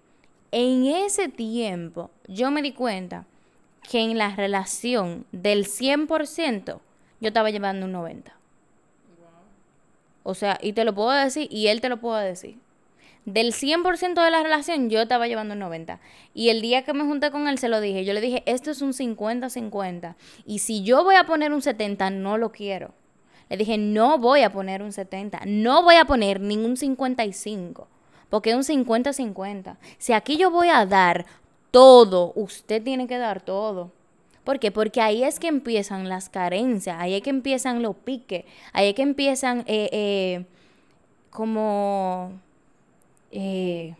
en 0.50 0.86
ese 0.86 1.28
tiempo 1.28 2.10
yo 2.26 2.50
me 2.50 2.62
di 2.62 2.72
cuenta 2.72 3.24
que 3.88 4.00
en 4.00 4.18
la 4.18 4.36
relación 4.36 5.24
del 5.32 5.64
100% 5.64 6.80
yo 7.20 7.28
estaba 7.28 7.50
llevando 7.50 7.86
un 7.86 7.94
90%. 7.94 8.32
O 10.24 10.34
sea, 10.34 10.58
y 10.60 10.74
te 10.74 10.84
lo 10.84 10.94
puedo 10.94 11.10
decir 11.10 11.48
y 11.50 11.68
él 11.68 11.80
te 11.80 11.88
lo 11.88 11.98
puedo 11.98 12.18
decir. 12.18 12.58
Del 13.24 13.54
100% 13.54 14.22
de 14.22 14.30
la 14.30 14.42
relación 14.42 14.90
yo 14.90 15.00
estaba 15.00 15.26
llevando 15.26 15.54
un 15.54 15.60
90. 15.60 16.00
Y 16.34 16.50
el 16.50 16.60
día 16.60 16.82
que 16.82 16.92
me 16.92 17.04
junté 17.04 17.30
con 17.30 17.48
él 17.48 17.58
se 17.58 17.70
lo 17.70 17.80
dije. 17.80 18.04
Yo 18.04 18.12
le 18.12 18.20
dije, 18.20 18.42
esto 18.44 18.70
es 18.70 18.82
un 18.82 18.92
50-50. 18.92 20.16
Y 20.44 20.58
si 20.58 20.82
yo 20.82 21.02
voy 21.02 21.14
a 21.14 21.24
poner 21.24 21.54
un 21.54 21.62
70, 21.62 22.10
no 22.10 22.36
lo 22.36 22.52
quiero. 22.52 22.92
Le 23.48 23.56
dije, 23.56 23.78
no 23.78 24.18
voy 24.18 24.42
a 24.42 24.52
poner 24.52 24.82
un 24.82 24.92
70. 24.92 25.40
No 25.46 25.82
voy 25.82 25.96
a 25.96 26.04
poner 26.04 26.40
ningún 26.40 26.76
55. 26.76 27.88
Porque 28.28 28.50
es 28.50 28.56
un 28.56 28.84
50-50. 28.84 29.78
Si 29.96 30.12
aquí 30.12 30.36
yo 30.36 30.50
voy 30.50 30.68
a 30.68 30.84
dar 30.84 31.24
todo, 31.70 32.32
usted 32.34 32.82
tiene 32.82 33.06
que 33.06 33.18
dar 33.18 33.40
todo. 33.40 33.90
¿Por 34.44 34.58
qué? 34.58 34.70
Porque 34.70 35.00
ahí 35.00 35.24
es 35.24 35.38
que 35.38 35.48
empiezan 35.48 36.08
las 36.08 36.28
carencias, 36.30 36.96
ahí 36.98 37.14
es 37.14 37.22
que 37.22 37.30
empiezan 37.30 37.82
los 37.82 37.94
piques, 37.96 38.44
ahí 38.72 38.88
es 38.88 38.94
que 38.94 39.02
empiezan 39.02 39.60
eh, 39.66 39.88
eh, 39.92 40.44
como... 41.30 42.32
eh, 43.30 43.94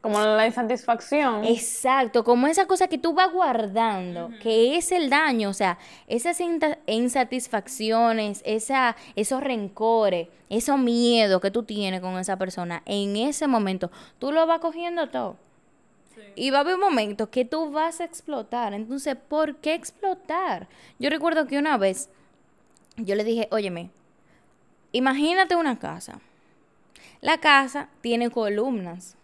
Como 0.00 0.18
la 0.20 0.46
insatisfacción. 0.46 1.44
Exacto, 1.44 2.24
como 2.24 2.46
esa 2.46 2.66
cosa 2.66 2.88
que 2.88 2.96
tú 2.98 3.12
vas 3.12 3.30
guardando, 3.32 4.30
que 4.42 4.76
es 4.76 4.90
el 4.92 5.10
daño, 5.10 5.50
o 5.50 5.54
sea, 5.54 5.78
esas 6.06 6.38
insatisfacciones, 6.86 8.42
esa, 8.44 8.96
esos 9.16 9.42
rencores, 9.42 10.28
esos 10.48 10.78
miedos 10.78 11.40
que 11.40 11.50
tú 11.50 11.62
tienes 11.62 12.00
con 12.00 12.18
esa 12.18 12.36
persona, 12.38 12.82
en 12.86 13.16
ese 13.16 13.46
momento 13.46 13.90
tú 14.18 14.32
lo 14.32 14.46
vas 14.46 14.60
cogiendo 14.60 15.08
todo. 15.10 15.36
Y 16.36 16.50
va 16.50 16.58
a 16.58 16.60
haber 16.62 16.78
momentos 16.78 17.28
que 17.28 17.44
tú 17.44 17.70
vas 17.70 18.00
a 18.00 18.04
explotar. 18.04 18.74
Entonces, 18.74 19.16
¿por 19.16 19.56
qué 19.56 19.74
explotar? 19.74 20.68
Yo 20.98 21.10
recuerdo 21.10 21.46
que 21.46 21.58
una 21.58 21.76
vez 21.78 22.10
yo 22.96 23.14
le 23.14 23.24
dije, 23.24 23.48
óyeme, 23.50 23.90
imagínate 24.92 25.56
una 25.56 25.78
casa. 25.78 26.20
La 27.20 27.38
casa 27.38 27.88
tiene 28.00 28.30
columnas. 28.30 29.16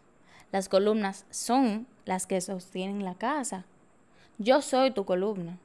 Las 0.53 0.69
columnas 0.69 1.27
son 1.31 1.87
las 2.05 2.27
que 2.27 2.41
sostienen 2.41 3.05
la 3.05 3.15
casa. 3.15 3.65
Yo 4.39 4.63
soy 4.63 4.91
tu 4.91 5.05
columna. 5.05 5.59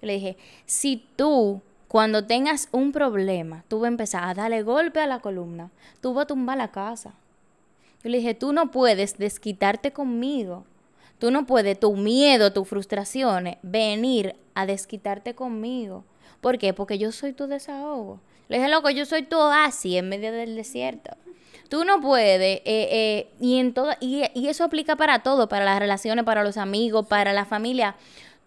Le 0.00 0.14
dije, 0.14 0.36
si 0.66 1.06
tú 1.16 1.62
cuando 1.92 2.24
tengas 2.24 2.68
un 2.72 2.90
problema, 2.90 3.64
tú 3.68 3.80
vas 3.80 3.84
a 3.84 3.88
empezar 3.88 4.24
a 4.24 4.32
darle 4.32 4.62
golpe 4.62 5.00
a 5.00 5.06
la 5.06 5.20
columna, 5.20 5.70
tú 6.00 6.14
vas 6.14 6.24
a 6.24 6.26
tumbar 6.26 6.56
la 6.56 6.72
casa. 6.72 7.12
Yo 8.02 8.10
le 8.10 8.18
dije, 8.18 8.34
tú 8.34 8.52
no 8.52 8.70
puedes 8.70 9.18
desquitarte 9.18 9.92
conmigo. 9.92 10.64
Tú 11.18 11.30
no 11.30 11.46
puedes, 11.46 11.78
tu 11.78 11.94
miedo, 11.96 12.52
tus 12.52 12.66
frustraciones, 12.66 13.58
venir 13.62 14.34
a 14.54 14.66
desquitarte 14.66 15.34
conmigo. 15.34 16.04
¿Por 16.40 16.58
qué? 16.58 16.74
Porque 16.74 16.98
yo 16.98 17.12
soy 17.12 17.32
tu 17.32 17.46
desahogo. 17.46 18.20
Le 18.48 18.58
dije, 18.58 18.68
loco, 18.68 18.90
yo 18.90 19.06
soy 19.06 19.22
tu 19.22 19.38
oasis 19.38 19.96
en 19.96 20.08
medio 20.08 20.32
del 20.32 20.56
desierto. 20.56 21.16
Tú 21.68 21.84
no 21.84 22.00
puedes, 22.00 22.58
eh, 22.58 22.62
eh, 22.64 23.30
y, 23.40 23.58
en 23.58 23.72
toda, 23.72 23.96
y, 24.00 24.24
y 24.34 24.48
eso 24.48 24.64
aplica 24.64 24.96
para 24.96 25.22
todo, 25.22 25.48
para 25.48 25.64
las 25.64 25.78
relaciones, 25.78 26.24
para 26.24 26.42
los 26.42 26.56
amigos, 26.56 27.06
para 27.06 27.32
la 27.32 27.44
familia. 27.44 27.94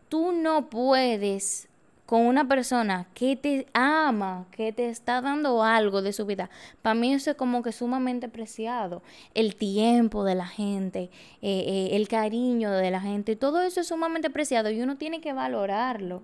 Tú 0.10 0.34
no 0.34 0.70
puedes 0.70 1.70
con 2.06 2.22
una 2.22 2.48
persona 2.48 3.08
que 3.14 3.36
te 3.36 3.66
ama, 3.74 4.46
que 4.52 4.72
te 4.72 4.90
está 4.90 5.22
dando 5.22 5.64
algo 5.64 6.02
de 6.02 6.14
su 6.14 6.26
vida. 6.26 6.50
Para 6.82 6.94
mí 6.94 7.14
eso 7.14 7.32
es 7.32 7.38
como 7.38 7.64
que 7.64 7.72
sumamente 7.72 8.30
preciado. 8.30 9.02
El 9.34 9.56
tiempo 9.56 10.24
de 10.24 10.36
la 10.36 10.46
gente, 10.46 11.10
eh, 11.42 11.64
eh, 11.68 11.90
el 11.94 12.08
cariño 12.08 12.72
de 12.72 12.92
la 12.92 13.02
gente, 13.02 13.36
todo 13.36 13.62
eso 13.62 13.82
es 13.82 13.88
sumamente 13.88 14.30
preciado 14.30 14.70
y 14.70 14.82
uno 14.82 14.98
tiene 14.98 15.20
que 15.20 15.34
valorarlo. 15.34 16.22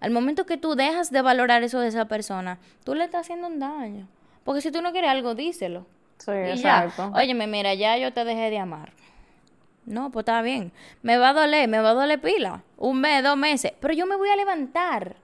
Al 0.00 0.10
momento 0.10 0.46
que 0.46 0.56
tú 0.56 0.74
dejas 0.76 1.10
de 1.10 1.22
valorar 1.22 1.62
eso 1.62 1.80
de 1.80 1.88
esa 1.88 2.04
persona, 2.06 2.58
tú 2.84 2.94
le 2.94 3.04
estás 3.04 3.22
haciendo 3.22 3.48
un 3.48 3.58
daño. 3.58 4.06
Porque 4.44 4.60
si 4.60 4.70
tú 4.70 4.82
no 4.82 4.92
quieres 4.92 5.10
algo, 5.10 5.34
díselo. 5.34 5.86
Sí, 6.18 6.30
Y 6.30 6.56
ya. 6.58 6.84
exacto. 6.84 7.10
Óyeme, 7.18 7.46
mira, 7.46 7.74
ya 7.74 7.96
yo 7.96 8.12
te 8.12 8.24
dejé 8.24 8.50
de 8.50 8.58
amar. 8.58 8.92
No, 9.86 10.10
pues 10.10 10.22
está 10.22 10.42
bien. 10.42 10.72
Me 11.02 11.18
va 11.18 11.30
a 11.30 11.32
doler, 11.34 11.68
me 11.68 11.80
va 11.80 11.90
a 11.90 11.94
doler 11.94 12.20
pila. 12.20 12.62
Un 12.76 13.00
mes, 13.00 13.22
dos 13.22 13.36
meses. 13.36 13.72
Pero 13.80 13.94
yo 13.94 14.06
me 14.06 14.16
voy 14.16 14.28
a 14.28 14.36
levantar. 14.36 15.16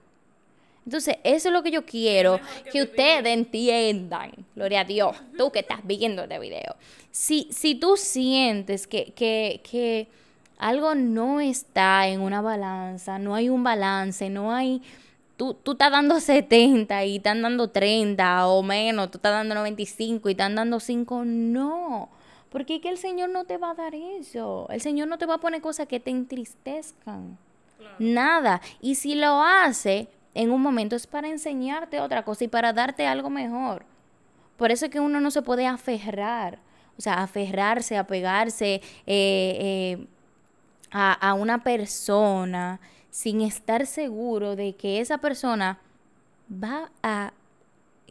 Entonces, 0.91 1.19
eso 1.23 1.47
es 1.47 1.53
lo 1.53 1.63
que 1.63 1.71
yo 1.71 1.85
quiero 1.85 2.37
que, 2.69 2.83
ustedes 2.83 3.25
entiendan. 3.25 4.33
Gloria 4.53 4.81
a 4.81 4.83
Dios. 4.83 5.15
Tú 5.37 5.49
que 5.49 5.59
estás 5.59 5.79
viendo 5.85 6.23
este 6.23 6.37
video. 6.37 6.75
Si, 7.11 7.47
si 7.49 7.75
tú 7.75 7.95
sientes 7.95 8.87
que, 8.87 9.13
que, 9.13 9.61
que 9.63 10.09
algo 10.57 10.93
no 10.93 11.39
está 11.39 12.09
en 12.09 12.19
una 12.19 12.41
balanza, 12.41 13.19
no 13.19 13.35
hay 13.35 13.47
un 13.47 13.63
balance, 13.63 14.29
no 14.29 14.53
hay 14.53 14.81
tú, 15.37 15.53
tú 15.53 15.71
estás 15.71 15.93
dando 15.93 16.19
70 16.19 17.05
y 17.05 17.15
están 17.15 17.41
dando 17.41 17.69
30 17.69 18.47
o 18.47 18.61
menos, 18.61 19.11
tú 19.11 19.17
estás 19.17 19.31
dando 19.31 19.55
95 19.55 20.27
y 20.27 20.33
están 20.33 20.55
dando 20.55 20.81
5, 20.81 21.23
no. 21.23 22.09
Porque 22.49 22.75
es 22.75 22.81
que 22.81 22.89
el 22.89 22.97
Señor 22.97 23.29
no 23.29 23.45
te 23.45 23.55
va 23.55 23.71
a 23.71 23.75
dar 23.75 23.95
eso. 23.95 24.67
El 24.69 24.81
Señor 24.81 25.07
no 25.07 25.17
te 25.17 25.25
va 25.25 25.35
a 25.35 25.39
poner 25.39 25.61
cosas 25.61 25.87
que 25.87 26.01
te 26.01 26.11
entristezcan. 26.11 27.37
Nada. 27.97 28.61
Y 28.81 28.95
si 28.95 29.15
lo 29.15 29.41
hace 29.41 30.09
en 30.33 30.51
un 30.51 30.61
momento 30.61 30.95
es 30.95 31.07
para 31.07 31.27
enseñarte 31.27 31.99
otra 31.99 32.23
cosa 32.23 32.43
y 32.43 32.47
para 32.47 32.73
darte 32.73 33.05
algo 33.07 33.29
mejor. 33.29 33.85
Por 34.57 34.71
eso 34.71 34.85
es 34.85 34.91
que 34.91 34.99
uno 34.99 35.19
no 35.19 35.31
se 35.31 35.41
puede 35.41 35.65
aferrar. 35.67 36.59
O 36.97 37.01
sea, 37.01 37.23
aferrarse, 37.23 37.97
apegarse 37.97 38.75
eh, 38.75 38.81
eh, 39.07 40.07
a, 40.91 41.13
a 41.13 41.33
una 41.33 41.63
persona 41.63 42.79
sin 43.09 43.41
estar 43.41 43.85
seguro 43.85 44.55
de 44.55 44.75
que 44.75 44.99
esa 44.99 45.17
persona 45.17 45.79
va 46.51 46.91
a 47.01 47.33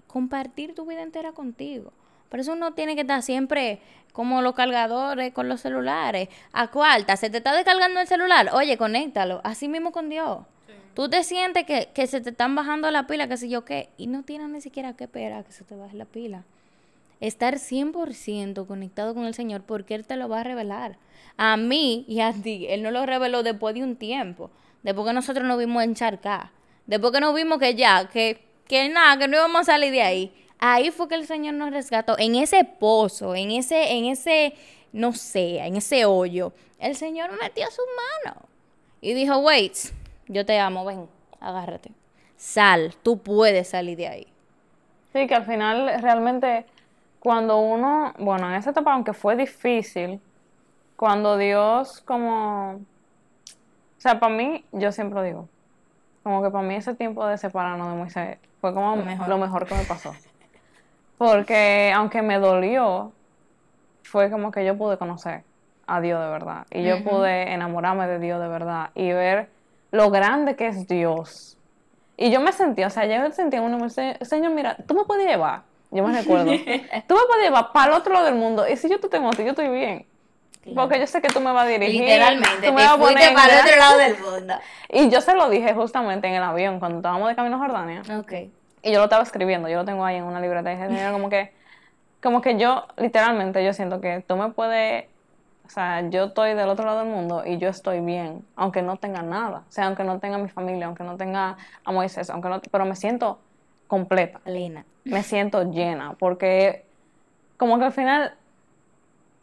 compartir 0.06 0.74
tu 0.74 0.86
vida 0.86 1.02
entera 1.02 1.32
contigo. 1.32 1.92
Por 2.28 2.40
eso 2.40 2.52
uno 2.52 2.72
tiene 2.72 2.94
que 2.94 3.02
estar 3.02 3.22
siempre 3.22 3.80
como 4.12 4.42
los 4.42 4.54
cargadores 4.54 5.32
con 5.32 5.48
los 5.48 5.60
celulares. 5.60 6.28
A 6.52 6.68
cuarta, 6.68 7.16
se 7.16 7.30
te 7.30 7.38
está 7.38 7.54
descargando 7.54 8.00
el 8.00 8.06
celular, 8.06 8.50
oye, 8.52 8.76
conéctalo, 8.76 9.40
así 9.44 9.68
mismo 9.68 9.92
con 9.92 10.08
Dios. 10.08 10.38
Tú 10.94 11.08
te 11.08 11.22
sientes 11.24 11.64
que, 11.64 11.88
que 11.94 12.06
se 12.06 12.20
te 12.20 12.30
están 12.30 12.54
bajando 12.54 12.90
la 12.90 13.06
pila, 13.06 13.28
que 13.28 13.36
sé 13.36 13.48
yo 13.48 13.64
qué, 13.64 13.88
y 13.96 14.06
no 14.06 14.22
tienes 14.22 14.48
ni 14.48 14.60
siquiera 14.60 14.94
que 14.94 15.04
esperar 15.04 15.44
que 15.44 15.52
se 15.52 15.64
te 15.64 15.76
baje 15.76 15.96
la 15.96 16.04
pila. 16.04 16.44
Estar 17.20 17.56
100% 17.56 18.66
conectado 18.66 19.14
con 19.14 19.26
el 19.26 19.34
Señor 19.34 19.62
porque 19.62 19.94
Él 19.94 20.06
te 20.06 20.16
lo 20.16 20.28
va 20.28 20.40
a 20.40 20.44
revelar. 20.44 20.96
A 21.36 21.56
mí 21.56 22.04
y 22.08 22.20
a 22.20 22.32
ti, 22.32 22.66
Él 22.68 22.82
no 22.82 22.90
lo 22.90 23.06
reveló 23.06 23.42
después 23.42 23.74
de 23.74 23.82
un 23.82 23.96
tiempo. 23.96 24.50
Después 24.82 25.06
que 25.06 25.12
nosotros 25.12 25.46
nos 25.46 25.58
vimos 25.58 25.82
encharcar. 25.82 26.50
Después 26.86 27.12
que 27.12 27.20
nos 27.20 27.34
vimos 27.34 27.58
que 27.58 27.74
ya, 27.74 28.08
que, 28.08 28.42
que 28.66 28.88
nada, 28.88 29.18
que 29.18 29.28
no 29.28 29.36
íbamos 29.36 29.60
a 29.62 29.64
salir 29.64 29.92
de 29.92 30.02
ahí. 30.02 30.32
Ahí 30.58 30.90
fue 30.90 31.08
que 31.08 31.14
el 31.14 31.26
Señor 31.26 31.54
nos 31.54 31.70
rescató. 31.70 32.18
En 32.18 32.34
ese 32.34 32.64
pozo, 32.64 33.34
en 33.34 33.50
ese, 33.50 33.92
en 33.92 34.06
ese, 34.06 34.54
no 34.92 35.12
sé, 35.12 35.58
en 35.58 35.76
ese 35.76 36.04
hoyo. 36.04 36.52
El 36.78 36.96
Señor 36.96 37.30
metió 37.40 37.66
su 37.70 37.82
mano. 38.24 38.48
Y 39.02 39.14
dijo, 39.14 39.38
wait, 39.38 39.74
yo 40.30 40.46
te 40.46 40.58
amo, 40.58 40.84
ven, 40.84 41.08
agárrate. 41.40 41.90
Sal, 42.36 42.94
tú 43.02 43.18
puedes 43.18 43.68
salir 43.68 43.96
de 43.98 44.08
ahí. 44.08 44.26
Sí, 45.12 45.26
que 45.26 45.34
al 45.34 45.44
final 45.44 46.00
realmente 46.00 46.64
cuando 47.18 47.58
uno, 47.58 48.14
bueno, 48.18 48.48
en 48.48 48.54
esa 48.54 48.70
etapa, 48.70 48.92
aunque 48.94 49.12
fue 49.12 49.36
difícil, 49.36 50.20
cuando 50.96 51.36
Dios 51.36 52.00
como, 52.02 52.74
o 52.74 52.78
sea, 53.98 54.20
para 54.20 54.34
mí, 54.34 54.64
yo 54.72 54.92
siempre 54.92 55.22
digo, 55.24 55.48
como 56.22 56.42
que 56.42 56.50
para 56.50 56.66
mí 56.66 56.76
ese 56.76 56.94
tiempo 56.94 57.26
de 57.26 57.36
separarnos 57.36 57.88
de 57.88 57.94
Moisés 57.94 58.38
fue 58.60 58.72
como 58.72 58.96
Lo 58.96 59.04
mejor. 59.04 59.28
lo 59.28 59.38
mejor 59.38 59.66
que 59.66 59.74
me 59.74 59.84
pasó. 59.84 60.14
Porque 61.18 61.92
aunque 61.94 62.22
me 62.22 62.38
dolió, 62.38 63.12
fue 64.04 64.30
como 64.30 64.50
que 64.50 64.64
yo 64.64 64.78
pude 64.78 64.96
conocer 64.96 65.42
a 65.86 66.00
Dios 66.00 66.22
de 66.22 66.30
verdad. 66.30 66.66
Y 66.70 66.84
yo 66.84 67.02
pude 67.02 67.52
enamorarme 67.52 68.06
de 68.06 68.18
Dios 68.18 68.40
de 68.40 68.48
verdad 68.48 68.90
y 68.94 69.10
ver 69.12 69.48
lo 69.90 70.10
grande 70.10 70.56
que 70.56 70.68
es 70.68 70.86
Dios. 70.86 71.56
Y 72.16 72.30
yo 72.30 72.40
me 72.40 72.52
sentía, 72.52 72.86
o 72.86 72.90
sea, 72.90 73.06
yo 73.06 73.32
sentía 73.32 73.62
uno 73.62 73.78
me 73.78 73.84
dice, 73.84 74.18
Señor, 74.22 74.52
mira, 74.52 74.76
tú 74.86 74.94
me 74.94 75.04
puedes 75.04 75.26
llevar. 75.26 75.62
Yo 75.90 76.06
me 76.06 76.16
recuerdo. 76.16 76.44
tú 77.06 77.14
me 77.14 77.20
puedes 77.26 77.44
llevar 77.44 77.72
para 77.72 77.92
el 77.92 77.98
otro 77.98 78.12
lado 78.12 78.26
del 78.26 78.34
mundo. 78.34 78.68
Y 78.68 78.76
si 78.76 78.88
yo 78.88 79.00
te 79.00 79.08
tengo 79.08 79.30
yo 79.32 79.42
estoy 79.42 79.68
bien. 79.68 80.06
Porque 80.74 80.98
yo 81.00 81.06
sé 81.06 81.22
que 81.22 81.28
tú 81.28 81.40
me 81.40 81.52
vas 81.52 81.64
a 81.64 81.68
dirigir. 81.68 82.02
Literalmente, 82.02 82.48
tú 82.56 82.60
te 82.60 82.72
me 82.72 82.82
vas 82.82 82.92
a 82.92 82.98
fuiste 82.98 83.32
para 83.32 83.52
el 83.52 83.66
otro 83.66 83.76
lado 83.76 83.98
del 83.98 84.18
mundo. 84.18 84.54
Y 84.92 85.08
yo 85.08 85.20
se 85.20 85.34
lo 85.34 85.48
dije 85.48 85.72
justamente 85.72 86.28
en 86.28 86.34
el 86.34 86.42
avión 86.42 86.80
cuando 86.80 86.98
estábamos 86.98 87.28
de 87.28 87.36
camino 87.36 87.56
a 87.56 87.58
Jordania. 87.60 88.02
Ok. 88.18 88.32
Y 88.82 88.92
yo 88.92 88.98
lo 88.98 89.04
estaba 89.04 89.22
escribiendo, 89.22 89.68
yo 89.68 89.78
lo 89.78 89.84
tengo 89.84 90.04
ahí 90.04 90.16
en 90.16 90.24
una 90.24 90.40
libreta. 90.40 90.72
Y 90.72 90.76
dije, 90.76 90.88
"Señor, 90.88 91.12
como 91.12 91.30
que, 91.30 91.52
como 92.22 92.40
que 92.40 92.58
yo, 92.58 92.86
literalmente, 92.96 93.64
yo 93.64 93.72
siento 93.72 94.00
que 94.00 94.22
tú 94.26 94.36
me 94.36 94.50
puedes, 94.50 95.04
o 95.70 95.72
sea, 95.72 96.00
yo 96.10 96.24
estoy 96.24 96.54
del 96.54 96.68
otro 96.68 96.84
lado 96.84 96.98
del 96.98 97.08
mundo 97.08 97.44
y 97.46 97.58
yo 97.58 97.68
estoy 97.68 98.00
bien, 98.00 98.44
aunque 98.56 98.82
no 98.82 98.96
tenga 98.96 99.22
nada. 99.22 99.62
O 99.68 99.70
sea, 99.70 99.86
aunque 99.86 100.02
no 100.02 100.18
tenga 100.18 100.36
mi 100.36 100.48
familia, 100.48 100.86
aunque 100.86 101.04
no 101.04 101.16
tenga 101.16 101.56
a 101.84 101.92
Moisés, 101.92 102.28
aunque 102.28 102.48
no, 102.48 102.60
pero 102.72 102.84
me 102.86 102.96
siento 102.96 103.38
completa, 103.86 104.40
Lena. 104.46 104.84
me 105.04 105.22
siento 105.22 105.70
llena, 105.70 106.14
porque 106.18 106.84
como 107.56 107.78
que 107.78 107.84
al 107.84 107.92
final, 107.92 108.34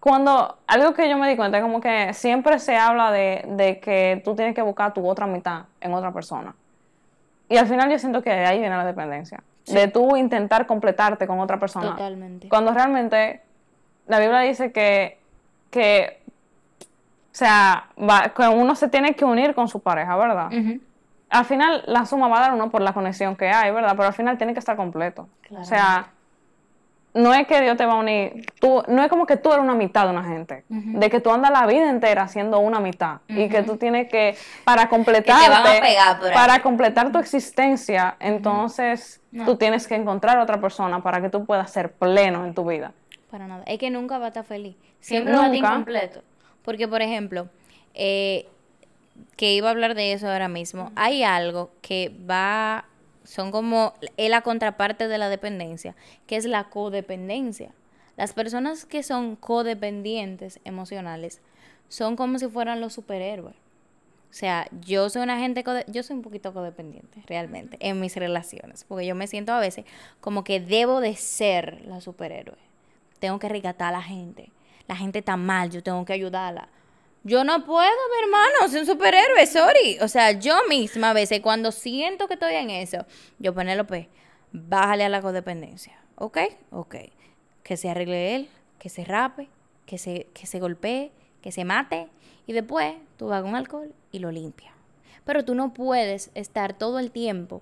cuando, 0.01 0.57
algo 0.67 0.93
que 0.93 1.09
yo 1.09 1.17
me 1.17 1.30
di 1.30 1.38
cuenta, 1.38 1.61
como 1.61 1.80
que 1.80 2.13
siempre 2.13 2.59
se 2.59 2.75
habla 2.75 3.09
de, 3.13 3.45
de 3.47 3.80
que 3.80 4.21
tú 4.25 4.36
tienes 4.36 4.53
que 4.53 4.61
buscar 4.61 4.93
tu 4.93 5.07
otra 5.07 5.28
mitad 5.28 5.67
en 5.80 5.93
otra 5.93 6.11
persona. 6.11 6.53
Y 7.47 7.55
al 7.55 7.67
final 7.67 7.89
yo 7.89 7.97
siento 7.99 8.21
que 8.21 8.32
de 8.32 8.45
ahí 8.45 8.59
viene 8.59 8.75
la 8.75 8.84
dependencia. 8.86 9.41
De 9.65 9.88
tú 9.88 10.17
intentar 10.17 10.67
completarte 10.67 11.25
con 11.25 11.39
otra 11.39 11.57
persona. 11.57 11.91
Totalmente. 11.91 12.49
Cuando 12.49 12.73
realmente 12.73 13.43
la 14.07 14.19
Biblia 14.19 14.39
dice 14.39 14.73
que, 14.73 15.19
que 15.71 16.16
sea, 17.38 17.85
va- 17.99 18.29
que 18.35 18.47
uno 18.47 18.75
se 18.75 18.88
tiene 18.88 19.15
que 19.15 19.25
unir 19.25 19.53
con 19.53 19.67
su 19.67 19.79
pareja, 19.79 20.15
¿verdad? 20.17 20.49
Al 21.29 21.45
final 21.45 21.83
la 21.88 22.05
suma 22.05 22.27
va 22.29 22.38
a 22.38 22.41
dar 22.41 22.53
uno 22.53 22.69
por 22.69 22.81
la 22.81 22.93
conexión 22.93 23.35
que 23.35 23.49
hay, 23.49 23.71
¿verdad? 23.71 23.91
Pero 23.95 24.07
al 24.07 24.13
final 24.13 24.38
tiene 24.38 24.53
que 24.53 24.59
estar 24.59 24.75
completo. 24.77 25.27
O 25.51 25.63
sea, 25.65 26.07
no 27.13 27.33
es 27.33 27.47
que 27.47 27.59
Dios 27.61 27.75
te 27.77 27.85
va 27.85 27.93
a 27.93 27.95
unir, 27.97 28.45
tú, 28.61 28.83
no 28.88 29.01
es 29.03 29.09
como 29.09 29.25
que 29.25 29.38
tú 29.38 29.51
eres 29.51 29.63
una 29.63 29.73
mitad 29.73 30.05
de 30.05 30.11
una 30.11 30.23
gente, 30.23 30.63
de 30.69 31.09
que 31.09 31.19
tú 31.19 31.31
andas 31.31 31.51
la 31.51 31.65
vida 31.65 31.89
entera 31.89 32.27
siendo 32.27 32.59
una 32.59 32.79
mitad 32.79 33.17
y 33.27 33.49
que 33.49 33.63
tú 33.63 33.75
tienes 33.77 34.07
que, 34.07 34.38
para 34.65 34.83
ahí. 34.83 36.33
para 36.33 36.61
completar 36.61 37.11
tu 37.11 37.17
existencia, 37.19 38.15
entonces 38.19 39.19
No. 39.31 39.45
tú 39.45 39.55
tienes 39.57 39.88
que 39.88 39.95
encontrar 39.95 40.38
otra 40.39 40.61
persona 40.61 41.01
para 41.01 41.21
que 41.21 41.29
tú 41.29 41.43
puedas 41.45 41.71
ser 41.71 41.91
pleno 41.93 42.45
en 42.45 42.53
tu 42.53 42.65
vida. 42.65 42.91
Para 43.31 43.47
nada. 43.47 43.63
Es 43.65 43.79
que 43.79 43.89
nunca 43.89 44.17
va 44.19 44.25
a 44.25 44.27
estar 44.29 44.45
feliz. 44.45 44.75
Siempre 44.99 45.33
va 45.33 45.39
a 45.39 45.45
estar 45.45 45.55
Nunca. 45.55 45.69
incompleto. 45.69 46.21
Porque, 46.68 46.86
por 46.86 47.01
ejemplo, 47.01 47.47
eh, 47.93 48.45
que 49.38 49.53
iba 49.53 49.70
a 49.70 49.72
hablar 49.72 49.95
de 49.95 50.11
eso 50.11 50.28
ahora 50.28 50.49
mismo, 50.49 50.91
hay 50.97 51.24
algo 51.24 51.72
que 51.82 52.13
va, 52.30 52.84
son 53.24 53.51
como, 53.51 53.93
es 54.18 54.30
la 54.30 54.41
contraparte 54.41 55.07
de 55.07 55.18
la 55.18 55.30
dependencia, 55.30 55.95
que 56.26 56.36
es 56.36 56.43
la 56.43 56.65
codependencia. 56.65 57.72
Las 58.18 58.34
personas 58.34 58.84
que 58.84 59.01
son 59.01 59.38
codependientes 59.38 60.59
emocionales 60.65 61.39
son 61.88 62.18
como 62.18 62.38
si 62.38 62.49
fueran 62.49 62.82
los 62.82 62.91
superhéroes. 62.91 63.55
O 64.30 64.34
sea, 64.34 64.68
yo 64.86 65.09
soy 65.09 65.22
una 65.22 65.39
gente, 65.39 65.63
yo 65.88 66.03
soy 66.03 66.18
un 66.18 66.22
poquito 66.22 66.51
codependiente, 66.51 67.24
realmente, 67.28 67.78
en 67.80 68.01
mis 68.01 68.13
relaciones, 68.18 68.84
porque 68.84 69.05
yo 69.05 69.15
me 69.15 69.28
siento 69.28 69.53
a 69.53 69.61
veces 69.61 69.86
como 70.20 70.43
que 70.43 70.59
debo 70.59 70.99
de 70.99 71.15
ser 71.15 71.86
la 71.86 72.01
superhéroe. 72.01 72.57
Tengo 73.20 73.39
que 73.39 73.47
rescatar 73.47 73.88
a 73.88 73.99
la 73.99 74.03
gente. 74.03 74.51
La 74.88 74.95
gente 74.95 75.19
está 75.19 75.38
mal, 75.38 75.69
yo 75.69 75.83
tengo 75.83 76.03
que 76.05 76.13
ayudarla. 76.13 76.69
Yo 77.23 77.43
no 77.43 77.65
puedo, 77.65 77.81
mi 77.89 78.23
hermano, 78.23 78.69
soy 78.69 78.79
un 78.81 78.85
superhéroe, 78.85 79.45
sorry. 79.47 79.97
O 80.01 80.07
sea, 80.07 80.31
yo 80.31 80.55
misma 80.69 81.09
a 81.09 81.13
veces 81.13 81.41
cuando 81.41 81.71
siento 81.71 82.27
que 82.27 82.35
estoy 82.35 82.55
en 82.55 82.69
eso, 82.69 83.05
yo 83.38 83.53
Penélope, 83.53 84.09
bájale 84.51 85.03
a 85.03 85.09
la 85.09 85.21
codependencia. 85.21 85.99
¿Ok? 86.15 86.38
Ok. 86.71 86.95
Que 87.63 87.75
se 87.75 87.89
arregle 87.89 88.35
él, 88.35 88.49
que 88.79 88.89
se 88.89 89.03
rape, 89.03 89.49
que 89.85 89.97
se, 89.97 90.27
que 90.33 90.47
se 90.47 90.59
golpee, 90.59 91.11
que 91.41 91.51
se 91.51 91.65
mate. 91.65 92.07
Y 92.45 92.53
después 92.53 92.95
tú 93.17 93.27
vas 93.27 93.41
con 93.41 93.55
alcohol 93.55 93.93
y 94.11 94.19
lo 94.19 94.31
limpias. 94.31 94.73
Pero 95.25 95.43
tú 95.43 95.53
no 95.53 95.73
puedes 95.73 96.31
estar 96.33 96.77
todo 96.77 96.99
el 96.99 97.11
tiempo 97.11 97.61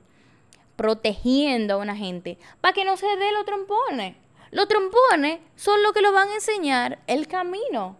protegiendo 0.75 1.75
a 1.75 1.77
una 1.77 1.95
gente 1.95 2.37
para 2.61 2.73
que 2.73 2.85
no 2.85 2.97
se 2.97 3.07
dé 3.07 3.31
los 3.31 3.45
trompones. 3.45 4.15
Los 4.55 4.69
trompones 4.69 5.39
son 5.57 5.83
los 5.83 5.91
que 5.91 6.01
lo 6.01 6.13
van 6.13 6.29
a 6.29 6.35
enseñar 6.35 6.99
el 7.07 7.27
camino 7.27 7.97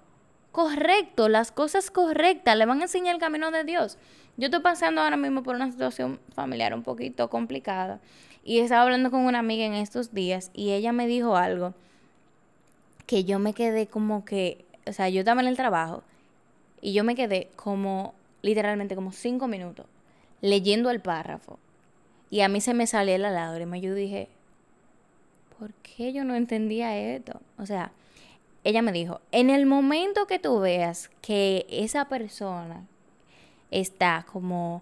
correcto, 0.53 1.27
las 1.27 1.51
cosas 1.51 1.91
correctas, 1.91 2.55
le 2.55 2.65
van 2.65 2.79
a 2.79 2.83
enseñar 2.83 3.13
el 3.13 3.19
camino 3.19 3.51
de 3.51 3.65
Dios. 3.65 3.97
Yo 4.37 4.45
estoy 4.45 4.61
pasando 4.61 5.01
ahora 5.01 5.17
mismo 5.17 5.43
por 5.43 5.57
una 5.57 5.69
situación 5.69 6.17
familiar 6.33 6.73
un 6.73 6.81
poquito 6.81 7.29
complicada 7.29 7.99
y 8.45 8.59
estaba 8.59 8.83
hablando 8.83 9.11
con 9.11 9.25
una 9.25 9.39
amiga 9.39 9.65
en 9.65 9.73
estos 9.73 10.13
días 10.13 10.49
y 10.53 10.71
ella 10.71 10.93
me 10.93 11.07
dijo 11.07 11.35
algo 11.35 11.73
que 13.05 13.25
yo 13.25 13.37
me 13.37 13.53
quedé 13.53 13.87
como 13.87 14.23
que, 14.23 14.63
o 14.87 14.93
sea, 14.93 15.09
yo 15.09 15.19
estaba 15.19 15.41
en 15.41 15.47
el 15.47 15.57
trabajo 15.57 16.03
y 16.79 16.93
yo 16.93 17.03
me 17.03 17.15
quedé 17.15 17.49
como, 17.57 18.13
literalmente 18.43 18.95
como 18.95 19.11
cinco 19.11 19.49
minutos 19.49 19.87
leyendo 20.39 20.89
el 20.89 21.01
párrafo 21.01 21.59
y 22.29 22.39
a 22.39 22.47
mí 22.47 22.61
se 22.61 22.73
me 22.73 22.87
salió 22.87 23.17
la 23.17 23.29
lágrima 23.29 23.77
y 23.77 23.81
yo 23.81 23.93
dije, 23.93 24.29
¿por 25.59 25.73
qué 25.75 26.13
yo 26.13 26.23
no 26.23 26.35
entendía 26.35 26.97
esto? 26.97 27.41
O 27.57 27.65
sea, 27.65 27.91
ella 28.63 28.81
me 28.81 28.91
dijo, 28.91 29.21
en 29.31 29.49
el 29.49 29.65
momento 29.65 30.25
que 30.27 30.39
tú 30.39 30.59
veas 30.59 31.09
que 31.21 31.65
esa 31.69 32.05
persona 32.05 32.85
está 33.71 34.25
como 34.31 34.81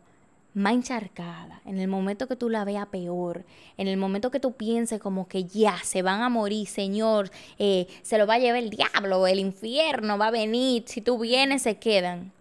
más 0.54 0.74
encharcada, 0.74 1.62
en 1.66 1.80
el 1.80 1.88
momento 1.88 2.28
que 2.28 2.36
tú 2.36 2.50
la 2.50 2.64
veas 2.64 2.88
peor, 2.88 3.44
en 3.78 3.88
el 3.88 3.98
momento 3.98 4.32
que 4.32 4.40
tú 4.40 4.54
pienses 4.54 5.00
como 5.00 5.28
que 5.28 5.46
ya 5.46 5.78
se 5.84 6.02
van 6.02 6.22
a 6.22 6.30
morir, 6.30 6.68
Señor, 6.68 7.32
eh, 7.58 7.88
se 8.04 8.18
lo 8.18 8.28
va 8.28 8.36
a 8.36 8.40
llevar 8.40 8.62
el 8.62 8.70
diablo, 8.70 9.26
el 9.28 9.40
infierno 9.40 10.18
va 10.18 10.28
a 10.28 10.32
venir, 10.32 10.84
si 10.86 11.02
tú 11.02 11.18
vienes 11.18 11.64
se 11.64 11.76
quedan. 11.76 12.32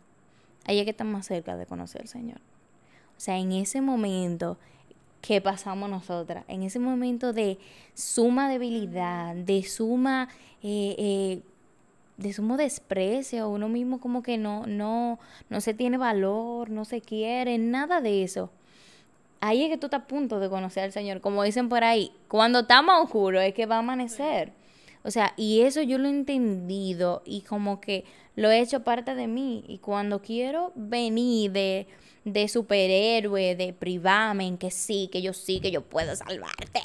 Ahí 0.64 0.78
es 0.78 0.84
que 0.84 0.90
están 0.90 1.10
más 1.10 1.26
cerca 1.26 1.56
de 1.56 1.66
conocer 1.66 2.02
al 2.02 2.08
Señor. 2.08 2.38
O 3.16 3.20
sea, 3.20 3.38
en 3.38 3.52
ese 3.52 3.80
momento 3.80 4.58
que 5.22 5.40
pasamos 5.40 5.88
nosotras, 5.88 6.44
en 6.48 6.64
ese 6.64 6.80
momento 6.80 7.32
de 7.32 7.58
suma 7.94 8.50
debilidad, 8.50 9.34
de 9.36 9.62
suma, 9.62 10.28
eh, 10.62 10.96
eh, 10.98 11.40
de 12.16 12.32
sumo 12.32 12.56
desprecio, 12.56 13.48
uno 13.48 13.68
mismo 13.68 14.00
como 14.00 14.22
que 14.22 14.36
no, 14.36 14.66
no, 14.66 15.20
no 15.48 15.60
se 15.60 15.74
tiene 15.74 15.96
valor, 15.96 16.70
no 16.70 16.84
se 16.84 17.00
quiere, 17.00 17.56
nada 17.56 18.00
de 18.00 18.24
eso. 18.24 18.50
Ahí 19.40 19.62
es 19.62 19.70
que 19.70 19.78
tú 19.78 19.86
estás 19.86 20.02
a 20.02 20.06
punto 20.06 20.40
de 20.40 20.48
conocer 20.48 20.84
al 20.84 20.92
Señor. 20.92 21.20
Como 21.20 21.42
dicen 21.42 21.68
por 21.68 21.82
ahí, 21.82 22.12
cuando 22.28 22.60
está 22.60 22.82
más 22.82 23.02
oscuro 23.02 23.40
es 23.40 23.54
que 23.54 23.66
va 23.66 23.76
a 23.76 23.80
amanecer. 23.80 24.52
O 25.04 25.10
sea, 25.10 25.34
y 25.36 25.62
eso 25.62 25.82
yo 25.82 25.98
lo 25.98 26.06
he 26.08 26.10
entendido 26.10 27.22
y 27.24 27.42
como 27.42 27.80
que 27.80 28.04
lo 28.36 28.50
he 28.50 28.60
hecho 28.60 28.84
parte 28.84 29.14
de 29.14 29.26
mí. 29.26 29.64
Y 29.66 29.78
cuando 29.78 30.20
quiero 30.20 30.72
venir 30.76 31.50
de, 31.52 31.86
de 32.24 32.48
superhéroe, 32.48 33.56
de 33.56 33.72
privarme 33.72 34.46
en 34.46 34.58
que 34.58 34.70
sí, 34.70 35.08
que 35.10 35.22
yo 35.22 35.32
sí, 35.32 35.60
que 35.60 35.70
yo 35.70 35.82
puedo 35.82 36.14
salvarte, 36.14 36.80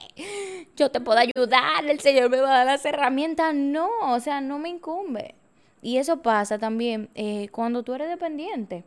yo 0.75 0.89
te 0.89 0.99
puedo 0.99 1.19
ayudar, 1.19 1.85
el 1.85 1.99
Señor 1.99 2.29
me 2.29 2.41
va 2.41 2.49
a 2.49 2.57
dar 2.57 2.65
las 2.65 2.85
herramientas. 2.85 3.53
No, 3.53 3.89
o 4.11 4.19
sea, 4.19 4.41
no 4.41 4.59
me 4.59 4.69
incumbe. 4.69 5.35
Y 5.81 5.97
eso 5.97 6.21
pasa 6.21 6.57
también 6.57 7.09
eh, 7.15 7.49
cuando 7.51 7.83
tú 7.83 7.93
eres 7.93 8.09
dependiente. 8.09 8.83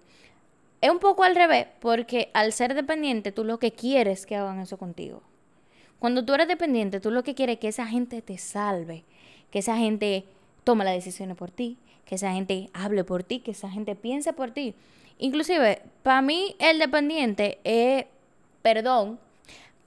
Es 0.81 0.91
un 0.91 0.99
poco 0.99 1.25
al 1.25 1.37
revés, 1.37 1.67
porque 1.81 2.31
al 2.33 2.53
ser 2.53 2.75
dependiente, 2.75 3.33
tú 3.33 3.45
lo 3.45 3.59
que 3.59 3.73
quieres 3.73 4.21
es 4.21 4.27
que 4.27 4.37
hagan 4.37 4.61
eso 4.61 4.79
contigo. 4.79 5.23
Cuando 5.99 6.25
tú 6.25 6.33
eres 6.33 6.49
dependiente, 6.49 7.01
tú 7.01 7.11
lo 7.11 7.23
que 7.23 7.35
quieres 7.35 7.55
es 7.55 7.61
que 7.61 7.69
esa 7.69 7.87
gente 7.87 8.23
te 8.23 8.39
salve, 8.39 9.05
que 9.51 9.59
esa 9.59 9.77
gente 9.77 10.25
tome 10.65 10.85
las 10.85 10.95
decisiones 10.95 11.37
por 11.37 11.51
ti, 11.51 11.77
que 12.05 12.15
esa 12.17 12.33
gente 12.33 12.71
hable 12.73 13.05
por 13.05 13.23
ti, 13.23 13.41
que 13.41 13.53
esa 13.53 13.71
gente 13.71 13.95
piense 13.95 14.33
por 14.33 14.51
ti. 14.51 14.75
Inclusive, 15.19 15.83
para 16.03 16.23
mí 16.23 16.57
el 16.59 16.79
dependiente 16.79 17.59
es, 17.65 18.07
perdón, 18.63 19.19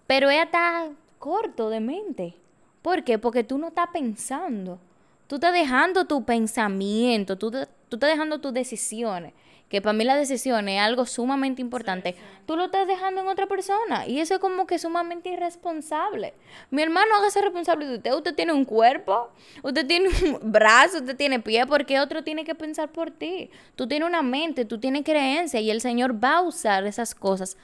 pero 0.07 0.29
es 0.29 0.39
hasta 0.41 0.89
corto 1.19 1.69
de 1.69 1.79
mente. 1.79 2.35
¿Por 2.81 3.03
qué? 3.03 3.17
Porque 3.17 3.43
tú 3.43 3.57
no 3.57 3.69
estás 3.69 3.87
pensando. 3.93 4.79
Tú 5.27 5.35
estás 5.35 5.53
dejando 5.53 6.05
tu 6.05 6.23
pensamiento, 6.23 7.37
tú, 7.37 7.49
te- 7.49 7.65
tú 7.89 7.95
estás 7.95 8.09
dejando 8.11 8.39
tus 8.39 8.53
decisiones, 8.53 9.33
que 9.69 9.81
para 9.81 9.93
mí 9.93 10.03
la 10.03 10.15
decisión 10.15 10.69
es 10.69 10.79
algo 10.79 11.05
sumamente 11.05 11.61
importante. 11.61 12.15
Tú 12.45 12.55
lo 12.55 12.65
estás 12.65 12.87
dejando 12.87 13.21
en 13.21 13.27
otra 13.27 13.47
persona 13.47 14.05
y 14.05 14.19
eso 14.19 14.35
es 14.35 14.39
como 14.39 14.67
que 14.67 14.77
sumamente 14.77 15.29
irresponsable. 15.29 16.33
Mi 16.69 16.83
hermano, 16.83 17.15
hágase 17.15 17.41
responsable 17.41 17.87
de 17.87 17.95
usted. 17.95 18.13
Usted 18.13 18.35
tiene 18.35 18.53
un 18.53 18.65
cuerpo, 18.65 19.31
usted 19.63 19.87
tiene 19.87 20.09
un 20.09 20.39
brazo, 20.51 20.99
usted 20.99 21.15
tiene 21.15 21.39
pie, 21.39 21.65
porque 21.65 21.99
otro 21.99 22.23
tiene 22.23 22.43
que 22.43 22.53
pensar 22.53 22.89
por 22.89 23.09
ti. 23.09 23.49
Tú 23.75 23.87
tienes 23.87 24.07
una 24.07 24.21
mente, 24.21 24.65
tú 24.65 24.79
tienes 24.79 25.03
creencia 25.03 25.59
y 25.59 25.71
el 25.71 25.81
Señor 25.81 26.23
va 26.23 26.37
a 26.37 26.41
usar 26.41 26.85
esas 26.85 27.15
cosas 27.15 27.57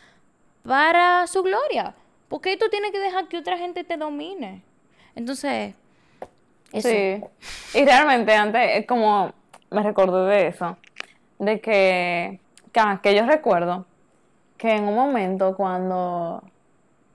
para 0.64 1.28
su 1.28 1.44
gloria. 1.44 1.94
¿Por 2.28 2.42
qué 2.42 2.58
tú 2.58 2.70
tienes 2.70 2.92
que 2.92 3.00
dejar 3.00 3.28
que 3.28 3.38
otra 3.38 3.58
gente 3.58 3.84
te 3.84 3.98
domine? 3.98 4.64
Entonces, 5.16 5.76
eso. 6.72 6.90
Sí. 6.90 7.22
Y 7.78 7.86
realmente 7.86 8.34
antes, 8.34 8.62
es 8.78 8.86
como 8.86 9.34
me 9.72 9.84
recordé 9.84 10.26
de 10.26 10.48
eso, 10.48 10.78
de 11.40 11.60
que, 11.60 12.40
que, 12.72 12.82
que 13.02 13.16
yo 13.16 13.26
recuerdo 13.26 13.86
que 14.58 14.76
en 14.76 14.84
un 14.84 14.96
momento 14.96 15.56
cuando, 15.56 16.44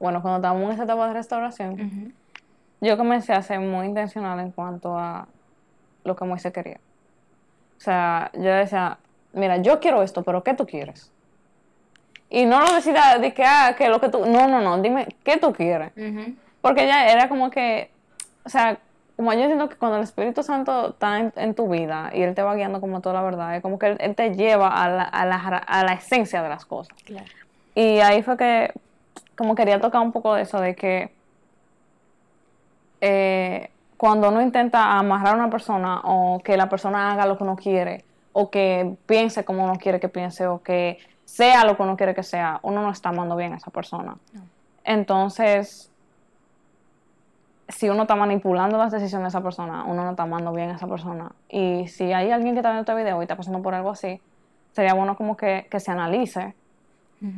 bueno, 0.00 0.22
cuando 0.22 0.38
estábamos 0.38 0.64
en 0.64 0.72
esa 0.72 0.84
etapa 0.84 1.06
de 1.08 1.12
restauración, 1.12 2.14
yo 2.80 2.96
comencé 2.96 3.32
a 3.32 3.42
ser 3.42 3.60
muy 3.60 3.86
intencional 3.86 4.40
en 4.40 4.50
cuanto 4.50 4.98
a 4.98 5.28
lo 6.04 6.16
que 6.16 6.24
Moisés 6.24 6.52
quería. 6.52 6.80
O 7.76 7.80
sea, 7.80 8.30
yo 8.34 8.50
decía, 8.54 8.98
mira, 9.34 9.58
yo 9.58 9.78
quiero 9.78 10.02
esto, 10.02 10.22
pero 10.22 10.42
¿qué 10.42 10.54
tú 10.54 10.66
quieres? 10.66 11.10
Y 12.30 12.46
no 12.46 12.60
lo 12.60 12.72
decida 12.74 13.18
de 13.18 13.34
que, 13.34 13.44
ah, 13.44 13.74
que 13.76 13.88
lo 13.88 14.00
que 14.00 14.08
tú, 14.08 14.24
no, 14.26 14.48
no, 14.48 14.60
no, 14.60 14.80
dime, 14.80 15.06
¿qué 15.22 15.36
tú 15.36 15.52
quieres? 15.52 15.92
Porque 16.62 16.86
ya 16.86 17.06
era 17.08 17.28
como 17.28 17.50
que, 17.50 17.90
o 18.44 18.48
sea, 18.48 18.78
como 19.16 19.32
yo 19.32 19.46
siento 19.46 19.68
que 19.68 19.76
cuando 19.76 19.98
el 19.98 20.04
Espíritu 20.04 20.42
Santo 20.42 20.90
está 20.90 21.20
en, 21.20 21.32
en 21.36 21.54
tu 21.54 21.68
vida 21.68 22.10
y 22.12 22.22
Él 22.22 22.34
te 22.34 22.42
va 22.42 22.54
guiando 22.54 22.80
como 22.80 23.00
toda 23.00 23.14
la 23.14 23.22
verdad, 23.22 23.56
es 23.56 23.62
como 23.62 23.78
que 23.78 23.86
Él, 23.86 23.96
Él 24.00 24.14
te 24.14 24.34
lleva 24.34 24.68
a 24.68 24.88
la, 24.88 25.02
a, 25.04 25.24
la, 25.24 25.36
a 25.36 25.84
la 25.84 25.92
esencia 25.92 26.42
de 26.42 26.48
las 26.48 26.64
cosas. 26.64 26.96
Claro. 27.04 27.26
Y 27.74 28.00
ahí 28.00 28.22
fue 28.22 28.36
que, 28.36 28.72
como 29.36 29.54
quería 29.54 29.80
tocar 29.80 30.00
un 30.00 30.12
poco 30.12 30.34
de 30.34 30.42
eso, 30.42 30.60
de 30.60 30.74
que 30.74 31.12
eh, 33.00 33.70
cuando 33.96 34.28
uno 34.28 34.42
intenta 34.42 34.98
amarrar 34.98 35.34
a 35.34 35.36
una 35.36 35.50
persona 35.50 36.00
o 36.04 36.40
que 36.42 36.56
la 36.56 36.68
persona 36.68 37.12
haga 37.12 37.26
lo 37.26 37.36
que 37.36 37.44
uno 37.44 37.56
quiere, 37.56 38.04
o 38.32 38.50
que 38.50 38.96
piense 39.06 39.44
como 39.44 39.64
uno 39.64 39.76
quiere 39.76 40.00
que 40.00 40.08
piense, 40.08 40.46
o 40.46 40.62
que 40.62 40.98
sea 41.24 41.64
lo 41.64 41.76
que 41.76 41.82
uno 41.82 41.96
quiere 41.96 42.14
que 42.14 42.22
sea, 42.22 42.58
uno 42.62 42.82
no 42.82 42.90
está 42.90 43.10
amando 43.10 43.36
bien 43.36 43.52
a 43.52 43.56
esa 43.56 43.70
persona. 43.70 44.16
No. 44.32 44.42
Entonces, 44.84 45.90
si 47.68 47.88
uno 47.88 48.02
está 48.02 48.16
manipulando 48.16 48.76
las 48.78 48.92
decisiones 48.92 49.26
de 49.26 49.38
esa 49.38 49.42
persona, 49.42 49.84
uno 49.84 50.04
no 50.04 50.10
está 50.10 50.24
amando 50.24 50.52
bien 50.52 50.70
a 50.70 50.74
esa 50.74 50.86
persona. 50.86 51.32
Y 51.48 51.88
si 51.88 52.12
hay 52.12 52.30
alguien 52.30 52.54
que 52.54 52.60
está 52.60 52.70
viendo 52.70 52.90
este 52.90 53.02
video 53.02 53.20
y 53.20 53.24
está 53.24 53.36
pasando 53.36 53.62
por 53.62 53.74
algo 53.74 53.90
así, 53.90 54.20
sería 54.72 54.94
bueno 54.94 55.16
como 55.16 55.36
que, 55.36 55.66
que 55.70 55.80
se 55.80 55.90
analice 55.90 56.54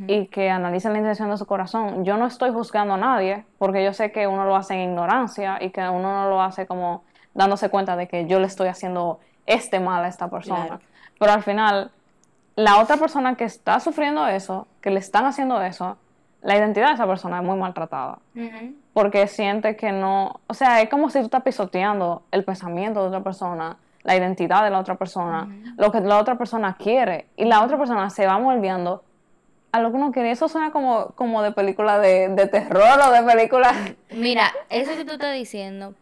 y 0.05 0.25
que 0.25 0.49
analice 0.49 0.89
la 0.89 0.97
intención 0.97 1.29
de 1.29 1.37
su 1.37 1.45
corazón. 1.45 2.03
Yo 2.03 2.17
no 2.17 2.25
estoy 2.25 2.51
juzgando 2.51 2.95
a 2.95 2.97
nadie, 2.97 3.45
porque 3.57 3.85
yo 3.85 3.93
sé 3.93 4.11
que 4.11 4.27
uno 4.27 4.43
lo 4.43 4.57
hace 4.57 4.73
en 4.73 4.89
ignorancia 4.89 5.59
y 5.61 5.69
que 5.69 5.79
uno 5.81 6.23
no 6.23 6.29
lo 6.29 6.41
hace 6.41 6.65
como 6.65 7.03
dándose 7.33 7.69
cuenta 7.69 7.95
de 7.95 8.07
que 8.09 8.27
yo 8.27 8.41
le 8.41 8.47
estoy 8.47 8.67
haciendo 8.67 9.21
este 9.45 9.79
mal 9.79 10.03
a 10.03 10.09
esta 10.09 10.29
persona. 10.29 10.65
Claro. 10.65 10.81
Pero 11.17 11.31
al 11.31 11.41
final, 11.41 11.91
la 12.57 12.81
otra 12.81 12.97
persona 12.97 13.35
que 13.35 13.45
está 13.45 13.79
sufriendo 13.79 14.27
eso, 14.27 14.67
que 14.81 14.89
le 14.89 14.99
están 14.99 15.25
haciendo 15.25 15.61
eso, 15.61 15.95
la 16.41 16.57
identidad 16.57 16.87
de 16.87 16.93
esa 16.95 17.07
persona 17.07 17.37
es 17.37 17.43
muy 17.43 17.57
maltratada. 17.57 18.19
Porque 18.97 19.27
siente 19.27 19.75
que 19.75 19.91
no, 19.91 20.39
o 20.47 20.55
sea, 20.55 20.81
es 20.81 20.89
como 20.89 21.11
si 21.11 21.19
tú 21.19 21.25
estás 21.25 21.43
pisoteando 21.43 22.23
el 22.31 22.43
pensamiento 22.43 22.99
de 22.99 23.09
otra 23.09 23.21
persona, 23.21 23.77
la 24.01 24.15
identidad 24.15 24.63
de 24.63 24.71
la 24.71 24.79
otra 24.79 24.95
persona, 24.95 25.47
lo 25.77 25.91
que 25.91 26.01
la 26.01 26.17
otra 26.17 26.35
persona 26.39 26.75
quiere, 26.79 27.27
y 27.37 27.45
la 27.45 27.63
otra 27.63 27.77
persona 27.77 28.09
se 28.09 28.25
va 28.25 28.39
moldeando 28.39 29.03
a 29.71 29.81
lo 29.81 29.91
que 29.91 29.97
uno 29.97 30.11
quiere. 30.11 30.31
Eso 30.31 30.47
suena 30.49 30.71
como, 30.71 31.09
como 31.09 31.43
de 31.43 31.51
película 31.51 31.99
de, 31.99 32.29
de 32.29 32.47
terror 32.47 32.99
o 33.07 33.11
de 33.11 33.21
película. 33.21 33.71
Mira, 34.09 34.51
eso 34.71 34.95
que 34.95 35.05
tú 35.05 35.11
estás 35.11 35.35
diciendo 35.35 35.93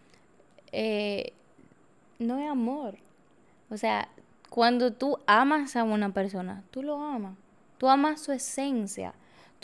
eh, 0.72 1.34
no 2.18 2.40
es 2.40 2.50
amor. 2.50 2.96
O 3.70 3.76
sea, 3.76 4.08
cuando 4.50 4.94
tú 4.94 5.20
amas 5.28 5.76
a 5.76 5.84
una 5.84 6.12
persona, 6.12 6.64
tú 6.72 6.82
lo 6.82 7.04
amas. 7.04 7.34
Tú 7.78 7.90
amas 7.90 8.22
su 8.22 8.32
esencia. 8.32 9.14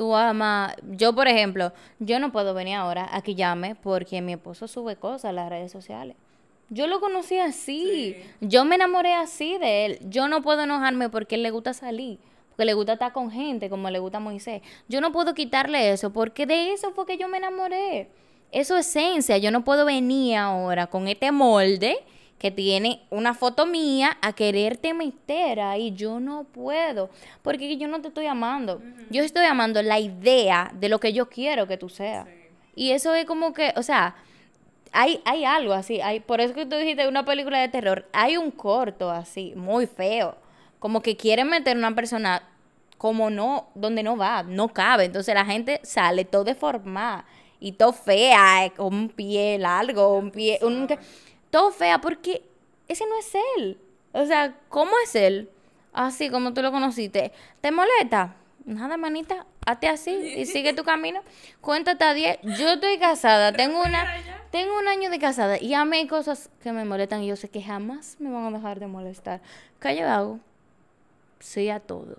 Tú 0.02 0.16
amas. 0.16 0.76
Yo, 0.82 1.14
por 1.14 1.28
ejemplo, 1.28 1.74
yo 2.00 2.20
no 2.20 2.32
puedo 2.32 2.56
venir 2.56 2.74
ahora 2.74 3.08
a 3.12 3.22
que 3.22 3.36
llame 3.36 3.76
porque 3.76 4.20
mi 4.24 4.32
esposo 4.32 4.68
sube 4.68 4.96
cosas 4.96 5.26
a 5.26 5.32
las 5.32 5.48
redes 5.48 5.72
sociales. 5.72 6.16
Yo 6.70 6.88
lo 6.88 7.00
conocí 7.00 7.38
así. 7.38 8.18
Yo 8.40 8.66
me 8.66 8.74
enamoré 8.74 9.14
así 9.14 9.60
de 9.60 9.86
él. 9.86 10.00
Yo 10.10 10.28
no 10.28 10.42
puedo 10.42 10.64
enojarme 10.64 11.10
porque 11.10 11.36
él 11.36 11.44
le 11.44 11.52
gusta 11.52 11.76
salir. 11.76 12.18
Porque 12.50 12.66
le 12.66 12.74
gusta 12.74 12.94
estar 12.94 13.14
con 13.14 13.30
gente 13.30 13.70
como 13.70 13.92
le 13.92 14.00
gusta 14.00 14.18
a 14.18 14.22
Moisés. 14.22 14.64
Yo 14.90 15.02
no 15.02 15.12
puedo 15.12 15.36
quitarle 15.36 15.92
eso 15.92 16.12
porque 16.12 16.48
de 16.48 16.74
eso 16.74 16.94
fue 16.94 17.06
que 17.06 17.20
yo 17.20 17.28
me 17.28 17.38
enamoré. 17.38 18.10
Eso 18.52 18.78
es 18.78 18.88
esencia. 18.88 19.38
Yo 19.38 19.52
no 19.52 19.64
puedo 19.64 19.86
venir 19.86 20.38
ahora 20.38 20.88
con 20.88 21.08
este 21.08 21.32
molde 21.32 22.00
que 22.42 22.50
tiene 22.50 23.04
una 23.12 23.36
foto 23.36 23.68
mía 23.68 24.18
a 24.20 24.34
quererte 24.34 24.96
meter 24.96 25.60
ahí. 25.60 25.92
Yo 25.92 26.20
no 26.20 26.44
puedo. 26.44 27.12
Porque 27.44 27.78
yo 27.78 27.88
no 27.88 28.02
te 28.02 28.08
estoy 28.08 28.26
amando. 28.26 28.82
Yo 29.12 29.22
estoy 29.22 29.46
amando 29.46 29.80
la 29.84 30.00
idea 30.00 30.72
de 30.74 30.90
lo 30.90 31.00
que 31.00 31.14
yo 31.14 31.30
quiero 31.30 31.68
que 31.68 31.78
tú 31.78 31.88
seas. 31.88 32.28
Y 32.76 32.94
eso 32.94 33.14
es 33.14 33.26
como 33.26 33.54
que, 33.54 33.76
o 33.78 33.84
sea, 33.84 34.16
hay, 34.92 35.22
hay 35.24 35.46
algo 35.46 35.74
así, 35.74 36.02
hay, 36.02 36.20
por 36.20 36.42
eso 36.42 36.56
que 36.56 36.66
tú 36.66 36.78
dijiste 36.78 37.08
una 37.08 37.24
película 37.24 37.60
de 37.60 37.70
terror, 37.70 38.08
hay 38.12 38.38
un 38.38 38.50
corto 38.50 39.12
así, 39.12 39.54
muy 39.56 39.86
feo, 39.86 40.36
como 40.80 41.02
que 41.02 41.16
quieren 41.16 41.48
meter 41.48 41.78
una 41.78 41.94
persona 41.94 42.42
como 42.98 43.30
no, 43.30 43.68
donde 43.76 44.02
no 44.04 44.18
va, 44.18 44.42
no 44.44 44.70
cabe, 44.70 45.06
entonces 45.06 45.36
la 45.36 45.46
gente 45.46 45.80
sale 45.84 46.26
todo 46.26 46.44
deformada 46.44 47.26
y 47.60 47.74
todo 47.74 47.94
fea, 47.94 48.66
eh, 48.66 48.72
con 48.72 48.94
un 48.94 49.10
pie 49.10 49.58
largo, 49.60 50.18
un 50.18 50.32
pie, 50.32 50.60
un, 50.64 50.88
todo 51.52 51.72
fea, 51.72 52.02
porque 52.02 52.44
ese 52.88 53.06
no 53.06 53.18
es 53.20 53.32
él, 53.58 53.78
o 54.14 54.26
sea, 54.26 54.56
¿cómo 54.70 54.92
es 55.04 55.16
él? 55.16 55.50
Así 55.94 56.30
como 56.30 56.54
tú 56.54 56.62
lo 56.62 56.72
conociste, 56.72 57.32
¿te 57.60 57.72
molesta? 57.72 58.36
Nada, 58.66 58.98
manita, 58.98 59.46
hazte 59.66 59.88
así 59.88 60.12
y 60.12 60.46
sigue 60.46 60.74
tu 60.74 60.84
camino. 60.84 61.22
Cuéntate 61.62 62.04
a 62.04 62.14
10. 62.14 62.40
Yo 62.58 62.74
estoy 62.74 63.00
casada, 63.00 63.52
tengo 63.52 63.82
una 63.82 64.06
tengo 64.52 64.78
un 64.78 64.88
año 64.90 65.10
de 65.10 65.18
casada 65.18 65.62
y 65.62 65.74
a 65.74 65.86
mí 65.86 65.98
hay 65.98 66.08
cosas 66.08 66.50
que 66.62 66.74
me 66.74 66.84
molestan 66.84 67.24
y 67.24 67.28
yo 67.28 67.38
sé 67.38 67.50
que 67.50 67.62
jamás 67.62 68.18
me 68.20 68.30
van 68.30 68.54
a 68.54 68.58
dejar 68.58 68.80
de 68.80 68.88
molestar. 68.88 69.42
¿Qué 69.80 69.96
yo 69.96 70.08
hago? 70.08 70.40
Sí 71.40 71.70
a 71.70 71.80
todo. 71.80 72.18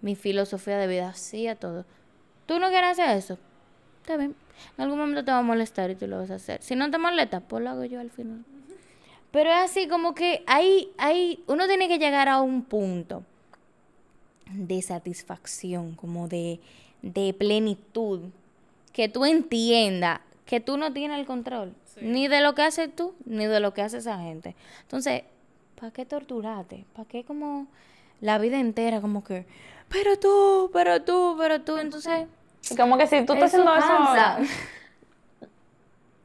Mi 0.00 0.16
filosofía 0.16 0.76
de 0.76 0.88
vida, 0.88 1.14
sí 1.14 1.46
a 1.46 1.54
todo. 1.54 1.84
¿Tú 2.46 2.58
no 2.58 2.68
quieres 2.68 2.90
hacer 2.90 3.16
eso? 3.16 3.38
Está 4.02 4.16
bien. 4.16 4.34
En 4.76 4.84
algún 4.84 4.98
momento 4.98 5.24
te 5.24 5.30
va 5.30 5.38
a 5.38 5.42
molestar 5.42 5.90
y 5.90 5.94
tú 5.94 6.06
lo 6.06 6.18
vas 6.18 6.30
a 6.30 6.36
hacer. 6.36 6.62
Si 6.62 6.76
no 6.76 6.90
te 6.90 6.98
molesta, 6.98 7.40
pues 7.40 7.62
lo 7.62 7.70
hago 7.70 7.84
yo 7.84 8.00
al 8.00 8.10
final. 8.10 8.44
Pero 9.30 9.50
es 9.50 9.56
así 9.56 9.88
como 9.88 10.14
que 10.14 10.42
hay, 10.46 10.90
hay, 10.98 11.42
uno 11.46 11.66
tiene 11.66 11.88
que 11.88 11.98
llegar 11.98 12.28
a 12.28 12.40
un 12.40 12.62
punto 12.62 13.24
de 14.50 14.80
satisfacción, 14.80 15.94
como 15.94 16.28
de, 16.28 16.60
de 17.02 17.34
plenitud, 17.34 18.20
que 18.92 19.08
tú 19.08 19.24
entiendas 19.24 20.20
que 20.46 20.60
tú 20.60 20.78
no 20.78 20.92
tienes 20.92 21.18
el 21.18 21.26
control, 21.26 21.74
ni 22.00 22.28
de 22.28 22.40
lo 22.40 22.54
que 22.54 22.62
haces 22.62 22.94
tú, 22.94 23.14
ni 23.24 23.46
de 23.46 23.60
lo 23.60 23.74
que 23.74 23.82
hace 23.82 23.98
esa 23.98 24.18
gente. 24.20 24.54
Entonces, 24.82 25.24
¿para 25.78 25.92
qué 25.92 26.06
torturarte? 26.06 26.86
¿Para 26.94 27.06
qué 27.08 27.24
como 27.24 27.66
la 28.20 28.38
vida 28.38 28.58
entera 28.58 29.00
como 29.00 29.24
que, 29.24 29.44
pero 29.88 30.18
tú, 30.18 30.70
pero 30.72 31.02
tú, 31.02 31.34
pero 31.36 31.60
tú? 31.62 31.76
Entonces, 31.78 32.26
Como 32.76 32.96
que 32.98 33.06
si 33.06 33.24
tú 33.24 33.34
estás 33.34 33.52
eso 33.54 33.62
haciendo 33.68 33.72
cansa. 33.74 34.38
eso. 34.40 34.52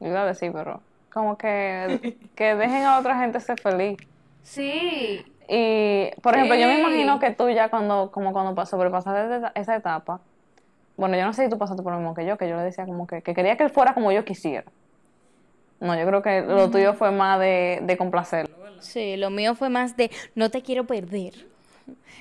Iba 0.00 0.22
a 0.22 0.26
decir, 0.26 0.52
pero. 0.52 0.82
Como 1.12 1.36
que, 1.36 2.00
que 2.34 2.54
dejen 2.54 2.84
a 2.84 2.98
otra 2.98 3.18
gente 3.18 3.38
ser 3.40 3.60
feliz. 3.60 3.98
Sí, 4.42 5.24
Y, 5.48 6.10
por 6.22 6.34
ejemplo, 6.34 6.56
yo 6.56 6.66
me 6.66 6.80
imagino 6.80 7.18
que 7.20 7.30
tú 7.30 7.48
ya 7.50 7.68
cuando, 7.68 8.10
como 8.10 8.32
cuando 8.32 8.54
pas- 8.54 8.66
sobrepasaste 8.68 9.36
esa, 9.36 9.52
esa 9.54 9.76
etapa, 9.76 10.20
bueno, 10.96 11.16
yo 11.16 11.24
no 11.24 11.32
sé 11.32 11.44
si 11.44 11.50
tú 11.50 11.58
pasaste 11.58 11.82
por 11.82 11.92
lo 11.92 11.98
mismo 11.98 12.14
que 12.14 12.26
yo, 12.26 12.36
que 12.38 12.48
yo 12.48 12.56
le 12.56 12.62
decía 12.62 12.86
como 12.86 13.06
que, 13.06 13.22
que 13.22 13.34
quería 13.34 13.56
que 13.56 13.64
él 13.64 13.70
fuera 13.70 13.94
como 13.94 14.10
yo 14.12 14.24
quisiera. 14.24 14.64
No, 15.80 15.98
yo 15.98 16.06
creo 16.06 16.22
que 16.22 16.42
lo 16.42 16.70
tuyo 16.70 16.94
fue 16.94 17.10
más 17.10 17.38
de, 17.40 17.80
de 17.82 17.96
complacerlo. 17.96 18.48
Sí, 18.78 19.16
lo 19.16 19.30
mío 19.30 19.54
fue 19.54 19.68
más 19.68 19.96
de 19.96 20.10
no 20.34 20.50
te 20.50 20.62
quiero 20.62 20.84
perder. 20.86 21.34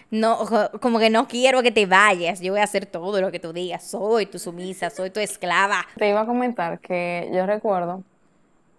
No, 0.10 0.40
como 0.82 1.00
que 1.00 1.10
no 1.10 1.28
quiero 1.28 1.62
que 1.62 1.72
te 1.72 1.86
vayas. 1.86 2.42
Yo 2.42 2.52
voy 2.54 2.62
a 2.62 2.66
hacer 2.66 2.86
todo 2.86 3.22
lo 3.22 3.32
que 3.32 3.40
tú 3.40 3.54
digas. 3.54 3.84
Soy 3.84 4.26
tu 4.26 4.40
sumisa, 4.40 4.90
soy 4.90 5.10
tu 5.10 5.20
esclava. 5.20 5.86
Te 5.96 6.10
iba 6.10 6.22
a 6.22 6.26
comentar 6.26 6.80
que 6.80 7.30
yo 7.34 7.46
recuerdo 7.46 8.04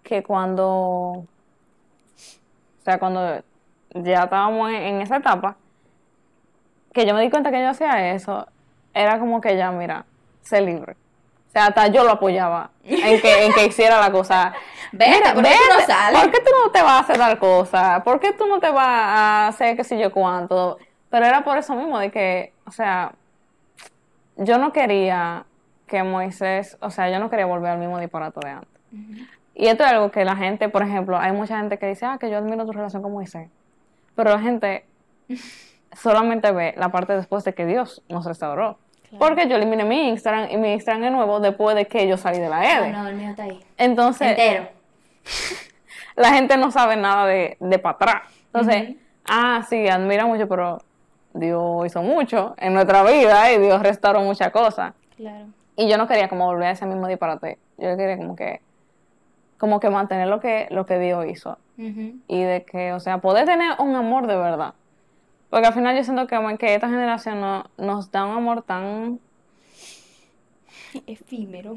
que 0.03 0.23
cuando, 0.23 0.67
o 0.67 1.27
sea, 2.85 2.99
cuando 2.99 3.43
ya 3.95 4.25
estábamos 4.25 4.71
en 4.71 5.01
esa 5.01 5.17
etapa, 5.17 5.57
que 6.93 7.07
yo 7.07 7.15
me 7.15 7.23
di 7.23 7.31
cuenta 7.31 7.51
que 7.51 7.61
yo 7.61 7.71
hacía 7.71 8.15
eso, 8.15 8.47
era 8.93 9.19
como 9.19 9.41
que 9.41 9.57
ya, 9.57 9.71
mira, 9.71 10.05
sé 10.43 10.61
libre. 10.61 10.97
O 11.49 11.53
sea, 11.53 11.67
hasta 11.67 11.89
yo 11.89 12.05
lo 12.05 12.13
apoyaba 12.13 12.71
en 12.85 13.21
que, 13.21 13.47
en 13.47 13.53
que 13.53 13.67
hiciera 13.67 14.01
la 14.01 14.11
cosa. 14.11 14.55
Vete, 14.93 15.11
mira, 15.11 15.35
¿por 15.35 15.43
qué 15.43 15.51
tú 15.51 15.71
no 15.71 15.77
vete, 15.77 15.87
sales? 15.93 16.21
¿por 16.21 16.31
qué 16.31 16.39
tú 16.41 16.51
no 16.65 16.71
te 16.71 16.83
vas 16.83 16.93
a 16.93 16.99
hacer 17.01 17.17
tal 17.17 17.39
cosa? 17.39 18.03
¿Por 18.05 18.21
qué 18.21 18.33
tú 18.33 18.47
no 18.47 18.61
te 18.61 18.71
vas 18.71 18.87
a 18.87 19.49
hacer 19.49 19.77
qué 19.77 19.85
sé 19.85 19.99
yo 19.99 20.13
cuánto? 20.13 20.79
Pero 21.11 21.27
era 21.27 21.43
por 21.45 21.59
eso 21.59 21.75
mismo, 21.75 21.99
de 21.99 22.11
que, 22.11 22.53
o 22.67 22.71
sea, 22.71 23.13
yo 24.37 24.59
no 24.59 24.73
quería 24.73 25.45
que 25.87 26.03
Moisés, 26.03 26.77
o 26.81 26.91
sea, 26.91 27.11
yo 27.11 27.19
no 27.19 27.29
quería 27.31 27.47
volver 27.47 27.73
al 27.73 27.79
mismo 27.79 27.99
disparate 27.99 28.41
de 28.45 28.51
antes. 28.51 28.69
Y 29.55 29.67
esto 29.67 29.85
es 29.85 29.91
algo 29.91 30.11
que 30.11 30.25
la 30.25 30.37
gente, 30.37 30.69
por 30.71 30.83
ejemplo, 30.83 31.19
hay 31.19 31.33
mucha 31.33 31.59
gente 31.59 31.79
que 31.79 31.87
dice, 31.87 32.07
ah, 32.07 32.17
que 32.19 32.31
yo 32.31 32.39
admiro 32.39 32.65
tu 32.65 32.73
relación 32.73 33.03
con 33.03 33.13
Moisés. 33.13 33.49
Pero 34.15 34.31
la 34.31 34.41
gente 34.41 34.87
solamente 35.93 36.51
ve 36.53 36.75
la 36.77 36.89
parte 36.91 37.15
después 37.15 37.45
de 37.45 37.55
que 37.55 37.67
Dios 37.67 38.03
nos 38.09 38.25
restauró. 38.25 38.79
Claro. 39.11 39.19
Porque 39.19 39.47
yo 39.49 39.57
eliminé 39.57 39.85
mi 39.85 40.09
Instagram 40.09 40.51
y 40.51 40.57
mi 40.57 40.73
Instagram 40.73 41.05
es 41.05 41.13
nuevo 41.13 41.41
después 41.41 41.77
de 41.77 41.87
que 41.87 42.09
yo 42.09 42.17
salí 42.17 42.39
de 42.39 42.49
la 42.49 42.61
Ah, 42.61 42.79
EDE. 42.79 42.93
no, 42.93 43.09
el 43.09 43.15
mío 43.15 43.31
está 43.31 43.43
ahí. 43.43 43.61
Entonces, 43.77 44.31
Entero. 44.31 44.69
La 46.17 46.31
gente 46.33 46.57
no 46.57 46.71
sabe 46.71 46.97
nada 46.97 47.27
de, 47.27 47.57
de 47.61 47.79
para 47.79 47.95
atrás. 47.97 48.23
Entonces, 48.47 48.97
ah, 49.27 49.65
sí, 49.69 49.89
admira 49.89 50.27
mucho, 50.27 50.49
pero 50.49 50.79
Dios 51.33 51.87
hizo 51.87 52.03
mucho 52.03 52.55
en 52.59 52.75
nuestra 52.75 53.03
vida 53.03 53.51
y 53.53 53.59
Dios 53.59 53.83
restauró 53.83 54.21
muchas 54.21 54.51
cosas. 54.51 54.95
Claro. 55.17 55.47
Y 55.77 55.89
yo 55.89 55.97
no 55.97 56.07
quería 56.07 56.29
como 56.29 56.47
volver 56.47 56.69
a 56.69 56.71
ese 56.73 56.85
mismo 56.87 57.07
disparate. 57.09 57.59
Yo 57.79 57.97
quería 57.97 58.19
como 58.19 58.37
que, 58.37 58.61
como 59.59 59.81
que 59.81 59.89
mantener 59.89 60.29
lo 60.29 60.39
que, 60.41 60.67
lo 60.71 60.85
que 60.87 60.99
Dios 60.99 61.25
hizo. 61.27 61.59
Y 62.29 62.43
de 62.43 62.65
que, 62.65 62.93
o 62.93 63.01
sea, 63.01 63.19
poder 63.19 63.45
tener 63.47 63.73
un 63.81 63.97
amor 63.97 64.27
de 64.27 64.37
verdad. 64.37 64.75
Porque 65.51 65.67
al 65.67 65.73
final 65.75 65.97
yo 65.97 66.05
siento 66.05 66.27
que, 66.27 66.57
que 66.59 66.75
esta 66.75 66.89
generación 66.89 67.41
no- 67.41 67.65
nos 67.77 68.11
da 68.13 68.25
un 68.27 68.37
amor 68.37 68.63
tan... 68.63 69.19
Efímero. 71.07 71.75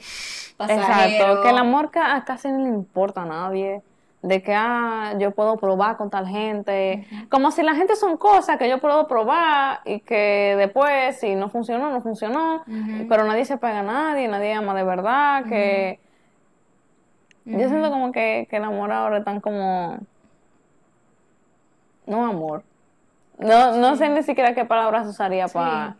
Exacto, 0.75 1.41
que 1.41 1.49
el 1.49 1.57
amor 1.57 1.91
ca- 1.91 2.23
casi 2.25 2.49
no 2.49 2.59
le 2.59 2.69
importa 2.69 3.21
a 3.23 3.25
nadie. 3.25 3.81
De 4.21 4.41
que, 4.41 4.55
ah, 4.55 5.13
yo 5.19 5.29
puedo 5.31 5.55
probar 5.57 5.97
con 5.97 6.09
tal 6.09 6.27
gente. 6.27 7.05
Como 7.29 7.51
si 7.51 7.61
la 7.61 7.75
gente 7.75 7.95
son 7.95 8.17
cosas 8.17 8.57
que 8.57 8.67
yo 8.67 8.79
puedo 8.79 9.07
probar 9.07 9.81
y 9.85 9.99
que 9.99 10.55
después, 10.57 11.19
si 11.19 11.35
no 11.35 11.49
funcionó, 11.49 11.91
no 11.91 12.01
funcionó. 12.01 12.63
Pero 13.07 13.25
nadie 13.25 13.45
se 13.45 13.57
pega 13.57 13.81
a 13.81 13.83
nadie, 13.83 14.27
nadie 14.27 14.53
ama 14.53 14.73
de 14.73 14.83
verdad. 14.83 15.43
Que 15.45 15.99
yo 17.45 17.69
siento 17.69 17.91
como 17.91 18.11
que, 18.11 18.47
que 18.49 18.57
el 18.57 18.63
amor 18.63 18.91
ahora 18.91 19.19
es 19.19 19.23
tan 19.25 19.39
como. 19.41 19.99
No 22.07 22.25
amor. 22.25 22.63
No, 23.37 23.75
no 23.77 23.95
sé 23.95 24.09
ni 24.09 24.23
siquiera 24.23 24.55
qué 24.55 24.65
palabras 24.65 25.05
usaría 25.07 25.47
para. 25.47 25.95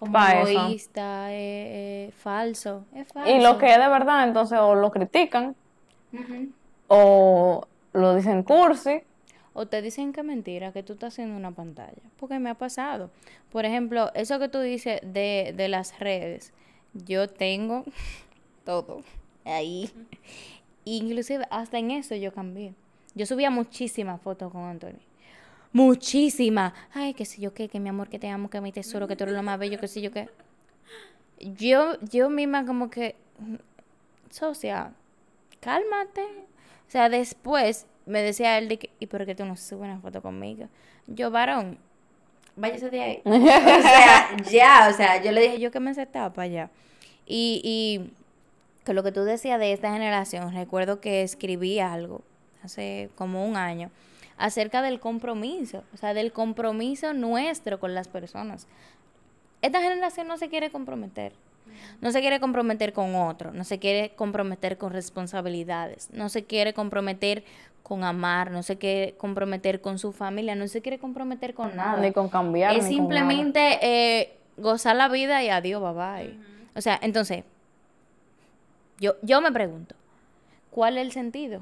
Como 0.00 0.18
egoísta, 0.18 1.30
eh, 1.30 2.06
eh, 2.08 2.12
falso. 2.16 2.86
Es 2.94 3.06
falso. 3.08 3.30
Y 3.30 3.42
lo 3.42 3.58
que 3.58 3.70
es 3.70 3.78
de 3.78 3.86
verdad, 3.86 4.26
entonces 4.26 4.58
o 4.58 4.74
lo 4.74 4.90
critican 4.90 5.54
o 6.88 7.66
lo 7.92 8.14
dicen 8.14 8.42
cursi. 8.42 9.02
O 9.52 9.66
te 9.66 9.82
dicen 9.82 10.14
que 10.14 10.22
mentira, 10.22 10.72
que 10.72 10.82
tú 10.82 10.94
estás 10.94 11.12
haciendo 11.12 11.36
una 11.36 11.50
pantalla. 11.50 12.00
Porque 12.18 12.38
me 12.38 12.48
ha 12.48 12.54
pasado. 12.54 13.10
Por 13.52 13.66
ejemplo, 13.66 14.10
eso 14.14 14.38
que 14.38 14.48
tú 14.48 14.60
dices 14.60 15.00
de, 15.02 15.52
de 15.54 15.68
las 15.68 15.98
redes. 15.98 16.54
Yo 16.94 17.28
tengo 17.28 17.84
todo 18.64 19.02
ahí. 19.44 19.90
Inclusive 20.86 21.46
hasta 21.50 21.78
en 21.78 21.90
eso 21.90 22.14
yo 22.14 22.32
cambié. 22.32 22.72
Yo 23.14 23.26
subía 23.26 23.50
muchísimas 23.50 24.18
fotos 24.22 24.50
con 24.50 24.62
Anthony. 24.62 25.09
Muchísimas. 25.72 26.72
Ay, 26.92 27.14
que 27.14 27.24
sé 27.24 27.40
yo 27.40 27.54
qué, 27.54 27.68
que 27.68 27.78
mi 27.78 27.88
amor, 27.88 28.08
que 28.08 28.18
te 28.18 28.28
amo, 28.28 28.50
que 28.50 28.60
mi 28.60 28.72
tesoro, 28.72 29.06
que 29.06 29.16
tú 29.16 29.24
eres 29.24 29.36
lo 29.36 29.42
más 29.42 29.58
bello, 29.58 29.78
que 29.78 29.88
sé 29.88 30.00
yo 30.00 30.10
qué. 30.10 30.28
Yo, 31.38 31.98
yo 32.00 32.28
misma 32.28 32.66
como 32.66 32.90
que, 32.90 33.16
socia, 34.30 34.92
cálmate. 35.60 36.22
O 36.22 36.90
sea, 36.90 37.08
después 37.08 37.86
me 38.04 38.20
decía 38.20 38.58
él 38.58 38.68
de 38.68 38.78
que, 38.78 38.90
¿y 38.98 39.06
por 39.06 39.24
qué 39.24 39.34
tú 39.34 39.44
no 39.44 39.56
subes 39.56 39.84
una 39.84 40.00
foto 40.00 40.20
conmigo? 40.22 40.68
Yo, 41.06 41.30
varón, 41.30 41.78
váyase 42.56 42.90
de 42.90 43.00
ahí. 43.00 43.22
o 43.24 43.32
sea, 43.32 44.36
ya, 44.50 44.88
o 44.90 44.96
sea, 44.96 45.22
yo 45.22 45.30
le 45.30 45.42
dije 45.42 45.60
yo 45.60 45.70
que 45.70 45.80
me 45.80 45.90
aceptaba 45.90 46.32
para 46.32 46.46
allá. 46.46 46.70
Y, 47.26 47.60
y 47.64 48.12
con 48.84 48.96
lo 48.96 49.04
que 49.04 49.12
tú 49.12 49.22
decías 49.22 49.60
de 49.60 49.72
esta 49.72 49.92
generación, 49.92 50.52
recuerdo 50.52 51.00
que 51.00 51.22
escribí 51.22 51.78
algo 51.78 52.22
hace 52.62 53.08
como 53.14 53.46
un 53.46 53.56
año 53.56 53.90
acerca 54.40 54.80
del 54.82 54.98
compromiso, 55.00 55.84
o 55.94 55.96
sea, 55.96 56.14
del 56.14 56.32
compromiso 56.32 57.12
nuestro 57.12 57.78
con 57.78 57.94
las 57.94 58.08
personas. 58.08 58.66
Esta 59.62 59.82
generación 59.82 60.26
no 60.26 60.38
se 60.38 60.48
quiere 60.48 60.70
comprometer. 60.70 61.32
No 62.00 62.10
se 62.10 62.20
quiere 62.20 62.40
comprometer 62.40 62.92
con 62.92 63.14
otro, 63.14 63.52
no 63.52 63.62
se 63.62 63.78
quiere 63.78 64.10
comprometer 64.16 64.76
con 64.76 64.92
responsabilidades, 64.92 66.08
no 66.10 66.28
se 66.28 66.44
quiere 66.44 66.74
comprometer 66.74 67.44
con 67.84 68.02
amar, 68.02 68.50
no 68.50 68.62
se 68.62 68.76
quiere 68.76 69.14
comprometer 69.16 69.80
con 69.80 69.98
su 69.98 70.10
familia, 70.10 70.56
no 70.56 70.66
se 70.66 70.82
quiere 70.82 70.98
comprometer 70.98 71.54
con 71.54 71.76
nada. 71.76 72.00
Ni 72.00 72.12
con 72.12 72.28
cambiar. 72.28 72.74
Es 72.74 72.88
ni 72.88 72.96
con 72.96 73.08
nada. 73.08 73.20
simplemente 73.20 73.78
eh, 73.82 74.38
gozar 74.56 74.96
la 74.96 75.08
vida 75.08 75.44
y 75.44 75.48
adiós, 75.48 75.80
bye 75.80 75.92
bye. 75.92 76.38
O 76.74 76.80
sea, 76.80 76.98
entonces, 77.02 77.44
yo, 78.98 79.14
yo 79.22 79.40
me 79.40 79.52
pregunto, 79.52 79.94
¿cuál 80.70 80.98
es 80.98 81.04
el 81.04 81.12
sentido? 81.12 81.60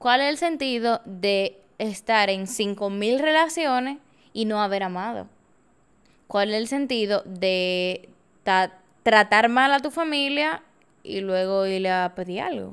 ¿Cuál 0.00 0.22
es 0.22 0.30
el 0.30 0.38
sentido 0.38 1.02
de 1.04 1.60
estar 1.76 2.30
en 2.30 2.46
5.000 2.46 3.18
relaciones 3.18 3.98
y 4.32 4.46
no 4.46 4.62
haber 4.62 4.82
amado? 4.82 5.26
¿Cuál 6.26 6.48
es 6.54 6.56
el 6.56 6.68
sentido 6.68 7.22
de 7.26 8.08
ta- 8.42 8.78
tratar 9.02 9.50
mal 9.50 9.70
a 9.74 9.80
tu 9.80 9.90
familia 9.90 10.62
y 11.02 11.20
luego 11.20 11.66
irle 11.66 11.90
a 11.90 12.14
pedir 12.16 12.40
algo? 12.40 12.72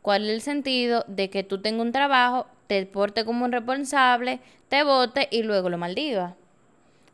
¿Cuál 0.00 0.24
es 0.24 0.30
el 0.30 0.40
sentido 0.40 1.04
de 1.06 1.28
que 1.28 1.44
tú 1.44 1.60
tengas 1.60 1.82
un 1.84 1.92
trabajo, 1.92 2.46
te 2.66 2.86
portes 2.86 3.24
como 3.24 3.44
un 3.44 3.52
responsable, 3.52 4.40
te 4.70 4.84
vote 4.84 5.28
y 5.30 5.42
luego 5.42 5.68
lo 5.68 5.76
maldiga? 5.76 6.34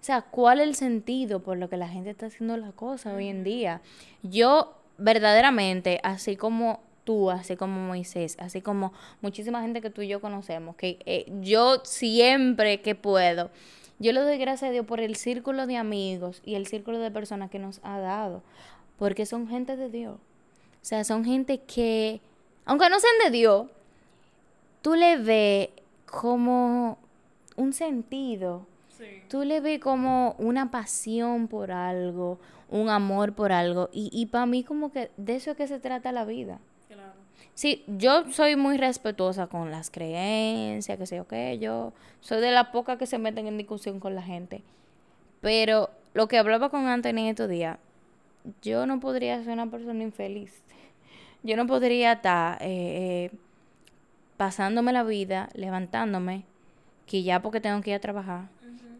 O 0.00 0.04
sea, 0.04 0.22
¿cuál 0.22 0.60
es 0.60 0.68
el 0.68 0.74
sentido 0.76 1.40
por 1.40 1.58
lo 1.58 1.68
que 1.68 1.76
la 1.76 1.88
gente 1.88 2.10
está 2.10 2.26
haciendo 2.26 2.56
las 2.56 2.72
cosas 2.74 3.14
hoy 3.14 3.26
en 3.26 3.42
día? 3.42 3.80
Yo 4.22 4.74
verdaderamente, 4.96 5.98
así 6.04 6.36
como 6.36 6.78
tú, 7.04 7.30
así 7.30 7.56
como 7.56 7.80
Moisés, 7.80 8.36
así 8.40 8.60
como 8.60 8.92
muchísima 9.20 9.62
gente 9.62 9.80
que 9.80 9.90
tú 9.90 10.02
y 10.02 10.08
yo 10.08 10.20
conocemos, 10.20 10.76
que 10.76 10.98
eh, 11.06 11.32
yo 11.40 11.82
siempre 11.84 12.80
que 12.80 12.94
puedo, 12.94 13.50
yo 13.98 14.12
le 14.12 14.20
doy 14.20 14.38
gracias 14.38 14.70
a 14.70 14.72
Dios 14.72 14.86
por 14.86 15.00
el 15.00 15.16
círculo 15.16 15.66
de 15.66 15.76
amigos 15.76 16.42
y 16.44 16.56
el 16.56 16.66
círculo 16.66 16.98
de 16.98 17.10
personas 17.10 17.50
que 17.50 17.58
nos 17.58 17.80
ha 17.84 17.98
dado, 17.98 18.42
porque 18.98 19.26
son 19.26 19.48
gente 19.48 19.76
de 19.76 19.88
Dios. 19.88 20.16
O 20.16 20.86
sea, 20.86 21.04
son 21.04 21.24
gente 21.24 21.58
que, 21.58 22.20
aunque 22.64 22.90
no 22.90 22.98
sean 23.00 23.14
de 23.24 23.30
Dios, 23.30 23.66
tú 24.82 24.94
le 24.94 25.16
ves 25.16 25.70
como 26.04 26.98
un 27.56 27.72
sentido. 27.72 28.66
Tú 29.28 29.44
le 29.44 29.60
ves 29.60 29.80
como 29.80 30.34
una 30.38 30.70
pasión 30.70 31.48
por 31.48 31.72
algo, 31.72 32.38
un 32.70 32.88
amor 32.88 33.34
por 33.34 33.52
algo. 33.52 33.88
Y, 33.92 34.10
y 34.12 34.26
para 34.26 34.46
mí 34.46 34.62
como 34.64 34.92
que 34.92 35.10
de 35.16 35.36
eso 35.36 35.50
es 35.50 35.56
que 35.56 35.66
se 35.66 35.80
trata 35.80 36.12
la 36.12 36.24
vida. 36.24 36.60
Sí, 37.54 37.84
yo 37.86 38.30
soy 38.32 38.56
muy 38.56 38.76
respetuosa 38.78 39.46
con 39.46 39.70
las 39.70 39.90
creencias, 39.90 40.98
que 40.98 41.06
sé 41.06 41.16
yo 41.16 41.28
qué, 41.28 41.58
yo 41.58 41.92
soy 42.20 42.40
de 42.40 42.50
las 42.50 42.68
pocas 42.68 42.98
que 42.98 43.06
se 43.06 43.18
meten 43.18 43.46
en 43.46 43.56
discusión 43.56 44.00
con 44.00 44.16
la 44.16 44.22
gente. 44.22 44.62
Pero 45.40 45.90
lo 46.14 46.26
que 46.26 46.38
hablaba 46.38 46.68
con 46.68 46.86
Anthony 46.86 47.28
estos 47.28 47.48
días, 47.48 47.78
yo 48.62 48.86
no 48.86 48.98
podría 48.98 49.42
ser 49.44 49.52
una 49.52 49.70
persona 49.70 50.02
infeliz. 50.02 50.62
Yo 51.42 51.58
no 51.58 51.66
podría 51.66 52.12
estar 52.12 52.56
eh, 52.62 53.30
eh, 53.30 53.30
pasándome 54.38 54.94
la 54.94 55.02
vida, 55.02 55.50
levantándome, 55.52 56.44
que 57.06 57.22
ya 57.22 57.42
porque 57.42 57.60
tengo 57.60 57.82
que 57.82 57.90
ir 57.90 57.96
a 57.96 58.00
trabajar, 58.00 58.48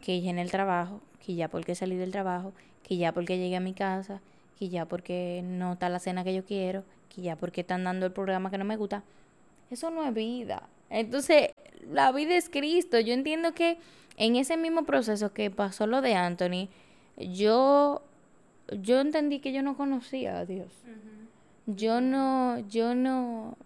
que 0.03 0.21
ya 0.21 0.29
en 0.29 0.39
el 0.39 0.51
trabajo, 0.51 1.01
que 1.25 1.35
ya 1.35 1.49
porque 1.49 1.75
salí 1.75 1.97
del 1.97 2.13
trabajo, 2.13 2.53
que 2.83 2.99
ya 2.99 3.13
porque 3.13 3.39
llegué 3.39 3.57
a 3.57 3.61
mi 3.61 3.73
casa, 3.73 4.21
que 4.59 4.69
ya 4.69 4.87
porque 4.87 5.43
no 5.45 5.75
está 5.75 5.89
la 5.89 5.99
cena 5.99 6.25
que 6.25 6.35
yo 6.35 6.45
quiero, 6.45 6.85
que 7.15 7.23
ya 7.23 7.37
porque 7.37 7.63
están 7.63 7.85
dando 7.85 8.07
el 8.07 8.13
programa 8.13 8.51
que 8.51 8.59
no 8.59 8.65
me 8.65 8.77
gusta. 8.77 9.03
Eso 9.71 9.91
no 9.91 10.05
es 10.05 10.15
vida. 10.15 10.69
Entonces, 10.91 11.51
la 11.91 12.13
vida 12.13 12.37
es 12.37 12.49
Cristo. 12.49 13.01
Yo 13.01 13.13
entiendo 13.13 13.55
que 13.55 13.79
en 14.17 14.37
ese 14.37 14.57
mismo 14.57 14.85
proceso 14.85 15.33
que 15.33 15.51
pasó 15.51 15.87
lo 15.87 16.01
de 16.01 16.15
Anthony, 16.15 16.69
yo, 17.17 18.03
yo 18.81 19.01
entendí 19.01 19.41
que 19.41 19.53
yo 19.53 19.63
no 19.63 19.77
conocía 19.77 20.39
a 20.39 20.47
Dios. 20.47 20.69
Yo 21.67 22.01
no, 22.01 22.59
yo 22.69 22.95
no, 22.95 23.57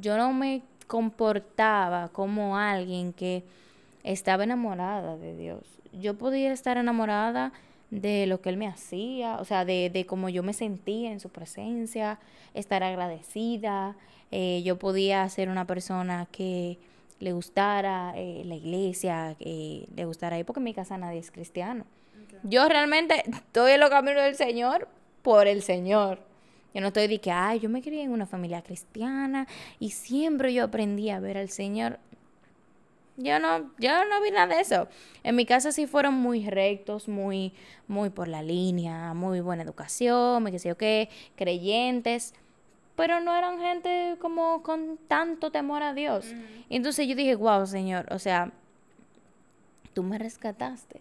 yo 0.00 0.16
no 0.16 0.32
me 0.32 0.62
comportaba 0.86 2.08
como 2.08 2.56
alguien 2.56 3.12
que 3.12 3.44
estaba 4.04 4.44
enamorada 4.44 5.16
de 5.16 5.36
Dios. 5.36 5.60
Yo 5.92 6.16
podía 6.16 6.52
estar 6.52 6.76
enamorada 6.78 7.52
de 7.92 8.26
lo 8.26 8.40
que 8.40 8.48
Él 8.48 8.56
me 8.56 8.66
hacía, 8.66 9.36
o 9.36 9.44
sea, 9.44 9.66
de, 9.66 9.90
de 9.90 10.06
cómo 10.06 10.30
yo 10.30 10.42
me 10.42 10.54
sentía 10.54 11.12
en 11.12 11.20
su 11.20 11.28
presencia, 11.28 12.18
estar 12.54 12.82
agradecida. 12.82 13.96
eh, 14.30 14.62
yo 14.64 14.78
podía 14.78 15.28
ser 15.28 15.50
una 15.50 15.66
persona 15.66 16.26
que 16.32 16.78
le 17.20 17.32
gustara 17.34 18.14
eh, 18.16 18.42
la 18.46 18.54
iglesia, 18.54 19.36
que 19.38 19.86
le 19.94 20.04
gustara 20.06 20.36
ahí, 20.36 20.44
porque 20.44 20.60
en 20.60 20.64
mi 20.64 20.72
casa 20.74 20.96
nadie 20.96 21.18
es 21.18 21.30
cristiano. 21.30 21.84
Yo 22.44 22.66
realmente 22.66 23.22
estoy 23.30 23.72
en 23.72 23.80
los 23.80 23.90
caminos 23.90 24.22
del 24.22 24.36
Señor 24.36 24.88
por 25.20 25.46
el 25.46 25.62
Señor. 25.62 26.18
Yo 26.72 26.80
no 26.80 26.86
estoy 26.88 27.08
de 27.08 27.20
que, 27.20 27.30
ay, 27.30 27.60
yo 27.60 27.68
me 27.68 27.82
crié 27.82 28.02
en 28.02 28.10
una 28.10 28.24
familia 28.24 28.62
cristiana 28.62 29.46
y 29.78 29.90
siempre 29.90 30.54
yo 30.54 30.64
aprendí 30.64 31.10
a 31.10 31.20
ver 31.20 31.36
al 31.36 31.50
Señor. 31.50 31.98
Yo 33.22 33.38
no, 33.38 33.70
yo 33.78 34.04
no 34.06 34.22
vi 34.22 34.30
nada 34.30 34.54
de 34.54 34.60
eso. 34.60 34.88
En 35.22 35.36
mi 35.36 35.46
casa 35.46 35.72
sí 35.72 35.86
fueron 35.86 36.14
muy 36.14 36.48
rectos, 36.48 37.08
muy, 37.08 37.52
muy 37.86 38.10
por 38.10 38.28
la 38.28 38.42
línea, 38.42 39.14
muy 39.14 39.40
buena 39.40 39.62
educación, 39.62 40.42
me 40.42 40.50
qué 40.50 40.58
sé 40.58 40.68
yo 40.68 40.76
qué, 40.76 41.08
creyentes, 41.36 42.34
pero 42.96 43.20
no 43.20 43.34
eran 43.34 43.60
gente 43.60 44.16
como 44.20 44.62
con 44.62 44.98
tanto 45.08 45.50
temor 45.50 45.82
a 45.82 45.94
Dios. 45.94 46.34
Y 46.68 46.76
entonces 46.76 47.06
yo 47.06 47.14
dije, 47.14 47.34
wow, 47.34 47.66
Señor, 47.66 48.06
o 48.10 48.18
sea, 48.18 48.52
tú 49.94 50.02
me 50.02 50.18
rescataste. 50.18 51.00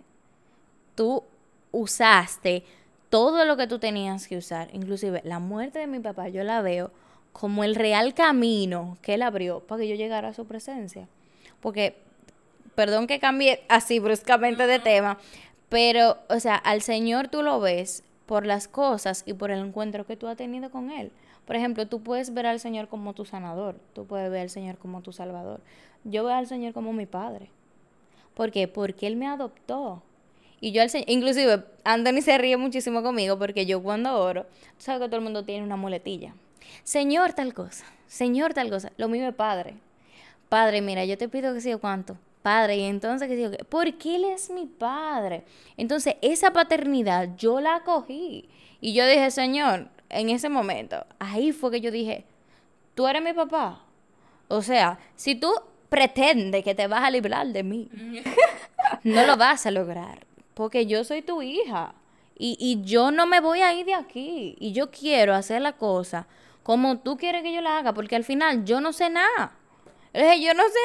Tú 0.96 1.24
usaste 1.72 2.64
todo 3.10 3.46
lo 3.46 3.58
que 3.58 3.68
tú 3.68 3.80
tenías 3.80 4.28
que 4.28 4.38
usar, 4.38 4.70
inclusive 4.74 5.22
la 5.26 5.40
muerte 5.40 5.80
de 5.80 5.88
mi 5.88 6.00
papá, 6.00 6.30
yo 6.30 6.44
la 6.44 6.62
veo 6.62 6.92
como 7.34 7.64
el 7.64 7.76
real 7.76 8.14
camino 8.14 8.98
que 9.02 9.16
él 9.16 9.22
abrió 9.22 9.62
para 9.62 9.82
que 9.82 9.88
yo 9.88 9.96
llegara 9.96 10.30
a 10.30 10.34
su 10.34 10.46
presencia. 10.46 11.08
Porque, 11.60 11.98
perdón 12.76 13.08
que 13.08 13.20
cambie 13.20 13.64
así 13.70 14.00
bruscamente 14.00 14.68
de 14.68 14.80
tema, 14.80 15.18
pero, 15.70 16.18
o 16.30 16.40
sea, 16.40 16.56
al 16.56 16.82
Señor 16.82 17.30
tú 17.30 17.44
lo 17.44 17.60
ves 17.60 18.04
por 18.26 18.46
las 18.46 18.68
cosas 18.68 19.24
y 19.26 19.34
por 19.34 19.52
el 19.52 19.66
encuentro 19.66 20.06
que 20.06 20.18
tú 20.18 20.28
has 20.28 20.38
tenido 20.38 20.70
con 20.70 20.92
Él. 20.92 21.12
Por 21.46 21.56
ejemplo, 21.56 21.88
tú 21.88 22.02
puedes 22.02 22.34
ver 22.34 22.46
al 22.46 22.60
Señor 22.60 22.88
como 22.88 23.14
tu 23.14 23.26
sanador, 23.26 23.76
tú 23.94 24.06
puedes 24.06 24.32
ver 24.32 24.42
al 24.42 24.50
Señor 24.50 24.78
como 24.78 25.02
tu 25.02 25.12
salvador. 25.12 25.62
Yo 26.04 26.24
veo 26.24 26.36
al 26.36 26.48
Señor 26.48 26.74
como 26.74 26.94
mi 26.94 27.06
Padre. 27.06 27.50
¿Por 28.34 28.52
qué? 28.52 28.68
Porque 28.68 29.08
Él 29.08 29.16
me 29.16 29.28
adoptó. 29.28 30.02
Y 30.60 30.72
yo 30.72 30.82
al 30.82 30.90
Señor, 30.90 31.10
inclusive, 31.10 31.64
Anthony 31.84 32.22
se 32.22 32.38
ríe 32.38 32.58
muchísimo 32.58 33.02
conmigo 33.02 33.38
porque 33.38 33.66
yo 33.66 33.82
cuando 33.82 34.18
oro, 34.18 34.44
tú 34.44 34.84
sabes 34.84 35.02
que 35.02 35.08
todo 35.08 35.18
el 35.18 35.24
mundo 35.24 35.44
tiene 35.44 35.64
una 35.64 35.76
muletilla. 35.76 36.34
Señor 36.84 37.34
tal 37.34 37.54
cosa, 37.54 37.86
Señor 38.08 38.54
tal 38.54 38.70
cosa, 38.70 38.92
lo 38.98 39.10
mismo 39.10 39.28
es 39.28 39.36
Padre. 39.36 39.76
Padre, 40.50 40.82
mira, 40.82 41.06
yo 41.06 41.18
te 41.18 41.30
pido 41.30 41.54
que 41.54 41.62
sea 41.62 41.78
cuánto. 41.78 42.18
Padre, 42.42 42.78
y 42.78 42.84
entonces 42.84 43.28
que 43.28 43.36
digo, 43.36 43.52
¿por 43.70 43.94
qué 43.96 44.16
Él 44.16 44.26
es 44.26 44.50
mi 44.50 44.66
Padre? 44.66 45.44
Entonces, 45.78 46.16
esa 46.22 46.52
paternidad 46.52 47.30
yo 47.38 47.62
la 47.62 47.82
cogí. 47.84 48.50
Y 48.80 48.94
yo 48.94 49.06
dije, 49.06 49.30
Señor, 49.32 49.90
en 50.10 50.30
ese 50.30 50.50
momento, 50.50 51.06
ahí 51.20 51.52
fue 51.52 51.72
que 51.72 51.82
yo 51.82 51.92
dije, 51.92 52.26
tú 52.96 53.08
eres 53.08 53.22
mi 53.22 53.34
papá. 53.34 53.84
O 54.48 54.62
sea, 54.62 55.00
si 55.16 55.36
tú 55.36 55.52
pretendes 55.90 56.64
que 56.64 56.76
te 56.76 56.88
vas 56.88 57.04
a 57.04 57.12
librar 57.12 57.48
de 57.48 57.64
mí, 57.64 57.90
no 59.04 59.26
lo 59.26 59.38
vas 59.38 59.66
a 59.66 59.72
lograr 59.72 60.26
porque 60.54 60.86
yo 60.86 61.04
soy 61.04 61.22
tu 61.22 61.42
hija 61.42 61.96
y, 62.38 62.58
y 62.60 62.84
yo 62.84 63.12
no 63.12 63.26
me 63.26 63.40
voy 63.40 63.62
a 63.62 63.74
ir 63.74 63.86
de 63.86 63.96
aquí 63.96 64.56
y 64.60 64.74
yo 64.74 64.92
quiero 64.92 65.34
hacer 65.34 65.62
la 65.62 65.74
cosa 65.74 66.28
como 66.64 67.00
tú 67.00 67.18
quieres 67.18 67.42
que 67.42 67.54
yo 67.54 67.62
la 67.62 67.80
haga, 67.80 67.94
porque 67.94 68.16
al 68.16 68.24
final 68.24 68.66
yo 68.66 68.82
no 68.82 68.94
sé 68.94 69.10
nada. 69.10 69.56
Yo 70.14 70.54
no 70.54 70.64
sé 70.64 70.80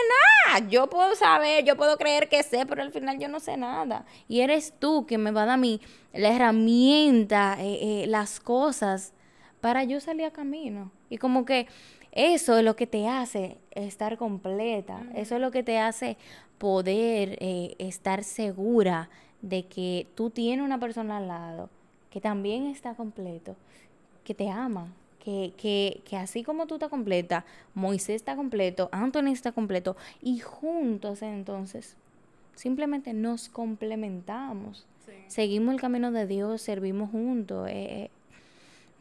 nada, 0.47 0.69
yo 0.69 0.89
puedo 0.89 1.15
saber, 1.17 1.65
yo 1.65 1.77
puedo 1.77 1.97
creer 1.97 2.29
que 2.29 2.43
sé, 2.43 2.65
pero 2.67 2.83
al 2.83 2.93
final 2.93 3.19
yo 3.19 3.29
no 3.29 3.41
sé 3.41 3.57
nada. 3.57 4.05
Y 4.29 4.41
eres 4.41 4.73
tú 4.79 5.07
que 5.07 5.19
me 5.19 5.33
va 5.33 5.43
a 5.43 5.47
dar 5.47 5.59
mi, 5.59 5.81
la 6.13 6.31
herramienta, 6.31 7.57
eh, 7.61 8.05
eh, 8.05 8.07
las 8.07 8.41
cosas 8.41 9.13
para 9.61 9.85
yo 9.85 10.01
salir 10.01 10.27
a 10.27 10.31
camino. 10.31 10.93
Y 11.11 11.19
como 11.19 11.45
que 11.45 11.67
eso 12.13 12.57
es 12.57 12.65
lo 12.65 12.77
que 12.77 12.87
te 12.87 13.09
hace 13.09 13.59
estar 13.73 14.17
completa, 14.17 15.03
eso 15.15 15.35
es 15.35 15.41
lo 15.41 15.51
que 15.51 15.63
te 15.63 15.79
hace 15.79 16.17
poder 16.59 17.37
eh, 17.41 17.75
estar 17.79 18.25
segura 18.25 19.11
de 19.43 19.67
que 19.67 20.07
tú 20.15 20.31
tienes 20.31 20.65
una 20.65 20.79
persona 20.79 21.19
al 21.19 21.29
lado 21.29 21.69
que 22.11 22.21
también 22.23 22.69
está 22.69 22.95
completo, 22.95 23.57
que 24.25 24.35
te 24.35 24.49
ama, 24.49 24.95
que, 25.27 25.53
que, 25.57 26.03
que, 26.09 26.17
así 26.17 26.45
como 26.45 26.67
tú 26.67 26.75
estás 26.75 26.89
completa, 26.89 27.45
Moisés 27.75 28.15
está 28.15 28.37
completo, 28.37 28.89
Anthony 28.93 29.33
está 29.33 29.51
completo, 29.51 29.97
y 30.23 30.39
juntos 30.39 31.21
entonces 31.23 31.97
simplemente 32.55 33.13
nos 33.13 33.49
complementamos. 33.49 34.87
Seguimos 35.27 35.75
el 35.75 35.81
camino 35.81 36.13
de 36.13 36.27
Dios, 36.27 36.63
servimos 36.63 37.11
juntos. 37.11 37.69
Eh, 37.69 38.05
eh, 38.05 38.11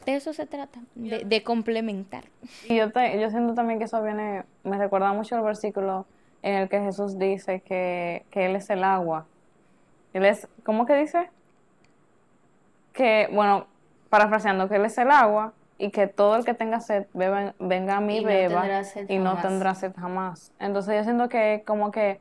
de 0.06 0.16
eso 0.16 0.34
se 0.34 0.48
trata, 0.48 0.80
de, 0.96 1.44
complementar. 1.44 2.26
Y 2.68 2.78
yo, 2.78 2.88
yo 2.88 3.30
siento 3.30 3.54
también 3.54 3.78
que 3.78 3.86
eso 3.86 4.02
viene, 4.02 4.44
me 4.64 4.78
recuerda 4.78 5.14
mucho 5.14 5.36
el 5.36 5.44
versículo 5.44 6.08
en 6.42 6.56
el 6.56 6.70
que 6.70 6.80
Jesús 6.80 7.20
dice 7.20 7.62
que, 7.62 8.26
que 8.32 8.48
Él 8.48 8.56
es 8.56 8.70
el 8.72 8.84
agua 8.84 9.28
él 10.16 10.24
es, 10.24 10.48
¿cómo 10.64 10.86
que 10.86 10.96
dice? 10.96 11.30
Que, 12.94 13.28
bueno, 13.34 13.68
parafraseando, 14.10 14.70
que 14.70 14.78
Él 14.78 14.86
es 14.86 14.98
el 14.98 15.12
agua 15.12 15.52
y 15.78 15.90
que 15.90 16.08
todo 16.08 16.36
el 16.36 16.46
que 16.46 16.54
tenga 16.54 16.80
sed 16.80 17.06
venga 17.14 17.98
a 17.98 18.02
mí, 18.02 18.18
y 18.18 18.26
beba 18.26 18.66
y 19.08 19.20
no 19.20 19.38
tendrá 19.38 19.76
sed 19.76 19.94
jamás. 19.96 20.52
Entonces 20.60 20.96
yo 20.96 21.04
siento 21.04 21.30
que 21.30 21.64
como 21.66 21.92
que 21.92 22.20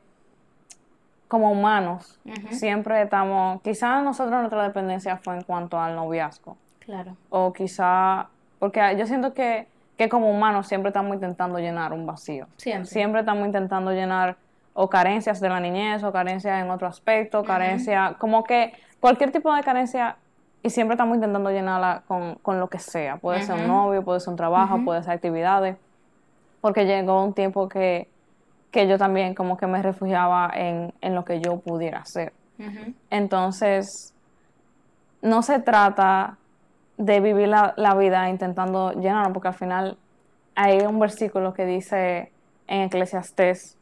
como 1.27 1.51
humanos 1.51 2.19
siempre 2.51 3.01
estamos, 3.01 3.61
quizás 3.61 4.03
nosotros 4.03 4.39
nuestra 4.39 4.63
dependencia 4.63 5.17
fue 5.17 5.35
en 5.35 5.41
cuanto 5.41 5.79
al 5.79 5.95
noviazgo. 5.95 6.57
Claro. 6.79 7.17
O 7.29 7.51
quizá, 7.51 8.27
porque 8.59 8.95
yo 8.97 9.07
siento 9.07 9.33
que, 9.33 9.67
que 9.97 10.07
como 10.07 10.29
humanos 10.29 10.67
siempre 10.67 10.89
estamos 10.89 11.15
intentando 11.15 11.57
llenar 11.57 11.93
un 11.93 12.05
vacío. 12.05 12.47
Siempre. 12.57 12.85
Siempre 12.85 13.19
estamos 13.21 13.45
intentando 13.45 13.91
llenar 13.91 14.37
o 14.73 14.89
carencias 14.89 15.39
de 15.39 15.49
la 15.49 15.59
niñez 15.59 16.03
o 16.03 16.11
carencias 16.11 16.61
en 16.61 16.69
otro 16.69 16.87
aspecto, 16.87 17.43
carencia, 17.43 18.15
como 18.19 18.43
que 18.43 18.73
cualquier 18.99 19.31
tipo 19.31 19.53
de 19.53 19.63
carencia 19.63 20.17
y 20.65 20.71
siempre 20.71 20.95
estamos 20.95 21.13
intentando 21.13 21.51
llenarla 21.51 22.01
con, 22.07 22.35
con 22.41 22.59
lo 22.59 22.69
que 22.69 22.79
sea. 22.79 23.17
Puede 23.17 23.43
ser 23.43 23.53
un 23.53 23.67
novio, 23.67 24.03
puede 24.03 24.19
ser 24.19 24.31
un 24.31 24.35
trabajo, 24.35 24.83
puede 24.83 25.03
ser 25.03 25.13
actividades. 25.13 25.77
Porque 26.59 26.87
llegó 26.87 27.23
un 27.23 27.35
tiempo 27.35 27.69
que, 27.69 28.09
que 28.71 28.87
yo 28.87 28.97
también 28.97 29.35
como 29.35 29.57
que 29.57 29.67
me 29.67 29.83
refugiaba 29.83 30.49
en, 30.55 30.91
en 31.01 31.13
lo 31.13 31.23
que 31.23 31.39
yo 31.39 31.59
pudiera 31.59 31.99
hacer. 31.99 32.33
Entonces, 33.11 34.15
no 35.21 35.43
se 35.43 35.59
trata 35.59 36.37
de 36.97 37.19
vivir 37.19 37.47
la, 37.47 37.75
la 37.77 37.93
vida 37.93 38.27
intentando 38.27 38.91
llenarlo, 38.93 39.33
porque 39.33 39.49
al 39.49 39.53
final 39.53 39.99
hay 40.55 40.79
un 40.79 40.97
versículo 40.97 41.53
que 41.53 41.67
dice 41.67 42.31
en 42.65 42.81
Eclesiastés 42.81 43.77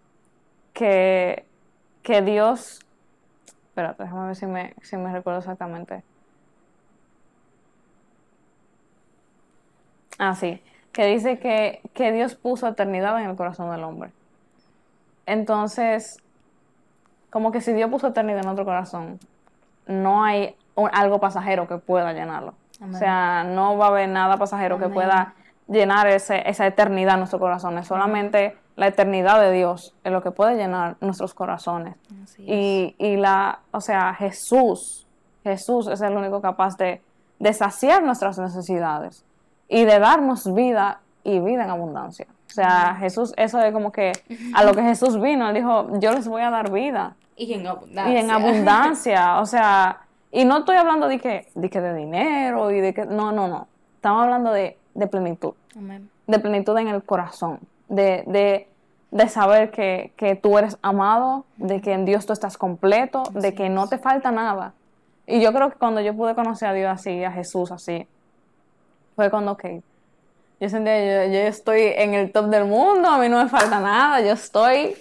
que, 0.74 1.46
que 2.02 2.22
Dios, 2.22 2.82
espérate, 3.70 4.04
déjame 4.04 4.26
ver 4.26 4.36
si 4.36 4.48
me, 4.48 4.74
si 4.82 4.98
me 4.98 5.14
recuerdo 5.14 5.40
exactamente. 5.40 6.04
Ah, 10.20 10.36
sí, 10.36 10.62
que 10.92 11.06
dice 11.08 11.40
que, 11.40 11.82
que 11.94 12.12
Dios 12.12 12.36
puso 12.36 12.68
eternidad 12.68 13.20
en 13.20 13.30
el 13.30 13.36
corazón 13.36 13.72
del 13.72 13.84
hombre. 13.84 14.12
Entonces, 15.26 16.18
como 17.30 17.52
que 17.52 17.62
si 17.62 17.74
Dios 17.74 17.90
puso 17.90 18.08
eternidad 18.08 18.44
en 18.44 18.50
otro 18.50 18.66
corazón, 18.66 19.20
no 19.88 20.24
hay 20.24 20.56
algo 20.76 21.20
pasajero 21.20 21.68
que 21.68 21.78
pueda 21.78 22.14
llenarlo. 22.14 22.54
O 22.92 22.94
sea, 22.94 23.44
no 23.44 23.78
va 23.78 23.86
a 23.86 23.90
haber 23.90 24.10
nada 24.10 24.38
pasajero 24.38 24.78
que 24.78 24.90
pueda 24.90 25.36
llenar 25.68 26.08
ese, 26.08 26.48
esa 26.50 26.68
eternidad 26.68 27.14
en 27.14 27.20
nuestro 27.20 27.40
corazón. 27.40 27.78
Es 27.78 27.88
solamente 27.88 28.58
la 28.76 28.88
eternidad 28.88 29.40
de 29.40 29.52
Dios 29.52 29.96
es 30.04 30.12
lo 30.12 30.22
que 30.22 30.32
puede 30.32 30.56
llenar 30.56 30.98
nuestros 31.00 31.34
corazones. 31.34 31.96
Y, 32.38 32.96
y, 32.98 33.16
la, 33.16 33.60
o 33.72 33.80
sea, 33.80 34.14
Jesús, 34.16 35.08
Jesús 35.44 35.88
es 35.88 36.02
el 36.02 36.18
único 36.18 36.42
capaz 36.42 36.76
de, 36.78 37.02
de 37.40 37.54
saciar 37.54 38.04
nuestras 38.04 38.38
necesidades 38.38 39.24
y 39.74 39.86
de 39.86 40.00
darnos 40.00 40.54
vida 40.54 41.02
y 41.24 41.40
vida 41.40 41.64
en 41.64 41.70
abundancia. 41.70 42.28
O 42.48 42.54
sea, 42.54 42.96
Jesús, 43.00 43.34
eso 43.38 43.60
es 43.60 43.74
como 43.74 43.92
que 43.92 44.12
a 44.54 44.64
lo 44.64 44.74
que 44.74 44.84
Jesús 44.84 45.20
vino, 45.20 45.50
él 45.50 45.56
dijo, 45.56 45.88
yo 46.00 46.12
les 46.12 46.28
voy 46.28 46.42
a 46.44 46.50
dar 46.50 46.72
vida. 46.72 47.16
Y 47.36 47.54
en 47.54 47.66
abundancia. 47.66 48.14
Y 48.14 48.18
en 48.18 48.32
abundancia, 48.32 49.40
o 49.40 49.46
sea, 49.46 50.02
y 50.32 50.46
no 50.46 50.60
estoy 50.60 50.78
hablando 50.78 51.08
de 51.08 51.20
que, 51.20 51.48
de 51.56 51.70
que 51.70 51.82
de 51.82 51.96
dinero 51.96 52.72
y 52.72 52.80
de 52.80 52.94
que, 52.94 53.06
no, 53.06 53.32
no, 53.32 53.48
no. 53.48 53.68
Estamos 53.96 54.24
hablando 54.24 54.52
de, 54.52 54.78
de 54.94 55.08
plenitud. 55.08 55.54
De 56.28 56.40
plenitud 56.40 56.78
en 56.78 56.88
el 56.90 57.04
corazón 57.04 57.60
de, 57.94 58.68
de, 59.12 59.28
saber 59.28 59.72
que, 59.72 60.12
que, 60.16 60.36
tú 60.36 60.58
eres 60.58 60.78
amado, 60.82 61.46
de 61.58 61.82
que 61.82 61.94
en 61.94 62.06
Dios 62.06 62.26
tú 62.26 62.34
estás 62.34 62.58
completo, 62.58 63.24
de 63.32 63.54
que 63.54 63.70
no 63.70 63.88
te 63.88 63.98
falta 63.98 64.32
nada. 64.32 64.74
Y 65.26 65.42
yo 65.42 65.54
creo 65.54 65.70
que 65.70 65.78
cuando 65.78 66.02
yo 66.02 66.16
pude 66.16 66.36
conocer 66.36 66.70
a 66.70 66.74
Dios 66.74 66.92
así, 66.92 67.24
a 67.24 67.32
Jesús 67.32 67.72
así, 67.72 68.08
fue 69.16 69.30
cuando, 69.30 69.54
ok, 69.54 69.66
yo 70.60 70.70
sentía, 70.70 71.26
yo, 71.26 71.32
yo 71.32 71.40
estoy 71.40 71.82
en 71.82 72.14
el 72.14 72.32
top 72.32 72.46
del 72.46 72.66
mundo, 72.66 73.10
a 73.10 73.18
mí 73.18 73.30
no 73.30 73.44
me 73.44 73.50
falta 73.50 73.80
nada, 73.80 74.22
yo 74.22 74.32
estoy 74.32 74.96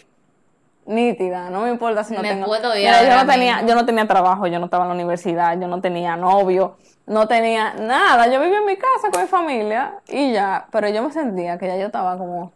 nítida, 0.86 1.50
no 1.50 1.62
me 1.62 1.70
importa 1.70 2.02
si 2.04 2.14
no 2.14 2.22
tengo... 2.22 2.46
Puedo 2.46 2.76
yo, 2.76 3.16
no 3.16 3.26
tenía, 3.26 3.64
yo 3.64 3.74
no 3.74 3.86
tenía 3.86 4.06
trabajo, 4.06 4.46
yo 4.46 4.58
no 4.58 4.64
estaba 4.66 4.84
en 4.84 4.88
la 4.88 4.94
universidad, 4.94 5.58
yo 5.60 5.68
no 5.68 5.80
tenía 5.80 6.16
novio, 6.16 6.76
no 7.06 7.28
tenía 7.28 7.74
nada, 7.74 8.26
yo 8.26 8.40
vivía 8.40 8.58
en 8.58 8.66
mi 8.66 8.76
casa 8.76 9.10
con 9.12 9.22
mi 9.22 9.28
familia 9.28 9.94
y 10.08 10.32
ya, 10.32 10.66
pero 10.70 10.88
yo 10.88 11.02
me 11.02 11.12
sentía 11.12 11.58
que 11.58 11.66
ya 11.66 11.76
yo 11.76 11.86
estaba 11.86 12.18
como 12.18 12.52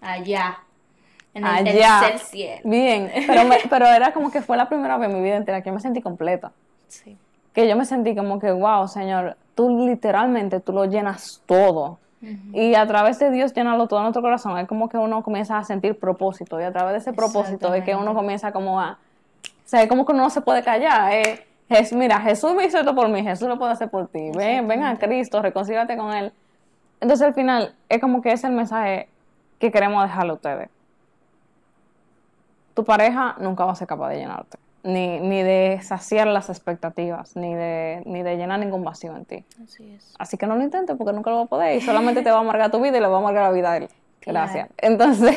allá. 0.00 0.58
En 1.34 1.46
el 1.46 1.64
tercer 1.64 2.18
cielo. 2.18 2.60
Bien, 2.64 3.10
pero, 3.26 3.42
pero 3.70 3.86
era 3.86 4.12
como 4.12 4.30
que 4.30 4.42
fue 4.42 4.56
la 4.56 4.68
primera 4.68 4.98
vez 4.98 5.08
en 5.08 5.16
mi 5.16 5.22
vida 5.22 5.36
entera 5.36 5.62
que 5.62 5.70
yo 5.70 5.74
me 5.74 5.80
sentí 5.80 6.02
completa. 6.02 6.52
Sí. 6.88 7.16
Que 7.54 7.66
yo 7.66 7.74
me 7.74 7.86
sentí 7.86 8.14
como 8.14 8.38
que, 8.38 8.52
wow, 8.52 8.86
Señor, 8.86 9.36
tú 9.54 9.86
literalmente, 9.86 10.60
tú 10.60 10.72
lo 10.72 10.84
llenas 10.84 11.42
todo. 11.46 11.98
Y 12.52 12.76
a 12.76 12.86
través 12.86 13.18
de 13.18 13.32
Dios 13.32 13.52
llenarlo 13.52 13.88
todo 13.88 13.98
en 13.98 14.04
nuestro 14.04 14.22
corazón, 14.22 14.56
es 14.56 14.68
como 14.68 14.88
que 14.88 14.96
uno 14.96 15.24
comienza 15.24 15.58
a 15.58 15.64
sentir 15.64 15.98
propósito. 15.98 16.60
Y 16.60 16.62
a 16.62 16.72
través 16.72 16.92
de 16.92 16.98
ese 16.98 17.12
propósito 17.12 17.74
es 17.74 17.82
que 17.82 17.96
uno 17.96 18.14
comienza 18.14 18.52
como 18.52 18.80
a... 18.80 18.92
O 18.92 19.48
sea, 19.64 19.82
es 19.82 19.88
como 19.88 20.06
que 20.06 20.12
uno 20.12 20.22
no 20.22 20.30
se 20.30 20.40
puede 20.40 20.62
callar. 20.62 21.12
Es, 21.68 21.92
mira, 21.92 22.20
Jesús 22.20 22.54
me 22.54 22.64
hizo 22.64 22.78
esto 22.78 22.94
por 22.94 23.08
mí, 23.08 23.24
Jesús 23.24 23.48
lo 23.48 23.58
puede 23.58 23.72
hacer 23.72 23.90
por 23.90 24.06
ti. 24.06 24.30
Ven, 24.36 24.68
ven 24.68 24.84
a 24.84 24.96
Cristo, 24.98 25.42
reconcílate 25.42 25.96
con 25.96 26.12
Él. 26.12 26.32
Entonces 27.00 27.26
al 27.26 27.34
final 27.34 27.74
es 27.88 28.00
como 28.00 28.22
que 28.22 28.30
es 28.30 28.44
el 28.44 28.52
mensaje 28.52 29.08
que 29.58 29.72
queremos 29.72 30.04
dejarle 30.04 30.30
a 30.30 30.34
ustedes. 30.34 30.68
Tu 32.74 32.84
pareja 32.84 33.34
nunca 33.40 33.64
va 33.64 33.72
a 33.72 33.74
ser 33.74 33.88
capaz 33.88 34.10
de 34.10 34.18
llenarte 34.18 34.58
ni, 34.82 35.20
ni 35.20 35.42
de 35.42 35.80
saciar 35.82 36.26
las 36.26 36.48
expectativas, 36.48 37.36
ni 37.36 37.54
de, 37.54 38.02
ni 38.04 38.22
de 38.22 38.36
llenar 38.36 38.58
ningún 38.58 38.84
vacío 38.84 39.14
en 39.16 39.24
ti. 39.24 39.44
Así 39.62 39.92
es. 39.92 40.14
Así 40.18 40.36
que 40.36 40.46
no 40.46 40.56
lo 40.56 40.62
intentes 40.62 40.96
porque 40.96 41.12
nunca 41.12 41.30
lo 41.30 41.36
vas 41.36 41.46
a 41.46 41.48
poder 41.48 41.76
y 41.76 41.80
solamente 41.80 42.22
te 42.22 42.30
va 42.30 42.38
a 42.38 42.40
amargar 42.40 42.70
tu 42.70 42.80
vida 42.80 42.98
y 42.98 43.00
le 43.00 43.06
va 43.06 43.16
a 43.16 43.20
amargar 43.20 43.44
la 43.44 43.52
vida 43.52 43.72
a 43.72 43.76
él. 43.76 43.88
Gracias. 44.22 44.68
Entonces, 44.78 45.36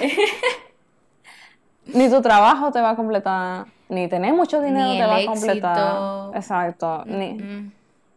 ni 1.86 2.10
tu 2.10 2.22
trabajo 2.22 2.72
te 2.72 2.82
va 2.82 2.92
a 2.92 2.96
completar, 2.96 3.66
ni 3.90 4.08
tener 4.08 4.34
mucho 4.34 4.62
dinero 4.62 4.92
te 4.94 5.06
va 5.06 5.18
a 5.18 5.26
completar. 5.26 6.36
Exacto. 6.36 7.04
Ni, 7.06 7.72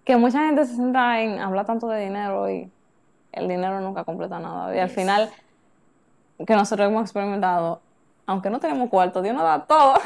que 0.05 0.17
mucha 0.17 0.47
gente 0.47 0.65
se 0.65 0.77
centra 0.77 1.21
en 1.21 1.39
hablar 1.39 1.67
tanto 1.67 1.89
de 1.89 2.03
dinero 2.03 2.51
y 2.51 2.71
el 3.33 3.49
dinero 3.49 3.81
nunca 3.81 4.05
completa 4.05 4.39
nada. 4.39 4.75
Y 4.75 4.79
al 4.79 4.89
final, 4.89 5.31
que 6.47 6.55
nosotros 6.55 6.89
hemos 6.89 7.03
experimentado, 7.03 7.81
aunque 8.27 8.49
no 8.49 8.59
tenemos 8.59 8.89
cuarto, 8.89 9.21
Dios 9.21 9.35
nos 9.35 9.45
da 9.45 9.67
todo 9.67 9.99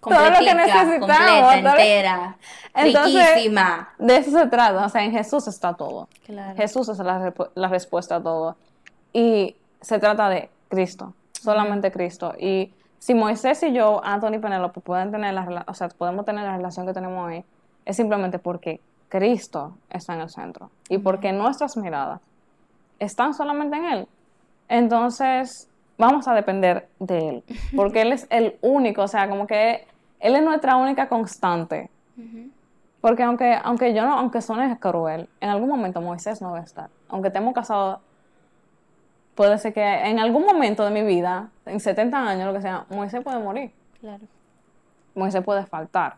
todo 0.00 0.30
lo 0.30 0.38
que 0.38 0.54
necesitamos. 0.54 0.98
Completa, 0.98 1.58
entera, 1.58 2.36
riquísima. 2.74 3.88
De 3.98 4.16
eso 4.16 4.30
se 4.30 4.46
trata, 4.46 4.86
o 4.86 4.88
sea, 4.88 5.04
en 5.04 5.12
Jesús 5.12 5.46
está 5.48 5.74
todo. 5.74 6.08
Jesús 6.56 6.88
es 6.88 6.98
la, 6.98 7.32
la, 7.54 7.68
respuesta 7.68 8.16
a 8.16 8.22
todo. 8.22 8.56
Y 9.12 9.56
se 9.80 9.98
trata 9.98 10.28
de 10.28 10.50
Cristo, 10.68 11.14
solamente 11.32 11.90
Cristo. 11.90 12.34
Y 12.38 12.72
si 12.98 13.14
Moisés 13.14 13.62
y 13.62 13.72
yo, 13.72 14.00
Anthony 14.04 14.34
y 14.34 14.38
Penelope, 14.38 14.80
pueden 14.80 15.10
tener 15.10 15.32
la, 15.32 15.64
o 15.66 15.74
sea, 15.74 15.88
podemos 15.88 16.24
tener 16.24 16.44
la 16.44 16.56
relación 16.56 16.86
que 16.86 16.92
tenemos 16.92 17.26
hoy, 17.26 17.44
es 17.84 17.96
simplemente 17.96 18.38
porque 18.38 18.80
Cristo 19.08 19.76
está 19.90 20.14
en 20.14 20.20
el 20.22 20.28
centro 20.30 20.70
y 20.88 20.98
porque 20.98 21.32
nuestras 21.32 21.76
miradas 21.76 22.20
están 22.98 23.34
solamente 23.34 23.76
en 23.76 23.84
Él. 23.84 24.08
Entonces, 24.68 25.68
vamos 25.98 26.28
a 26.28 26.34
depender 26.34 26.88
de 26.98 27.28
Él, 27.28 27.44
porque 27.74 28.02
Él 28.02 28.12
es 28.12 28.26
el 28.30 28.56
único, 28.60 29.02
o 29.02 29.08
sea, 29.08 29.28
como 29.28 29.46
que 29.46 29.86
Él 30.20 30.36
es 30.36 30.42
nuestra 30.42 30.76
única 30.76 31.08
constante. 31.08 31.90
Porque 33.00 33.22
aunque, 33.22 33.56
aunque 33.62 33.94
yo 33.94 34.04
no, 34.04 34.18
aunque 34.18 34.40
suene 34.40 34.78
cruel, 34.78 35.28
en 35.40 35.50
algún 35.50 35.68
momento 35.68 36.00
Moisés 36.00 36.40
no 36.42 36.52
va 36.52 36.58
a 36.58 36.62
estar. 36.62 36.88
Aunque 37.08 37.28
estemos 37.28 37.54
casados, 37.54 38.00
puede 39.34 39.58
ser 39.58 39.72
que 39.72 39.84
en 39.84 40.18
algún 40.18 40.44
momento 40.44 40.84
de 40.84 40.90
mi 40.90 41.02
vida, 41.02 41.50
en 41.66 41.78
70 41.78 42.18
años, 42.18 42.46
lo 42.46 42.54
que 42.54 42.62
sea, 42.62 42.86
Moisés 42.90 43.22
puede 43.22 43.38
morir. 43.38 43.70
Claro. 44.00 44.24
Moisés 45.14 45.44
puede 45.44 45.66
faltar. 45.66 46.16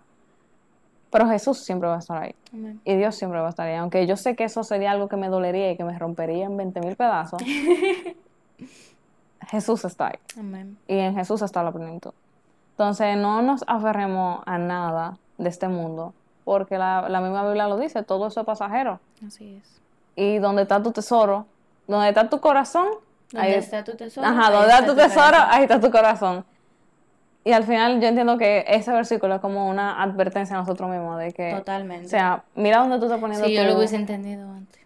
Pero 1.11 1.29
Jesús 1.29 1.59
siempre 1.64 1.89
va 1.89 1.97
a 1.97 1.99
estar 1.99 2.22
ahí. 2.22 2.35
Y 2.85 2.97
Dios 2.97 3.16
siempre 3.16 3.41
va 3.41 3.47
a 3.47 3.51
estar 3.51 3.66
ahí. 3.66 3.76
Aunque 3.76 4.07
yo 4.07 4.16
sé 4.16 4.37
que 4.37 4.45
eso 4.45 4.62
sería 4.62 4.91
algo 4.91 5.09
que 5.09 5.16
me 5.16 5.29
dolería 5.29 5.72
y 5.72 5.76
que 5.76 5.85
me 5.85 5.99
rompería 5.99 6.47
en 6.47 6.57
20 6.57 6.81
mil 6.81 6.97
pedazos. 6.97 7.43
Jesús 9.49 9.84
está 9.84 10.09
ahí. 10.09 10.76
Y 10.86 10.99
en 10.99 11.14
Jesús 11.14 11.42
está 11.42 11.62
la 11.62 11.72
plenitud. 11.72 12.12
Entonces, 12.72 13.16
no 13.16 13.42
nos 13.42 13.64
aferremos 13.66 14.42
a 14.46 14.59
nada 14.59 15.18
de 15.36 15.49
este 15.49 15.68
mundo, 15.68 16.14
porque 16.44 16.78
la, 16.78 17.03
misma 17.20 17.44
Biblia 17.44 17.66
lo 17.66 17.78
dice, 17.78 18.03
todo 18.03 18.28
eso 18.28 18.40
es 18.40 18.46
pasajero. 18.46 19.01
Así 19.26 19.57
es. 19.57 19.80
Y 20.14 20.38
donde 20.38 20.62
está 20.62 20.82
tu 20.82 20.92
tesoro, 20.92 21.46
donde 21.86 22.09
está 22.09 22.28
tu 22.28 22.40
corazón, 22.40 22.88
ahí 23.36 23.55
está 23.55 23.82
tu 23.84 23.96
tesoro. 23.96 24.26
Ajá, 24.26 24.51
donde 24.51 24.68
está, 24.68 24.86
tu 24.86 24.94
tesoro, 24.94 25.36
ahí 25.49 25.62
está 25.62 25.80
tu 25.80 25.90
corazón. 25.90 26.44
Y 27.44 27.53
al 27.53 27.64
final 27.64 28.01
yo 28.01 28.09
entiendo 28.09 28.36
que 28.36 28.64
ese 28.68 28.92
versículo 28.92 29.36
es 29.36 29.40
como 29.40 29.68
una 29.68 30.03
advertencia 30.03 30.57
a 30.57 30.61
nosotros 30.61 30.90
mismos 30.90 31.18
de 31.18 31.32
que... 31.32 31.55
Totalmente. 31.55 32.07
O 32.07 32.11
sea, 32.11 32.44
mira 32.55 32.78
dónde 32.78 32.99
tú 32.99 33.07
estás 33.07 33.20
poniendo 33.20 33.46
Sí, 33.46 33.55
yo 33.55 33.64
lo 33.64 33.76
hubiese 33.76 33.96
entendido 33.96 34.51
antes. 34.51 34.82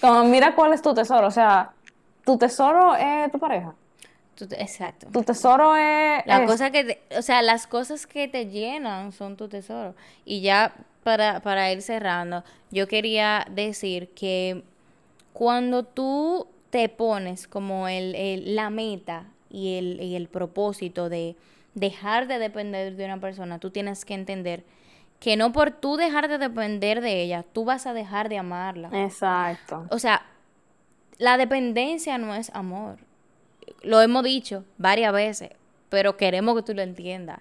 como 0.00 0.24
mira 0.24 0.54
cuál 0.54 0.74
es 0.74 0.82
tu 0.82 0.92
tesoro, 0.92 1.28
o 1.28 1.30
sea, 1.30 1.72
tu 2.24 2.38
tesoro 2.38 2.94
es 2.96 3.30
tu 3.30 3.38
pareja. 3.38 3.74
exacto. 4.58 5.08
Tu 5.12 5.22
tesoro 5.22 5.76
es... 5.76 6.24
La 6.26 6.46
cosa 6.46 6.70
que, 6.70 7.00
o 7.16 7.22
sea, 7.22 7.42
las 7.42 7.66
cosas 7.66 8.06
que 8.06 8.28
te 8.28 8.46
llenan 8.46 9.12
son 9.12 9.36
tu 9.36 9.48
tesoro. 9.48 9.94
Y 10.24 10.40
ya 10.40 10.74
para, 11.02 11.40
para 11.40 11.70
ir 11.70 11.82
cerrando, 11.82 12.44
yo 12.70 12.88
quería 12.88 13.46
decir 13.50 14.10
que 14.14 14.64
cuando 15.32 15.84
tú 15.84 16.48
te 16.70 16.88
pones 16.88 17.46
como 17.46 17.86
el, 17.88 18.56
la 18.56 18.70
meta 18.70 19.26
y 19.50 19.76
el, 19.76 20.00
y 20.00 20.16
el 20.16 20.28
propósito 20.28 21.08
de 21.08 21.36
dejar 21.74 22.26
de 22.26 22.38
depender 22.38 22.96
de 22.96 23.04
una 23.04 23.20
persona, 23.20 23.58
tú 23.58 23.70
tienes 23.70 24.04
que 24.04 24.14
entender 24.14 24.64
que 25.20 25.36
no 25.36 25.52
por 25.52 25.70
tú 25.70 25.96
dejar 25.96 26.28
de 26.28 26.38
depender 26.38 27.00
de 27.00 27.22
ella, 27.22 27.44
tú 27.52 27.64
vas 27.64 27.86
a 27.86 27.92
dejar 27.94 28.28
de 28.28 28.38
amarla. 28.38 28.90
Exacto. 28.92 29.86
O 29.90 29.98
sea, 29.98 30.22
la 31.18 31.36
dependencia 31.36 32.18
no 32.18 32.34
es 32.34 32.50
amor. 32.54 32.98
Lo 33.82 34.00
hemos 34.00 34.24
dicho 34.24 34.64
varias 34.78 35.12
veces, 35.12 35.50
pero 35.88 36.16
queremos 36.16 36.56
que 36.56 36.62
tú 36.62 36.74
lo 36.74 36.82
entiendas. 36.82 37.40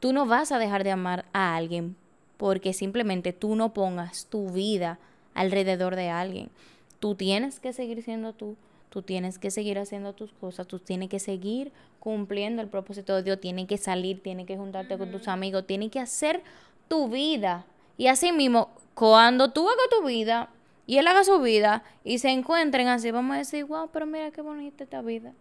Tú 0.00 0.12
no 0.12 0.26
vas 0.26 0.52
a 0.52 0.58
dejar 0.58 0.82
de 0.84 0.90
amar 0.90 1.24
a 1.32 1.54
alguien 1.56 1.96
porque 2.36 2.72
simplemente 2.72 3.32
tú 3.32 3.54
no 3.54 3.72
pongas 3.72 4.26
tu 4.26 4.50
vida 4.50 4.98
alrededor 5.34 5.94
de 5.94 6.08
alguien. 6.08 6.50
Tú 6.98 7.14
tienes 7.14 7.60
que 7.60 7.72
seguir 7.72 8.02
siendo 8.02 8.32
tú, 8.32 8.56
tú 8.90 9.02
tienes 9.02 9.38
que 9.38 9.50
seguir 9.50 9.78
haciendo 9.78 10.12
tus 10.12 10.32
cosas, 10.32 10.66
tú 10.66 10.78
tienes 10.78 11.08
que 11.08 11.20
seguir 11.20 11.72
cumpliendo 12.00 12.62
el 12.62 12.68
propósito 12.68 13.14
de 13.14 13.22
Dios, 13.22 13.40
tienes 13.40 13.68
que 13.68 13.78
salir, 13.78 14.22
tienes 14.22 14.46
que 14.46 14.56
juntarte 14.56 14.98
con 14.98 15.12
tus 15.12 15.28
amigos, 15.28 15.66
tienes 15.66 15.90
que 15.90 16.00
hacer 16.00 16.42
tu 16.88 17.08
vida. 17.08 17.64
Y 17.96 18.08
así 18.08 18.32
mismo, 18.32 18.70
cuando 18.94 19.52
tú 19.52 19.68
hagas 19.68 19.88
tu 19.90 20.04
vida, 20.04 20.48
y 20.86 20.98
él 20.98 21.06
haga 21.06 21.24
su 21.24 21.40
vida 21.40 21.84
y 22.04 22.18
se 22.18 22.30
encuentren 22.30 22.88
así, 22.88 23.10
vamos 23.10 23.34
a 23.34 23.38
decir, 23.38 23.64
wow, 23.64 23.90
pero 23.92 24.06
mira 24.06 24.30
qué 24.30 24.42
bonita 24.42 24.84
esta 24.84 25.02
vida. 25.02 25.32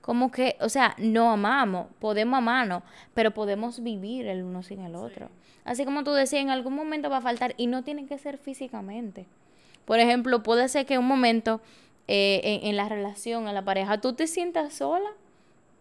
Como 0.00 0.30
que, 0.30 0.56
o 0.60 0.68
sea, 0.68 0.94
no 0.98 1.30
amamos, 1.30 1.86
podemos 1.98 2.38
amarnos, 2.38 2.82
pero 3.14 3.32
podemos 3.32 3.82
vivir 3.82 4.26
el 4.26 4.42
uno 4.42 4.62
sin 4.62 4.80
el 4.80 4.94
otro. 4.94 5.30
Así 5.64 5.84
como 5.84 6.04
tú 6.04 6.12
decías, 6.12 6.42
en 6.42 6.50
algún 6.50 6.74
momento 6.74 7.08
va 7.08 7.18
a 7.18 7.22
faltar 7.22 7.54
y 7.56 7.66
no 7.66 7.82
tiene 7.82 8.06
que 8.06 8.18
ser 8.18 8.36
físicamente. 8.36 9.26
Por 9.86 9.98
ejemplo, 9.98 10.42
puede 10.42 10.68
ser 10.68 10.84
que 10.84 10.94
en 10.94 11.00
un 11.00 11.06
momento 11.06 11.60
eh, 12.06 12.40
en, 12.44 12.68
en, 12.68 12.76
la 12.76 12.88
relación, 12.88 13.48
en 13.48 13.54
la 13.54 13.64
pareja, 13.64 14.00
tú 14.00 14.12
te 14.12 14.26
sientas 14.26 14.74
sola 14.74 15.10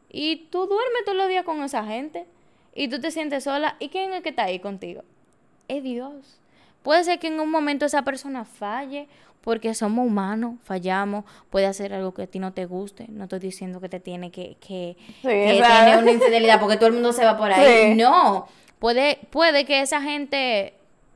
y 0.10 0.48
tú 0.50 0.68
duermes 0.68 1.04
todos 1.06 1.18
los 1.18 1.28
días 1.28 1.44
con 1.44 1.62
esa 1.62 1.84
gente 1.84 2.26
y 2.74 2.88
tú 2.88 3.02
te 3.02 3.12
sientes 3.12 3.44
sola. 3.44 3.76
¿Y 3.80 3.90
quién 3.90 4.14
es 4.14 4.24
que 4.24 4.30
está 4.30 4.46
ahí 4.46 4.60
contigo? 4.60 5.04
Es 5.68 5.84
Dios. 5.84 6.40
Puede 6.84 7.04
ser 7.04 7.18
que 7.18 7.28
en 7.28 7.40
un 7.40 7.50
momento 7.50 7.86
esa 7.86 8.04
persona 8.04 8.46
falle, 8.46 9.08
porque 9.44 9.74
somos 9.74 10.08
humanos, 10.08 10.56
fallamos, 10.64 11.26
puede 11.50 11.66
hacer 11.66 11.94
algo 11.94 12.14
que 12.14 12.24
a 12.24 12.28
ti 12.28 12.40
no 12.40 12.54
te 12.54 12.66
guste. 12.66 13.08
No 13.10 13.24
estoy 13.24 13.40
diciendo 13.40 13.82
que 13.82 13.90
te 13.90 14.00
tiene 14.00 14.32
que, 14.32 14.56
que, 14.60 14.96
tener 15.22 15.98
una 15.98 16.12
infidelidad 16.12 16.60
porque 16.60 16.78
todo 16.78 16.88
el 16.88 16.94
mundo 16.94 17.12
se 17.12 17.26
va 17.26 17.38
por 17.38 17.52
ahí. 17.52 17.96
No, 17.96 18.48
puede, 18.80 19.20
puede 19.30 19.66
que 19.66 19.82
esa 19.82 20.02
gente, 20.02 20.74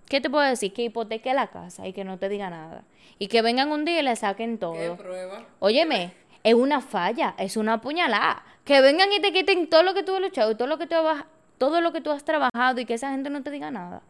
¿qué 0.07 0.19
te 0.19 0.29
puedo 0.29 0.43
decir? 0.43 0.73
Que 0.73 0.83
hipoteque 0.83 1.33
la 1.33 1.47
casa 1.47 1.87
y 1.87 1.93
que 1.93 2.03
no 2.03 2.17
te 2.17 2.27
diga 2.27 2.49
nada. 2.49 2.83
Y 3.19 3.27
que 3.27 3.41
vengan 3.41 3.71
un 3.71 3.85
día 3.85 3.99
y 3.99 4.03
le 4.03 4.15
saquen 4.15 4.57
todo. 4.57 4.73
¿Qué 4.73 4.91
prueba? 4.91 5.45
Óyeme, 5.59 6.13
es 6.43 6.53
una 6.53 6.81
falla, 6.81 7.33
es 7.37 7.55
una 7.55 7.81
puñalada. 7.81 8.43
Que 8.65 8.81
vengan 8.81 9.11
y 9.11 9.21
te 9.21 9.31
quiten 9.31 9.69
todo 9.69 9.83
lo 9.83 9.93
que 9.93 10.03
tú 10.03 10.15
has 10.15 10.21
luchado 10.21 10.51
y 10.51 10.55
todo 10.55 10.67
lo 10.67 10.77
que 10.77 10.87
tú 10.87 10.95
has, 10.95 11.23
todo 11.57 11.79
lo 11.79 11.93
que 11.93 12.01
tú 12.01 12.11
has 12.11 12.25
trabajado 12.25 12.79
y 12.81 12.85
que 12.85 12.95
esa 12.95 13.11
gente 13.11 13.29
no 13.29 13.41
te 13.41 13.51
diga 13.51 13.71
nada. 13.71 14.01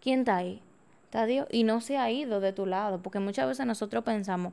¿Quién 0.00 0.20
está 0.20 0.36
ahí? 0.36 0.62
Está 1.08 1.24
Dios 1.24 1.46
y 1.50 1.64
no 1.64 1.80
se 1.80 1.96
ha 1.96 2.10
ido 2.10 2.40
de 2.40 2.52
tu 2.52 2.66
lado, 2.66 3.00
porque 3.00 3.18
muchas 3.18 3.48
veces 3.48 3.64
nosotros 3.64 4.04
pensamos 4.04 4.52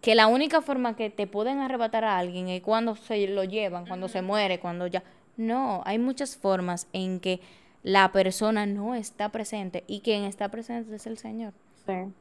que 0.00 0.14
la 0.14 0.28
única 0.28 0.62
forma 0.62 0.96
que 0.96 1.10
te 1.10 1.26
pueden 1.26 1.58
arrebatar 1.58 2.04
a 2.04 2.16
alguien 2.16 2.48
es 2.48 2.62
cuando 2.62 2.96
se 2.96 3.28
lo 3.28 3.44
llevan, 3.44 3.86
cuando 3.86 4.08
se 4.08 4.22
muere, 4.22 4.58
cuando 4.58 4.86
ya... 4.86 5.02
No, 5.36 5.82
hay 5.84 5.98
muchas 5.98 6.36
formas 6.36 6.86
en 6.94 7.20
que 7.20 7.40
la 7.82 8.12
persona 8.12 8.64
no 8.64 8.94
está 8.94 9.28
presente 9.28 9.84
y 9.86 10.00
quien 10.00 10.24
está 10.24 10.48
presente 10.48 10.94
es 10.94 11.06
el 11.06 11.18
Señor. 11.18 11.52
Sí. 11.86 12.12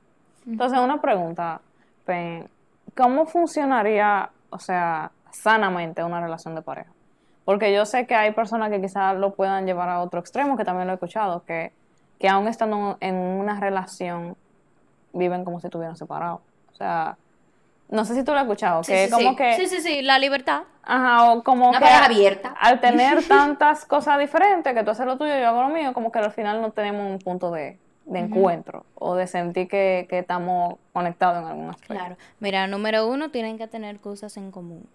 Entonces, 0.45 0.79
una 0.79 1.01
pregunta, 1.01 1.61
¿cómo 2.95 3.25
funcionaría, 3.27 4.29
o 4.49 4.59
sea, 4.59 5.11
sanamente 5.31 6.03
una 6.03 6.19
relación 6.19 6.53
de 6.55 6.61
pareja? 6.61 6.91
Porque 7.45 7.73
yo 7.73 7.85
sé 7.85 8.05
que 8.05 8.15
hay 8.15 8.31
personas 8.31 8.71
que 8.71 8.81
quizás 8.81 9.17
lo 9.17 9.33
puedan 9.35 9.65
llevar 9.65 9.87
a 9.89 10.01
otro 10.01 10.19
extremo, 10.19 10.57
que 10.57 10.65
también 10.65 10.87
lo 10.87 10.93
he 10.93 10.95
escuchado, 10.95 11.43
que 11.45 11.71
que 12.19 12.27
aún 12.27 12.47
estando 12.47 12.97
en 12.99 13.15
una 13.15 13.59
relación, 13.59 14.35
viven 15.13 15.45
como 15.45 15.59
si 15.59 15.67
estuvieran 15.67 15.95
separados. 15.95 16.41
O 16.71 16.75
sea, 16.75 17.17
no 17.89 18.05
sé 18.05 18.13
si 18.13 18.23
tú 18.23 18.31
lo 18.33 18.37
has 18.37 18.43
escuchado, 18.43 18.81
que 18.83 19.05
sí, 19.05 19.11
como 19.11 19.31
sí. 19.31 19.35
que... 19.35 19.53
Sí, 19.55 19.67
sí, 19.67 19.81
sí, 19.81 20.01
la 20.01 20.19
libertad. 20.19 20.63
Ajá, 20.83 21.31
o 21.31 21.43
como 21.43 21.69
una 21.69 21.79
que... 21.79 21.85
abierta. 21.85 22.55
Al 22.59 22.79
tener 22.79 23.23
tantas 23.27 23.85
cosas 23.85 24.19
diferentes, 24.19 24.73
que 24.73 24.83
tú 24.83 24.91
haces 24.91 25.05
lo 25.05 25.17
tuyo 25.17 25.35
y 25.35 25.39
yo 25.39 25.47
hago 25.47 25.63
lo 25.63 25.69
mío, 25.69 25.93
como 25.93 26.11
que 26.11 26.19
al 26.19 26.31
final 26.31 26.61
no 26.61 26.71
tenemos 26.71 27.09
un 27.09 27.19
punto 27.19 27.51
de, 27.51 27.79
de 28.05 28.19
encuentro 28.19 28.85
o 28.95 29.15
de 29.15 29.25
sentir 29.25 29.67
que, 29.67 30.05
que 30.09 30.19
estamos 30.19 30.75
conectados 30.93 31.41
en 31.41 31.49
algún 31.49 31.69
aspecto. 31.69 31.93
Claro. 31.93 32.17
Mira, 32.39 32.67
número 32.67 33.07
uno, 33.07 33.31
tienen 33.31 33.57
que 33.57 33.67
tener 33.67 33.99
cosas 33.99 34.35
en 34.37 34.51
común. 34.51 34.85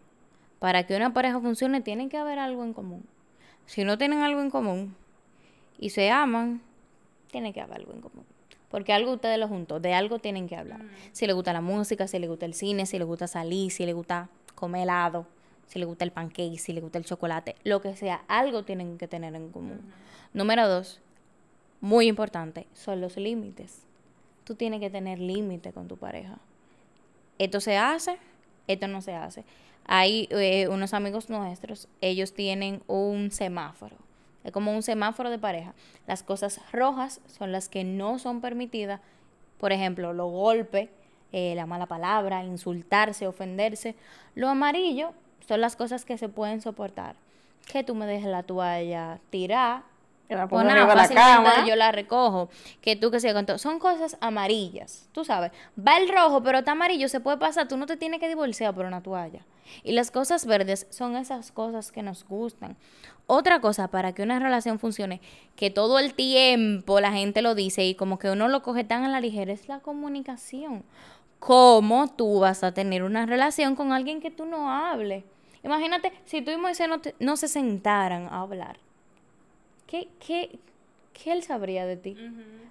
Para 0.59 0.85
que 0.85 0.97
una 0.97 1.13
pareja 1.13 1.41
funcione, 1.41 1.81
tienen 1.81 2.09
que 2.09 2.17
haber 2.17 2.39
algo 2.39 2.65
en 2.65 2.75
común. 2.75 3.05
Si 3.67 3.85
no 3.85 3.99
tienen 3.99 4.23
algo 4.23 4.41
en 4.41 4.51
común 4.51 4.95
y 5.79 5.91
se 5.91 6.11
aman, 6.11 6.61
tiene 7.35 7.53
que 7.53 7.61
haber 7.61 7.79
algo 7.79 7.93
en 7.93 8.01
común. 8.01 8.25
Porque 8.71 8.93
algo 8.93 9.13
ustedes 9.13 9.41
lo 9.41 9.49
juntó, 9.49 9.81
de 9.81 9.93
algo 9.93 10.21
tienen 10.21 10.47
que 10.47 10.55
hablar. 10.55 10.81
Si 11.11 11.27
les 11.27 11.35
gusta 11.35 11.53
la 11.53 11.61
música, 11.61 12.07
si 12.07 12.21
les 12.21 12.31
gusta 12.31 12.47
el 12.47 12.55
cine, 12.55 12.87
si 12.87 12.97
les 12.97 13.09
gusta 13.09 13.27
salir, 13.27 13.73
si 13.73 13.85
les 13.85 13.93
gusta 13.93 14.29
comer 14.55 14.83
helado, 14.83 15.27
si 15.67 15.81
les 15.81 15.89
gusta 15.89 16.05
el 16.05 16.13
pancake, 16.13 16.61
si 16.61 16.73
les 16.73 16.81
gusta 16.81 16.99
el 16.99 17.05
chocolate, 17.05 17.57
lo 17.65 17.81
que 17.81 17.97
sea, 17.97 18.23
algo 18.29 18.63
tienen 18.63 18.99
que 18.99 19.09
tener 19.09 19.35
en 19.35 19.51
común. 19.51 19.81
Número 20.33 20.69
dos, 20.69 21.01
muy 21.81 22.07
importante, 22.07 22.69
son 22.73 23.01
los 23.01 23.17
límites. 23.17 23.83
Tú 24.45 24.55
tienes 24.55 24.79
que 24.79 24.91
tener 24.91 25.19
límite 25.19 25.73
con 25.73 25.89
tu 25.89 25.97
pareja. 25.97 26.39
Esto 27.41 27.59
se 27.61 27.77
hace, 27.77 28.17
esto 28.69 28.87
no 28.87 29.03
se 29.03 29.15
hace. 29.15 29.45
Hay 29.87 30.29
eh, 30.31 30.69
unos 30.69 30.95
amigos 30.95 31.31
nuestros, 31.31 31.89
ellos 32.01 32.33
tienen 32.33 32.81
un 32.87 33.33
semáforo. 33.33 34.04
Es 34.45 34.53
como 34.53 34.73
un 34.73 34.83
semáforo 34.83 35.31
de 35.31 35.39
pareja. 35.39 35.75
Las 36.07 36.23
cosas 36.23 36.61
rojas 36.73 37.21
son 37.27 37.51
las 37.51 37.69
que 37.69 37.83
no 37.83 38.19
son 38.19 38.41
permitidas. 38.41 39.01
Por 39.59 39.73
ejemplo, 39.73 40.13
los 40.13 40.31
golpes, 40.31 40.91
eh, 41.33 41.55
la 41.57 41.67
mala 41.67 41.87
palabra, 41.87 42.45
insultarse, 42.45 43.27
ofenderse. 43.27 43.97
Lo 44.35 44.49
amarillo 44.49 45.13
son 45.49 45.61
las 45.61 45.77
cosas 45.77 46.05
que 46.05 46.19
se 46.19 46.29
pueden 46.29 46.61
soportar. 46.61 47.17
Que 47.67 47.83
tú 47.83 47.95
me 47.95 48.07
dejes 48.07 48.29
la 48.29 48.43
toalla 48.43 49.19
tirar, 49.31 49.83
Que 50.29 50.35
la 50.37 50.49
pongo 50.49 50.63
nada, 50.65 50.83
arriba 50.83 50.95
de 50.95 50.97
la 50.97 51.09
cama. 51.15 51.67
yo 51.67 51.77
la 51.77 51.93
recojo. 51.93 52.49
Que 52.81 52.97
tú 52.97 53.11
que 53.11 53.21
sigas 53.21 53.35
con 53.35 53.45
todo. 53.47 53.59
Son 53.59 53.79
cosas 53.79 54.17
amarillas, 54.21 55.09
tú 55.13 55.25
sabes. 55.25 55.53
Va 55.79 55.99
el 55.99 56.09
rojo, 56.09 56.43
pero 56.43 56.59
está 56.59 56.73
amarillo, 56.73 57.09
se 57.09 57.21
puede 57.21 57.37
pasar. 57.37 57.69
Tú 57.69 57.77
no 57.77 57.87
te 57.87 57.97
tienes 57.97 58.21
que 58.21 58.29
divorciar 58.29 58.75
por 58.75 58.87
una 58.87 59.03
toalla. 59.03 59.41
Y 59.83 59.93
las 59.93 60.11
cosas 60.11 60.47
verdes 60.47 60.87
son 60.91 61.17
esas 61.17 61.53
cosas 61.53 61.93
que 61.93 62.03
nos 62.03 62.25
gustan. 62.27 62.77
Otra 63.27 63.61
cosa 63.61 63.89
para 63.89 64.13
que 64.13 64.23
una 64.23 64.39
relación 64.39 64.79
funcione, 64.79 65.21
que 65.57 65.71
todo 65.71 65.99
el 65.99 66.13
tiempo 66.15 67.01
la 67.01 67.13
gente 67.13 67.41
lo 67.43 67.55
dice 67.55 67.85
y 67.85 67.95
como 67.95 68.19
que 68.19 68.31
uno 68.31 68.49
lo 68.49 68.63
coge 68.63 68.85
tan 68.85 69.05
a 69.05 69.09
la 69.09 69.21
ligera, 69.21 69.53
es 69.53 69.69
la 69.69 69.81
comunicación. 69.81 70.85
¿Cómo 71.39 72.09
tú 72.09 72.41
vas 72.41 72.65
a 72.65 72.73
tener 72.73 73.03
una 73.03 73.27
relación 73.27 73.77
con 73.77 73.93
alguien 73.93 74.21
que 74.21 74.31
tú 74.31 74.47
no 74.47 74.71
hables? 74.71 75.25
Imagínate 75.63 76.13
si 76.27 76.43
tú 76.43 76.51
y 76.51 76.57
Moisés 76.57 76.89
no, 76.89 77.01
te- 77.01 77.15
no 77.19 77.37
se 77.37 77.49
sentaran 77.49 78.29
a 78.31 78.41
hablar. 78.43 78.79
¿Qué, 79.95 80.09
qué, 80.19 80.59
qué 81.13 81.31
él 81.31 81.45
sabría 81.45 81.87
de 81.87 81.97
ti? 81.97 82.17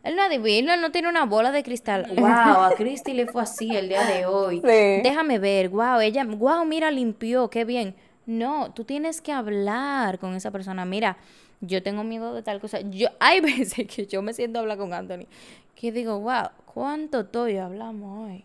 Él 0.03 0.15
no 0.17 0.23
adivina, 0.23 0.73
él 0.73 0.81
no 0.81 0.91
tiene 0.91 1.07
una 1.07 1.23
bola 1.23 1.53
de 1.53 1.63
cristal. 1.63 2.05
Wow, 2.17 2.27
a 2.27 2.73
Cristi 2.75 3.13
le 3.13 3.27
fue 3.27 3.43
así 3.43 3.73
el 3.73 3.87
día 3.87 4.03
de 4.03 4.25
hoy. 4.25 4.57
Sí. 4.57 5.01
Déjame 5.01 5.39
ver, 5.39 5.69
wow, 5.69 6.01
ella, 6.01 6.25
wow, 6.25 6.65
mira, 6.65 6.91
limpió, 6.91 7.49
qué 7.49 7.63
bien. 7.63 7.95
No, 8.25 8.73
tú 8.73 8.83
tienes 8.83 9.21
que 9.21 9.31
hablar 9.31 10.19
con 10.19 10.35
esa 10.35 10.51
persona. 10.51 10.83
Mira, 10.83 11.15
yo 11.61 11.81
tengo 11.81 12.03
miedo 12.03 12.33
de 12.33 12.43
tal 12.43 12.59
cosa. 12.59 12.81
Yo, 12.81 13.07
hay 13.21 13.39
veces 13.39 13.87
que 13.87 14.05
yo 14.05 14.21
me 14.21 14.33
siento 14.33 14.59
a 14.59 14.63
hablar 14.63 14.77
con 14.77 14.93
Anthony, 14.93 15.27
que 15.75 15.93
digo, 15.93 16.19
wow, 16.19 16.49
¿cuánto 16.65 17.27
toyo 17.27 17.63
hablamos 17.63 18.27
hoy? 18.27 18.43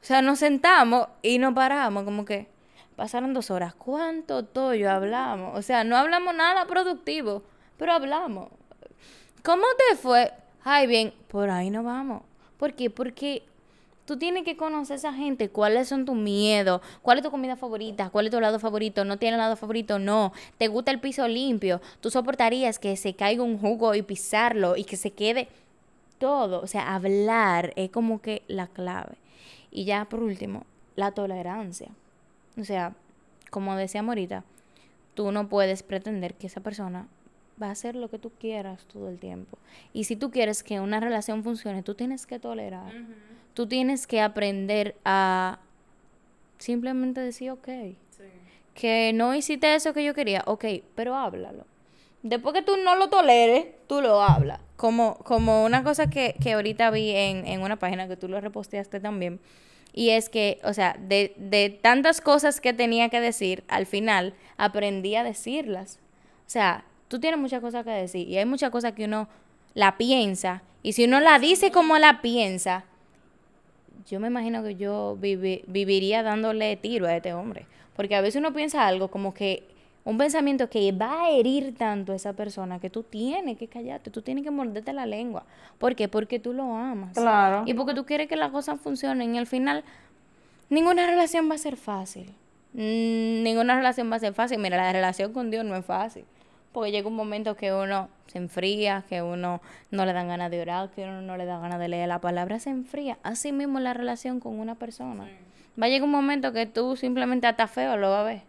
O 0.00 0.06
sea, 0.06 0.22
nos 0.22 0.38
sentamos 0.38 1.08
y 1.20 1.36
nos 1.36 1.52
paramos, 1.52 2.04
como 2.04 2.24
que 2.24 2.46
pasaron 2.96 3.34
dos 3.34 3.50
horas. 3.50 3.74
¿Cuánto 3.74 4.46
toyo 4.46 4.90
hablamos? 4.90 5.58
O 5.58 5.60
sea, 5.60 5.84
no 5.84 5.98
hablamos 5.98 6.34
nada 6.34 6.64
productivo, 6.64 7.42
pero 7.78 7.92
hablamos. 7.92 8.48
¿Cómo 9.42 9.64
te 9.76 9.96
fue? 9.96 10.32
Ay, 10.62 10.86
bien, 10.86 11.12
por 11.28 11.50
ahí 11.50 11.70
no 11.70 11.82
vamos. 11.82 12.22
¿Por 12.58 12.74
qué? 12.74 12.88
Porque 12.88 13.42
tú 14.04 14.16
tienes 14.16 14.44
que 14.44 14.56
conocer 14.56 14.94
a 14.94 14.96
esa 14.96 15.12
gente, 15.12 15.48
cuáles 15.48 15.88
son 15.88 16.04
tus 16.04 16.16
miedos, 16.16 16.80
cuál 17.02 17.18
es 17.18 17.24
tu 17.24 17.30
comida 17.30 17.56
favorita, 17.56 18.10
cuál 18.10 18.26
es 18.26 18.32
tu 18.32 18.40
lado 18.40 18.58
favorito, 18.58 19.04
no 19.04 19.18
tiene 19.18 19.36
lado 19.36 19.56
favorito, 19.56 19.98
no. 19.98 20.32
¿Te 20.58 20.68
gusta 20.68 20.90
el 20.90 21.00
piso 21.00 21.26
limpio? 21.28 21.80
¿Tú 22.00 22.10
soportarías 22.10 22.78
que 22.78 22.96
se 22.96 23.14
caiga 23.14 23.42
un 23.42 23.58
jugo 23.58 23.94
y 23.94 24.02
pisarlo 24.02 24.76
y 24.76 24.84
que 24.84 24.96
se 24.96 25.10
quede 25.12 25.48
todo? 26.18 26.60
O 26.60 26.66
sea, 26.66 26.94
hablar 26.94 27.72
es 27.76 27.90
como 27.90 28.20
que 28.20 28.42
la 28.46 28.66
clave. 28.66 29.16
Y 29.70 29.84
ya 29.84 30.04
por 30.06 30.22
último, 30.22 30.64
la 30.96 31.12
tolerancia. 31.12 31.88
O 32.58 32.64
sea, 32.64 32.94
como 33.50 33.74
decíamos 33.76 34.10
ahorita, 34.10 34.44
tú 35.14 35.32
no 35.32 35.48
puedes 35.48 35.82
pretender 35.82 36.34
que 36.34 36.46
esa 36.46 36.60
persona 36.60 37.08
va 37.62 37.68
a 37.68 37.70
hacer 37.70 37.96
lo 37.96 38.08
que 38.08 38.18
tú 38.18 38.30
quieras 38.38 38.84
todo 38.86 39.08
el 39.08 39.18
tiempo. 39.18 39.58
Y 39.92 40.04
si 40.04 40.16
tú 40.16 40.30
quieres 40.30 40.62
que 40.62 40.80
una 40.80 41.00
relación 41.00 41.44
funcione, 41.44 41.82
tú 41.82 41.94
tienes 41.94 42.26
que 42.26 42.38
tolerar. 42.38 42.92
Tú 43.54 43.66
tienes 43.66 44.06
que 44.06 44.20
aprender 44.20 44.96
a 45.04 45.60
simplemente 46.58 47.20
decir, 47.20 47.50
ok, 47.50 47.68
que 48.74 49.12
no 49.14 49.34
hiciste 49.34 49.74
eso 49.74 49.92
que 49.92 50.04
yo 50.04 50.14
quería, 50.14 50.42
ok, 50.46 50.64
pero 50.94 51.14
háblalo. 51.14 51.64
Después 52.22 52.54
que 52.54 52.62
tú 52.62 52.76
no 52.82 52.96
lo 52.96 53.08
toleres, 53.08 53.66
tú 53.86 54.00
lo 54.00 54.22
hablas. 54.22 54.60
Como, 54.76 55.16
como 55.18 55.64
una 55.64 55.84
cosa 55.84 56.10
que, 56.10 56.34
que 56.42 56.54
ahorita 56.54 56.90
vi 56.90 57.10
en, 57.10 57.46
en 57.46 57.60
una 57.60 57.78
página 57.78 58.08
que 58.08 58.16
tú 58.16 58.28
lo 58.28 58.40
reposteaste 58.40 58.98
también. 58.98 59.40
Y 59.92 60.10
es 60.10 60.28
que, 60.28 60.58
o 60.64 60.72
sea, 60.72 60.96
de, 60.98 61.34
de 61.36 61.70
tantas 61.70 62.20
cosas 62.20 62.60
que 62.60 62.72
tenía 62.72 63.10
que 63.10 63.20
decir, 63.20 63.62
al 63.68 63.86
final 63.86 64.34
aprendí 64.56 65.14
a 65.14 65.22
decirlas. 65.22 66.00
O 66.46 66.50
sea, 66.50 66.84
tú 67.14 67.20
tienes 67.20 67.38
muchas 67.38 67.60
cosas 67.60 67.84
que 67.84 67.90
decir 67.92 68.28
y 68.28 68.36
hay 68.38 68.44
muchas 68.44 68.70
cosas 68.70 68.90
que 68.92 69.04
uno 69.04 69.28
la 69.74 69.96
piensa. 69.96 70.62
Y 70.82 70.94
si 70.94 71.04
uno 71.04 71.20
la 71.20 71.38
dice 71.38 71.70
como 71.70 71.96
la 71.96 72.20
piensa, 72.20 72.82
yo 74.08 74.18
me 74.18 74.26
imagino 74.26 74.64
que 74.64 74.74
yo 74.74 75.16
vivi- 75.20 75.62
viviría 75.68 76.24
dándole 76.24 76.76
tiro 76.76 77.06
a 77.06 77.14
este 77.14 77.32
hombre. 77.32 77.66
Porque 77.94 78.16
a 78.16 78.20
veces 78.20 78.40
uno 78.40 78.52
piensa 78.52 78.84
algo 78.84 79.06
como 79.08 79.32
que 79.32 79.62
un 80.04 80.18
pensamiento 80.18 80.68
que 80.68 80.90
va 80.90 81.22
a 81.22 81.30
herir 81.30 81.76
tanto 81.76 82.10
a 82.12 82.16
esa 82.16 82.32
persona 82.32 82.80
que 82.80 82.90
tú 82.90 83.04
tienes 83.04 83.58
que 83.58 83.68
callarte, 83.68 84.10
tú 84.10 84.20
tienes 84.20 84.42
que 84.42 84.50
morderte 84.50 84.92
la 84.92 85.06
lengua. 85.06 85.44
¿Por 85.78 85.94
qué? 85.94 86.08
Porque 86.08 86.40
tú 86.40 86.52
lo 86.52 86.74
amas. 86.74 87.14
Claro. 87.16 87.62
Y 87.64 87.74
porque 87.74 87.94
tú 87.94 88.04
quieres 88.04 88.26
que 88.26 88.34
las 88.34 88.50
cosas 88.50 88.80
funcionen 88.80 89.36
y 89.36 89.38
al 89.38 89.46
final 89.46 89.84
ninguna 90.68 91.06
relación 91.06 91.48
va 91.48 91.54
a 91.54 91.58
ser 91.58 91.76
fácil. 91.76 92.26
Mm, 92.72 93.44
ninguna 93.44 93.76
relación 93.76 94.10
va 94.10 94.16
a 94.16 94.18
ser 94.18 94.34
fácil. 94.34 94.58
Mira, 94.58 94.76
la 94.76 94.92
relación 94.92 95.32
con 95.32 95.52
Dios 95.52 95.64
no 95.64 95.76
es 95.76 95.84
fácil. 95.84 96.24
Porque 96.74 96.90
llega 96.90 97.08
un 97.08 97.14
momento 97.14 97.54
que 97.54 97.72
uno 97.72 98.08
se 98.26 98.38
enfría, 98.38 99.04
que 99.08 99.22
uno 99.22 99.62
no 99.92 100.04
le 100.04 100.12
dan 100.12 100.26
ganas 100.26 100.50
de 100.50 100.60
orar, 100.60 100.90
que 100.90 101.04
uno 101.04 101.22
no 101.22 101.36
le 101.36 101.46
da 101.46 101.60
ganas 101.60 101.78
de 101.78 101.86
leer 101.86 102.08
la 102.08 102.18
palabra, 102.20 102.58
se 102.58 102.68
enfría. 102.68 103.16
Así 103.22 103.52
mismo 103.52 103.78
la 103.78 103.94
relación 103.94 104.40
con 104.40 104.58
una 104.58 104.74
persona. 104.74 105.24
Va 105.80 105.86
a 105.86 105.88
llegar 105.88 106.02
un 106.04 106.10
momento 106.10 106.52
que 106.52 106.66
tú 106.66 106.96
simplemente 106.96 107.46
hasta 107.46 107.68
feo 107.68 107.96
lo 107.96 108.10
vas 108.10 108.20
a 108.20 108.24
ver. 108.24 108.42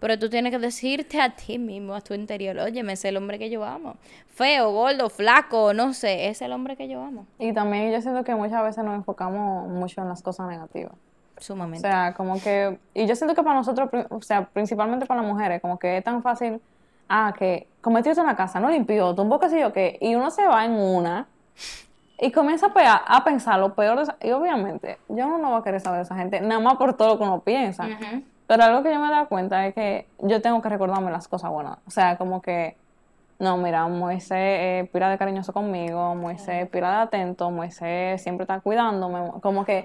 Pero 0.00 0.18
tú 0.18 0.28
tienes 0.28 0.52
que 0.52 0.58
decirte 0.58 1.18
a 1.20 1.30
ti 1.30 1.58
mismo, 1.58 1.94
a 1.94 2.00
tu 2.02 2.12
interior, 2.12 2.58
oye, 2.58 2.80
ese 2.80 2.92
es 2.92 3.04
el 3.06 3.16
hombre 3.16 3.38
que 3.38 3.48
yo 3.48 3.64
amo. 3.64 3.96
Feo, 4.28 4.70
gordo, 4.72 5.08
flaco, 5.08 5.72
no 5.72 5.94
sé, 5.94 6.28
es 6.28 6.42
el 6.42 6.52
hombre 6.52 6.76
que 6.76 6.88
yo 6.88 7.00
amo. 7.02 7.24
Y 7.38 7.52
también 7.54 7.90
yo 7.90 8.02
siento 8.02 8.22
que 8.22 8.34
muchas 8.34 8.62
veces 8.64 8.84
nos 8.84 8.96
enfocamos 8.96 9.68
mucho 9.68 10.02
en 10.02 10.08
las 10.08 10.20
cosas 10.20 10.48
negativas. 10.48 10.92
O 11.38 11.40
Sumamente. 11.40 11.88
sea, 11.88 12.12
como 12.14 12.38
que, 12.38 12.78
y 12.94 13.06
yo 13.06 13.16
siento 13.16 13.34
que 13.34 13.42
para 13.42 13.54
nosotros, 13.54 13.88
o 14.10 14.20
sea, 14.20 14.44
principalmente 14.46 15.06
para 15.06 15.22
las 15.22 15.30
mujeres, 15.32 15.62
como 15.62 15.78
que 15.78 15.96
es 15.96 16.04
tan 16.04 16.22
fácil, 16.22 16.60
ah, 17.12 17.34
que 17.38 17.66
cometió 17.80 18.10
eso 18.12 18.22
en 18.22 18.26
la 18.26 18.36
casa, 18.36 18.58
no 18.58 18.70
limpió, 18.70 19.14
tumbó 19.14 19.38
qué 19.38 19.48
sé 19.50 19.60
yo 19.60 19.72
qué, 19.72 19.98
y 20.00 20.14
uno 20.14 20.30
se 20.30 20.46
va 20.46 20.64
en 20.64 20.72
una 20.72 21.26
y 22.18 22.30
comienza 22.30 22.66
a, 22.66 22.72
pe- 22.72 22.84
a 22.86 23.22
pensar 23.24 23.58
lo 23.58 23.74
peor 23.74 23.96
de 23.96 24.02
esa, 24.04 24.16
y 24.22 24.30
obviamente, 24.30 24.98
yo 25.08 25.26
no, 25.26 25.38
no 25.38 25.50
va 25.52 25.58
a 25.58 25.62
querer 25.64 25.80
saber 25.80 25.98
de 25.98 26.04
esa 26.04 26.14
gente, 26.16 26.40
nada 26.40 26.60
más 26.60 26.74
por 26.76 26.94
todo 26.96 27.08
lo 27.08 27.18
que 27.18 27.24
uno 27.24 27.40
piensa. 27.40 27.88
Pero 28.46 28.62
algo 28.64 28.82
que 28.82 28.92
yo 28.92 29.00
me 29.00 29.08
he 29.08 29.10
dado 29.10 29.28
cuenta 29.28 29.66
es 29.66 29.74
que 29.74 30.06
yo 30.20 30.40
tengo 30.40 30.60
que 30.62 30.68
recordarme 30.68 31.10
las 31.10 31.26
cosas 31.26 31.50
buenas. 31.50 31.78
O 31.86 31.90
sea, 31.90 32.16
como 32.18 32.40
que, 32.42 32.76
no, 33.38 33.56
mira, 33.56 33.88
Moisés 33.88 34.84
es 34.84 34.90
pila 34.90 35.08
de 35.10 35.18
cariñoso 35.18 35.52
conmigo, 35.52 36.14
Moisés 36.14 36.64
es 36.64 36.68
pila 36.68 36.90
de 36.90 36.96
atento, 37.02 37.50
Moisés 37.50 38.22
siempre 38.22 38.44
está 38.44 38.60
cuidándome, 38.60 39.32
como 39.40 39.64
que, 39.64 39.82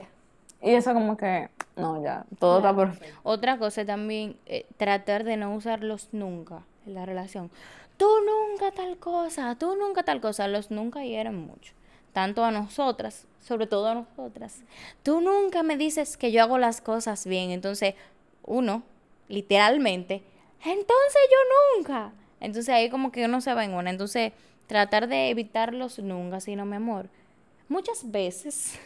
y 0.62 0.74
eso 0.76 0.94
como 0.94 1.18
que, 1.18 1.50
no, 1.76 2.04
ya, 2.04 2.24
todo 2.40 2.58
está 2.58 2.76
perfecto. 2.76 3.20
Otra 3.24 3.58
cosa 3.58 3.84
también, 3.86 4.36
eh, 4.46 4.66
tratar 4.78 5.24
de 5.24 5.38
no 5.38 5.56
usarlos 5.56 6.10
nunca 6.12 6.62
la 6.88 7.06
relación. 7.06 7.52
Tú 7.98 8.08
nunca 8.26 8.72
tal 8.72 8.98
cosa, 8.98 9.56
tú 9.56 9.76
nunca 9.76 10.04
tal 10.04 10.22
cosa. 10.22 10.48
Los 10.48 10.72
nunca 10.72 11.04
hieren 11.04 11.36
mucho. 11.36 11.74
Tanto 12.14 12.44
a 12.44 12.52
nosotras, 12.52 13.26
sobre 13.42 13.68
todo 13.68 13.88
a 13.88 13.96
nosotras. 13.96 14.64
Tú 15.04 15.22
nunca 15.22 15.64
me 15.64 15.78
dices 15.78 16.18
que 16.18 16.32
yo 16.32 16.42
hago 16.44 16.58
las 16.58 16.82
cosas 16.82 17.26
bien. 17.26 17.52
Entonces, 17.52 17.96
uno, 18.44 18.84
literalmente, 19.28 20.24
entonces 20.64 21.22
yo 21.32 21.78
nunca. 21.78 22.12
Entonces 22.40 22.74
ahí 22.74 22.90
como 22.90 23.12
que 23.12 23.26
uno 23.26 23.42
se 23.42 23.54
va 23.54 23.66
en 23.66 23.74
una. 23.74 23.90
Entonces, 23.90 24.34
tratar 24.68 25.08
de 25.08 25.30
evitarlos 25.30 26.00
nunca, 26.00 26.40
sino 26.40 26.66
mi 26.66 26.76
amor. 26.76 27.10
Muchas 27.70 28.10
veces 28.12 28.80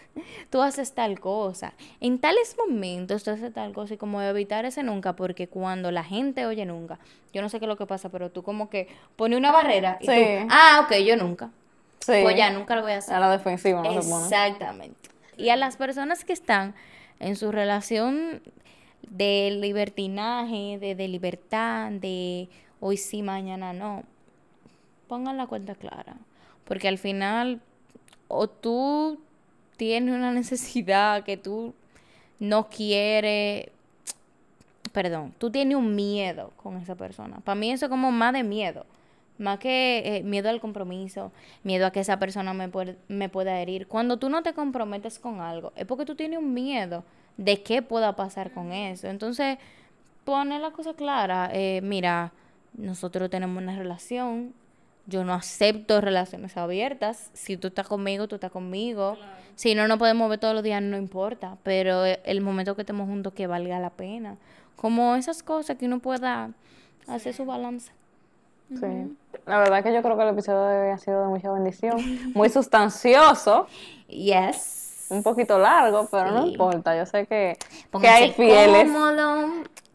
tú 0.50 0.62
haces 0.62 0.94
tal 0.94 1.20
cosa, 1.20 1.74
en 2.00 2.18
tales 2.20 2.56
momentos 2.58 3.24
tú 3.24 3.30
haces 3.32 3.54
tal 3.54 3.74
cosa 3.74 3.94
y 3.94 3.98
como 3.98 4.22
evitar 4.22 4.66
ese 4.66 4.82
nunca, 4.82 5.16
porque 5.16 5.48
cuando 5.48 5.92
la 5.92 6.04
gente 6.04 6.46
oye 6.48 6.66
nunca, 6.66 6.98
yo 7.32 7.42
no 7.44 7.50
sé 7.50 7.60
qué 7.60 7.66
es 7.66 7.70
lo 7.70 7.78
que 7.78 7.86
pasa, 7.86 8.10
pero 8.10 8.32
tú 8.32 8.42
como 8.42 8.70
que 8.70 8.88
pones 9.16 9.38
una 9.38 9.52
barrera 9.52 9.98
y 10.02 10.06
Sí. 10.08 10.12
tú, 10.12 10.48
ah, 10.50 10.82
ok, 10.86 10.96
yo 11.06 11.16
nunca. 11.16 11.52
Sí. 12.00 12.14
pues 12.24 12.36
ya 12.36 12.50
nunca 12.50 12.76
lo 12.76 12.82
voy 12.82 12.94
a 12.94 12.98
hacer. 12.98 13.14
A 13.14 13.20
la 13.20 13.30
defensiva, 13.30 13.84
no 13.84 13.90
pone. 13.90 14.00
Exactamente. 14.24 15.10
Y 15.38 15.50
a 15.50 15.56
las 15.56 15.78
personas 15.78 16.26
que 16.26 16.34
están 16.34 16.74
en 17.20 17.36
su 17.36 17.52
relación 17.52 18.42
de 19.04 19.56
libertinaje, 19.62 20.80
de, 20.80 20.96
de 20.96 21.08
libertad, 21.08 21.92
de 21.92 22.50
hoy 22.80 22.98
sí, 22.98 23.22
mañana 23.22 23.74
no, 23.74 24.04
pongan 25.08 25.38
la 25.38 25.46
cuenta 25.46 25.76
clara. 25.76 26.16
Porque 26.66 26.88
al 26.88 26.98
final, 26.98 27.62
o 28.32 28.48
tú 28.48 29.20
tienes 29.78 30.14
una 30.16 30.32
necesidad 30.34 31.24
que 31.24 31.38
tú 31.38 31.74
no 32.40 32.70
quieres, 32.70 33.68
perdón, 34.92 35.34
tú 35.38 35.50
tienes 35.52 35.78
un 35.78 35.96
miedo 35.96 36.52
con 36.58 36.78
esa 36.78 36.96
persona. 36.96 37.38
Para 37.44 37.56
mí 37.56 37.72
eso 37.72 37.86
es 37.86 37.90
como 37.90 38.12
más 38.12 38.34
de 38.34 38.44
miedo. 38.44 38.86
Más 39.38 39.58
que 39.58 40.18
eh, 40.18 40.24
miedo 40.24 40.50
al 40.50 40.60
compromiso, 40.62 41.32
miedo 41.64 41.88
a 41.88 41.92
que 41.92 42.02
esa 42.02 42.20
persona 42.20 42.54
me, 42.54 42.70
puede- 42.70 42.98
me 43.08 43.28
pueda 43.30 43.60
herir. 43.60 43.88
Cuando 43.88 44.18
tú 44.18 44.30
no 44.30 44.44
te 44.44 44.54
comprometes 44.54 45.18
con 45.18 45.40
algo, 45.42 45.72
es 45.76 45.86
porque 45.86 46.06
tú 46.06 46.16
tienes 46.16 46.38
un 46.40 46.54
miedo 46.54 47.04
de 47.38 47.64
qué 47.64 47.82
pueda 47.82 48.16
pasar 48.16 48.52
con 48.52 48.72
eso. 48.72 49.08
Entonces, 49.08 49.58
poner 50.26 50.62
la 50.62 50.72
cosa 50.72 50.94
clara. 50.94 51.50
eh, 51.54 51.82
mira, 51.84 52.32
nosotros 52.78 53.30
tenemos 53.32 53.62
una 53.64 53.76
relación. 53.78 54.54
Yo 55.12 55.24
no 55.26 55.34
acepto 55.34 56.00
relaciones 56.00 56.56
abiertas. 56.58 57.30
Si 57.34 57.58
tú 57.58 57.68
estás 57.68 57.88
conmigo, 57.88 58.28
tú 58.28 58.36
estás 58.36 58.52
conmigo. 58.52 59.18
Si 59.56 59.76
no 59.76 59.88
nos 59.88 59.98
podemos 60.00 60.30
ver 60.30 60.40
todos 60.40 60.54
los 60.54 60.64
días, 60.64 60.82
no 60.82 60.98
importa. 60.98 61.58
Pero 61.64 62.06
eh, 62.06 62.20
el 62.24 62.40
momento 62.42 62.76
que 62.76 62.84
estemos 62.84 63.08
juntos, 63.08 63.34
que 63.34 63.46
valga 63.46 63.78
la 63.80 63.90
pena. 63.90 64.38
Como 64.78 65.16
esas 65.16 65.44
cosas 65.44 65.78
que 65.78 65.86
uno 65.86 66.00
pueda 66.00 66.52
hacer 67.08 67.34
su 67.34 67.46
balance. 67.46 67.92
Sí. 68.70 69.16
La 69.46 69.60
verdad 69.60 69.84
que 69.84 69.94
yo 69.94 70.02
creo 70.02 70.16
que 70.16 70.24
el 70.24 70.30
episodio 70.30 70.62
de 70.64 70.80
hoy 70.88 70.90
ha 70.92 70.98
sido 70.98 71.24
de 71.24 71.28
mucha 71.28 71.52
bendición. 71.52 71.98
Muy 72.34 72.48
sustancioso, 72.50 73.68
Yes. 74.08 75.08
un 75.10 75.24
poquito 75.24 75.60
largo, 75.60 76.08
pero 76.10 76.32
no 76.32 76.44
Sí. 76.46 76.52
importa. 76.54 76.96
Yo 76.98 77.06
sé 77.06 77.26
que, 77.28 77.58
que 78.00 78.08
hay 78.08 78.32
fieles. 78.32 78.84
cómodo 78.86 79.48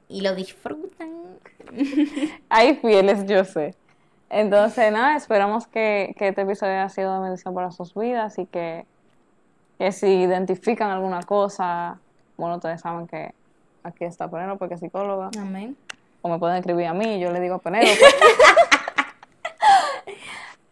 y 0.08 0.20
lo 0.20 0.34
disfrutan. 0.34 1.10
Hay 2.50 2.76
fieles, 2.76 3.24
yo 3.26 3.44
sé. 3.44 3.74
Entonces, 4.28 4.92
nada, 4.92 5.16
esperamos 5.16 5.66
que, 5.66 6.14
que 6.18 6.28
este 6.28 6.42
episodio 6.42 6.72
haya 6.72 6.88
sido 6.88 7.14
de 7.14 7.20
bendición 7.20 7.54
para 7.54 7.70
sus 7.70 7.94
vidas 7.94 8.38
y 8.38 8.46
que, 8.46 8.84
que 9.78 9.92
si 9.92 10.06
identifican 10.06 10.90
alguna 10.90 11.22
cosa, 11.22 11.98
bueno, 12.36 12.56
ustedes 12.56 12.80
saben 12.80 13.06
que 13.06 13.32
aquí 13.84 14.04
está 14.04 14.28
Penélope, 14.28 14.68
que 14.68 14.74
es 14.74 14.80
psicóloga, 14.80 15.30
Amén. 15.38 15.76
o 16.22 16.28
me 16.28 16.38
pueden 16.38 16.56
escribir 16.56 16.86
a 16.86 16.94
mí, 16.94 17.20
yo 17.20 17.30
le 17.30 17.40
digo 17.40 17.56
a 17.56 17.58
Penélope. 17.58 17.98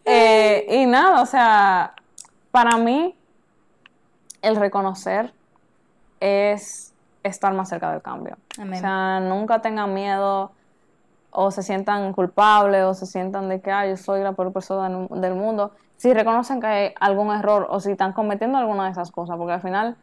Eh, 0.07 0.67
y 0.69 0.85
nada, 0.85 1.23
o 1.23 1.27
sea, 1.27 1.95
para 2.51 2.77
mí, 2.77 3.17
el 4.43 4.57
reconocer 4.57 5.33
es 6.21 6.93
estar 7.23 7.55
más 7.55 7.71
cerca 7.71 7.91
del 7.91 8.03
cambio. 8.03 8.37
Amén. 8.59 8.75
O 8.75 8.81
sea, 8.83 9.21
nunca 9.21 9.63
tengan 9.63 9.95
miedo 9.95 10.53
o 11.37 11.51
se 11.51 11.63
sientan 11.63 12.13
culpables 12.13 12.85
o 12.85 12.95
se 12.95 13.07
sientan 13.07 13.49
de 13.49 13.61
que 13.61 13.73
"Ay, 13.73 13.91
yo 13.91 13.97
soy 13.97 14.21
la 14.23 14.33
peor 14.33 14.53
persona 14.53 14.89
del- 15.11 15.35
mundo. 15.35 15.73
Si 15.97 16.13
reconocen 16.15 16.61
que 16.61 16.67
hay 16.67 16.95
algún 17.01 17.33
error 17.35 17.67
o 17.71 17.81
si 17.81 17.91
están 17.93 18.13
cometiendo 18.13 18.57
alguna 18.57 18.85
de 18.85 18.93
esas 18.93 19.11
cosas, 19.11 19.37
porque 19.37 19.53
al 19.55 19.61
final, 19.61 19.97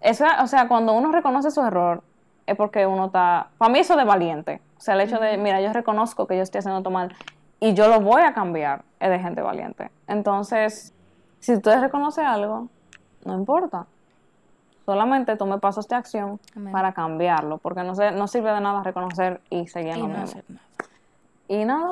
eso, 0.00 0.24
o 0.42 0.46
sea, 0.46 0.66
cuando 0.68 0.92
uno 0.92 1.12
reconoce 1.12 1.50
su 1.50 1.60
error, 1.62 2.02
es 2.46 2.56
porque 2.56 2.86
uno 2.86 3.06
está, 3.06 3.48
para 3.56 3.72
mí 3.72 3.78
eso 3.78 3.94
es 3.94 3.98
de 4.00 4.04
valiente. 4.04 4.60
O 4.76 4.80
sea, 4.80 4.94
el 4.94 5.00
hecho 5.02 5.18
de, 5.18 5.38
mira, 5.38 5.60
yo 5.60 5.72
reconozco 5.72 6.26
que 6.26 6.36
yo 6.36 6.42
estoy 6.42 6.58
haciendo 6.58 6.90
mal 6.90 7.14
y 7.60 7.72
yo 7.74 7.88
lo 7.88 8.00
voy 8.00 8.22
a 8.22 8.34
cambiar, 8.34 8.82
es 9.00 9.10
de 9.10 9.18
gente 9.18 9.40
valiente. 9.42 9.90
Entonces, 10.08 10.92
si 11.38 11.54
usted 11.54 11.80
reconoce 11.80 12.22
algo, 12.22 12.68
no 13.24 13.34
importa. 13.34 13.86
Solamente 14.86 15.36
tome 15.36 15.58
pasos 15.58 15.88
de 15.88 15.96
acción 15.96 16.40
Amén. 16.56 16.72
para 16.72 16.92
cambiarlo, 16.92 17.58
porque 17.58 17.82
no, 17.82 17.94
se, 17.94 18.10
no 18.12 18.28
sirve 18.28 18.52
de 18.52 18.60
nada 18.60 18.82
reconocer 18.82 19.40
y 19.50 19.66
seguir 19.66 19.92
en 19.92 19.98
Y 19.98 20.02
lo 20.02 20.08
no 20.08 20.18
mismo. 20.18 20.24
hacer 20.24 20.44
nada. 20.48 20.66
Y 21.48 21.64
nada, 21.64 21.90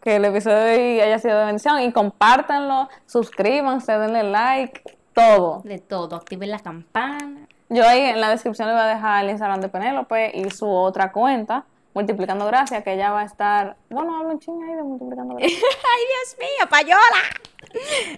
que 0.00 0.16
el 0.16 0.24
episodio 0.24 0.56
de 0.58 0.74
hoy 0.76 1.00
haya 1.00 1.18
sido 1.18 1.38
de 1.38 1.46
bendición 1.46 1.80
y 1.80 1.92
compártanlo, 1.92 2.88
suscríbanse, 3.06 3.98
denle 3.98 4.22
like, 4.24 4.82
todo. 5.12 5.60
De 5.64 5.78
todo. 5.78 6.16
Activen 6.16 6.50
la 6.50 6.60
campana. 6.60 7.46
Yo 7.68 7.86
ahí 7.86 8.00
en 8.00 8.20
la 8.20 8.30
descripción 8.30 8.68
le 8.68 8.74
voy 8.74 8.82
a 8.82 8.86
dejar 8.86 9.24
el 9.24 9.30
Instagram 9.30 9.60
de 9.60 9.68
Penélope 9.68 10.30
y 10.34 10.48
su 10.50 10.68
otra 10.70 11.12
cuenta, 11.12 11.64
Multiplicando 11.92 12.46
Gracias, 12.46 12.84
que 12.84 12.92
ella 12.94 13.10
va 13.10 13.22
a 13.22 13.24
estar, 13.24 13.76
bueno, 13.90 14.16
habla 14.16 14.30
un 14.34 14.38
ching 14.38 14.62
ahí 14.62 14.74
de 14.74 14.82
Multiplicando 14.82 15.34
Gracias. 15.34 15.60
¡Ay, 15.62 16.02
Dios 16.06 16.36
mío, 16.38 16.68
payola! 16.70 17.22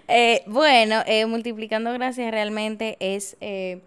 Eh, 0.09 0.43
bueno, 0.47 1.03
eh, 1.07 1.27
Multiplicando 1.27 1.93
Gracias 1.93 2.31
realmente 2.31 2.97
es 3.01 3.37
eh, 3.41 3.81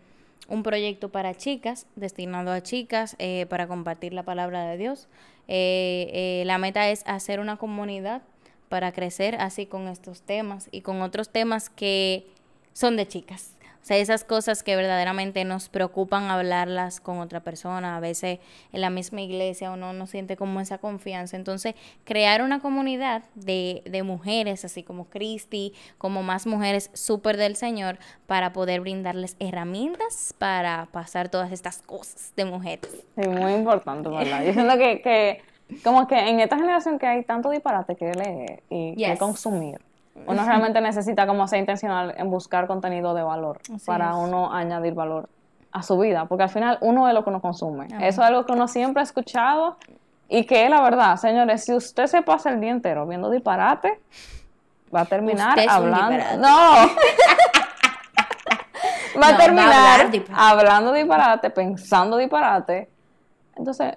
un 0.48 0.64
proyecto 0.64 1.10
para 1.10 1.36
chicas, 1.36 1.86
destinado 1.96 2.52
a 2.52 2.62
chicas, 2.62 3.16
eh, 3.20 3.46
para 3.50 3.68
compartir 3.68 4.14
la 4.14 4.24
palabra 4.24 4.66
de 4.66 4.78
Dios. 4.78 5.08
Eh, 5.48 6.44
la 6.46 6.58
meta 6.58 6.90
es 6.90 7.04
hacer 7.06 7.40
una 7.40 7.58
comunidad 7.58 8.22
para 8.70 8.92
crecer 8.92 9.36
así 9.36 9.66
con 9.66 9.88
estos 9.88 10.22
temas 10.22 10.70
y 10.72 10.82
con 10.82 11.02
otros 11.02 11.30
temas 11.30 11.70
que 11.70 12.26
son 12.74 12.96
de 12.96 13.08
chicas. 13.08 13.56
O 13.84 13.86
sea, 13.86 13.98
esas 13.98 14.24
cosas 14.24 14.64
que 14.64 14.78
verdaderamente 14.78 15.44
nos 15.44 15.68
preocupan 15.68 16.32
hablarlas 16.32 17.02
con 17.02 17.20
otra 17.20 17.42
persona. 17.42 17.98
A 17.98 18.00
veces 18.00 18.40
en 18.72 18.80
la 18.80 18.90
misma 18.90 19.20
iglesia 19.20 19.72
uno 19.72 19.92
no 19.92 20.08
siente 20.08 20.38
como 20.38 20.62
esa 20.62 20.78
confianza. 20.78 21.36
Entonces, 21.36 21.76
crear 22.06 22.44
una 22.44 22.62
comunidad 22.62 23.24
de, 23.36 23.82
de 23.84 24.02
mujeres, 24.02 24.64
así 24.64 24.84
como 24.84 25.10
Cristi, 25.10 25.74
como 25.98 26.24
más 26.24 26.48
mujeres 26.48 26.92
súper 26.94 27.36
del 27.36 27.58
Señor, 27.58 27.98
para 28.26 28.54
poder 28.54 28.80
brindarles 28.80 29.36
herramientas 29.40 30.34
para 30.38 30.88
pasar 30.94 31.28
todas 31.28 31.52
estas 31.52 31.82
cosas 31.82 32.32
de 32.38 32.46
mujeres. 32.46 32.90
Sí, 33.22 33.28
muy 33.28 33.52
importante, 33.52 34.08
¿verdad? 34.08 34.46
Yo 34.46 34.54
siento 34.54 34.78
que, 34.78 35.02
que 35.02 35.42
como 35.84 36.08
que 36.08 36.18
en 36.18 36.40
esta 36.40 36.56
generación 36.58 37.00
que 37.00 37.08
hay 37.08 37.24
tanto 37.26 37.50
disparate 37.50 37.98
que 37.98 38.14
leer 38.14 38.64
y 38.70 38.96
que 38.96 39.18
consumir, 39.18 39.82
uno 40.28 40.46
realmente 40.46 40.80
necesita 40.82 41.26
como 41.28 41.48
ser 41.48 41.60
intencional 41.60 42.14
en 42.18 42.30
buscar 42.30 42.68
contenido 42.68 43.14
de 43.14 43.24
valor 43.24 43.60
Así 43.74 43.86
para 43.86 44.12
es. 44.12 44.16
uno 44.18 44.54
añadir 44.54 44.94
valor 44.94 45.28
a 45.72 45.82
su 45.82 45.98
vida, 45.98 46.26
porque 46.26 46.44
al 46.44 46.50
final 46.50 46.78
uno 46.82 47.08
es 47.08 47.14
lo 47.14 47.24
que 47.24 47.30
uno 47.32 47.42
consume. 47.42 47.86
Amén. 47.86 48.02
Eso 48.04 48.22
es 48.22 48.28
algo 48.28 48.46
que 48.46 48.52
uno 48.54 48.68
siempre 48.68 49.02
ha 49.02 49.04
escuchado 49.04 49.78
y 50.30 50.46
que 50.46 50.64
es 50.66 50.70
la 50.70 50.82
verdad, 50.82 51.16
señores, 51.18 51.64
si 51.66 51.74
usted 51.74 52.06
se 52.08 52.22
pasa 52.22 52.50
el 52.52 52.60
día 52.62 52.72
entero 52.72 53.06
viendo 53.08 53.30
disparate, 53.32 54.00
va 54.96 55.02
a 55.02 55.06
terminar 55.06 55.60
hablando... 55.68 56.24
No. 56.38 56.74
va 56.80 56.90
No, 59.16 59.26
a 59.28 59.38
terminar 59.38 60.12
hablando 60.34 60.94
disparate, 60.94 61.50
pensando 61.50 62.18
disparate. 62.18 62.90
Entonces, 63.56 63.96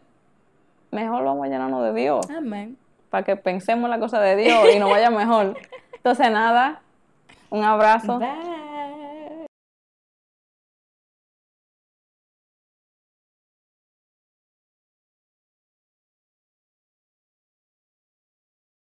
mejor 0.90 1.24
vamos 1.24 1.44
a 1.46 1.48
llenarnos 1.48 1.82
de 1.84 1.92
Dios 1.94 2.26
Amén. 2.30 2.76
para 3.10 3.22
que 3.24 3.36
pensemos 3.36 3.84
en 3.84 3.90
la 3.90 3.98
cosa 3.98 4.20
de 4.20 4.36
Dios 4.36 4.58
y 4.74 4.78
nos 4.78 4.90
vaya 4.90 5.10
mejor. 5.10 5.56
Entonces, 6.06 6.30
nada, 6.30 6.82
un 7.50 7.64
abrazo. 7.64 8.20
Bye. 8.20 8.75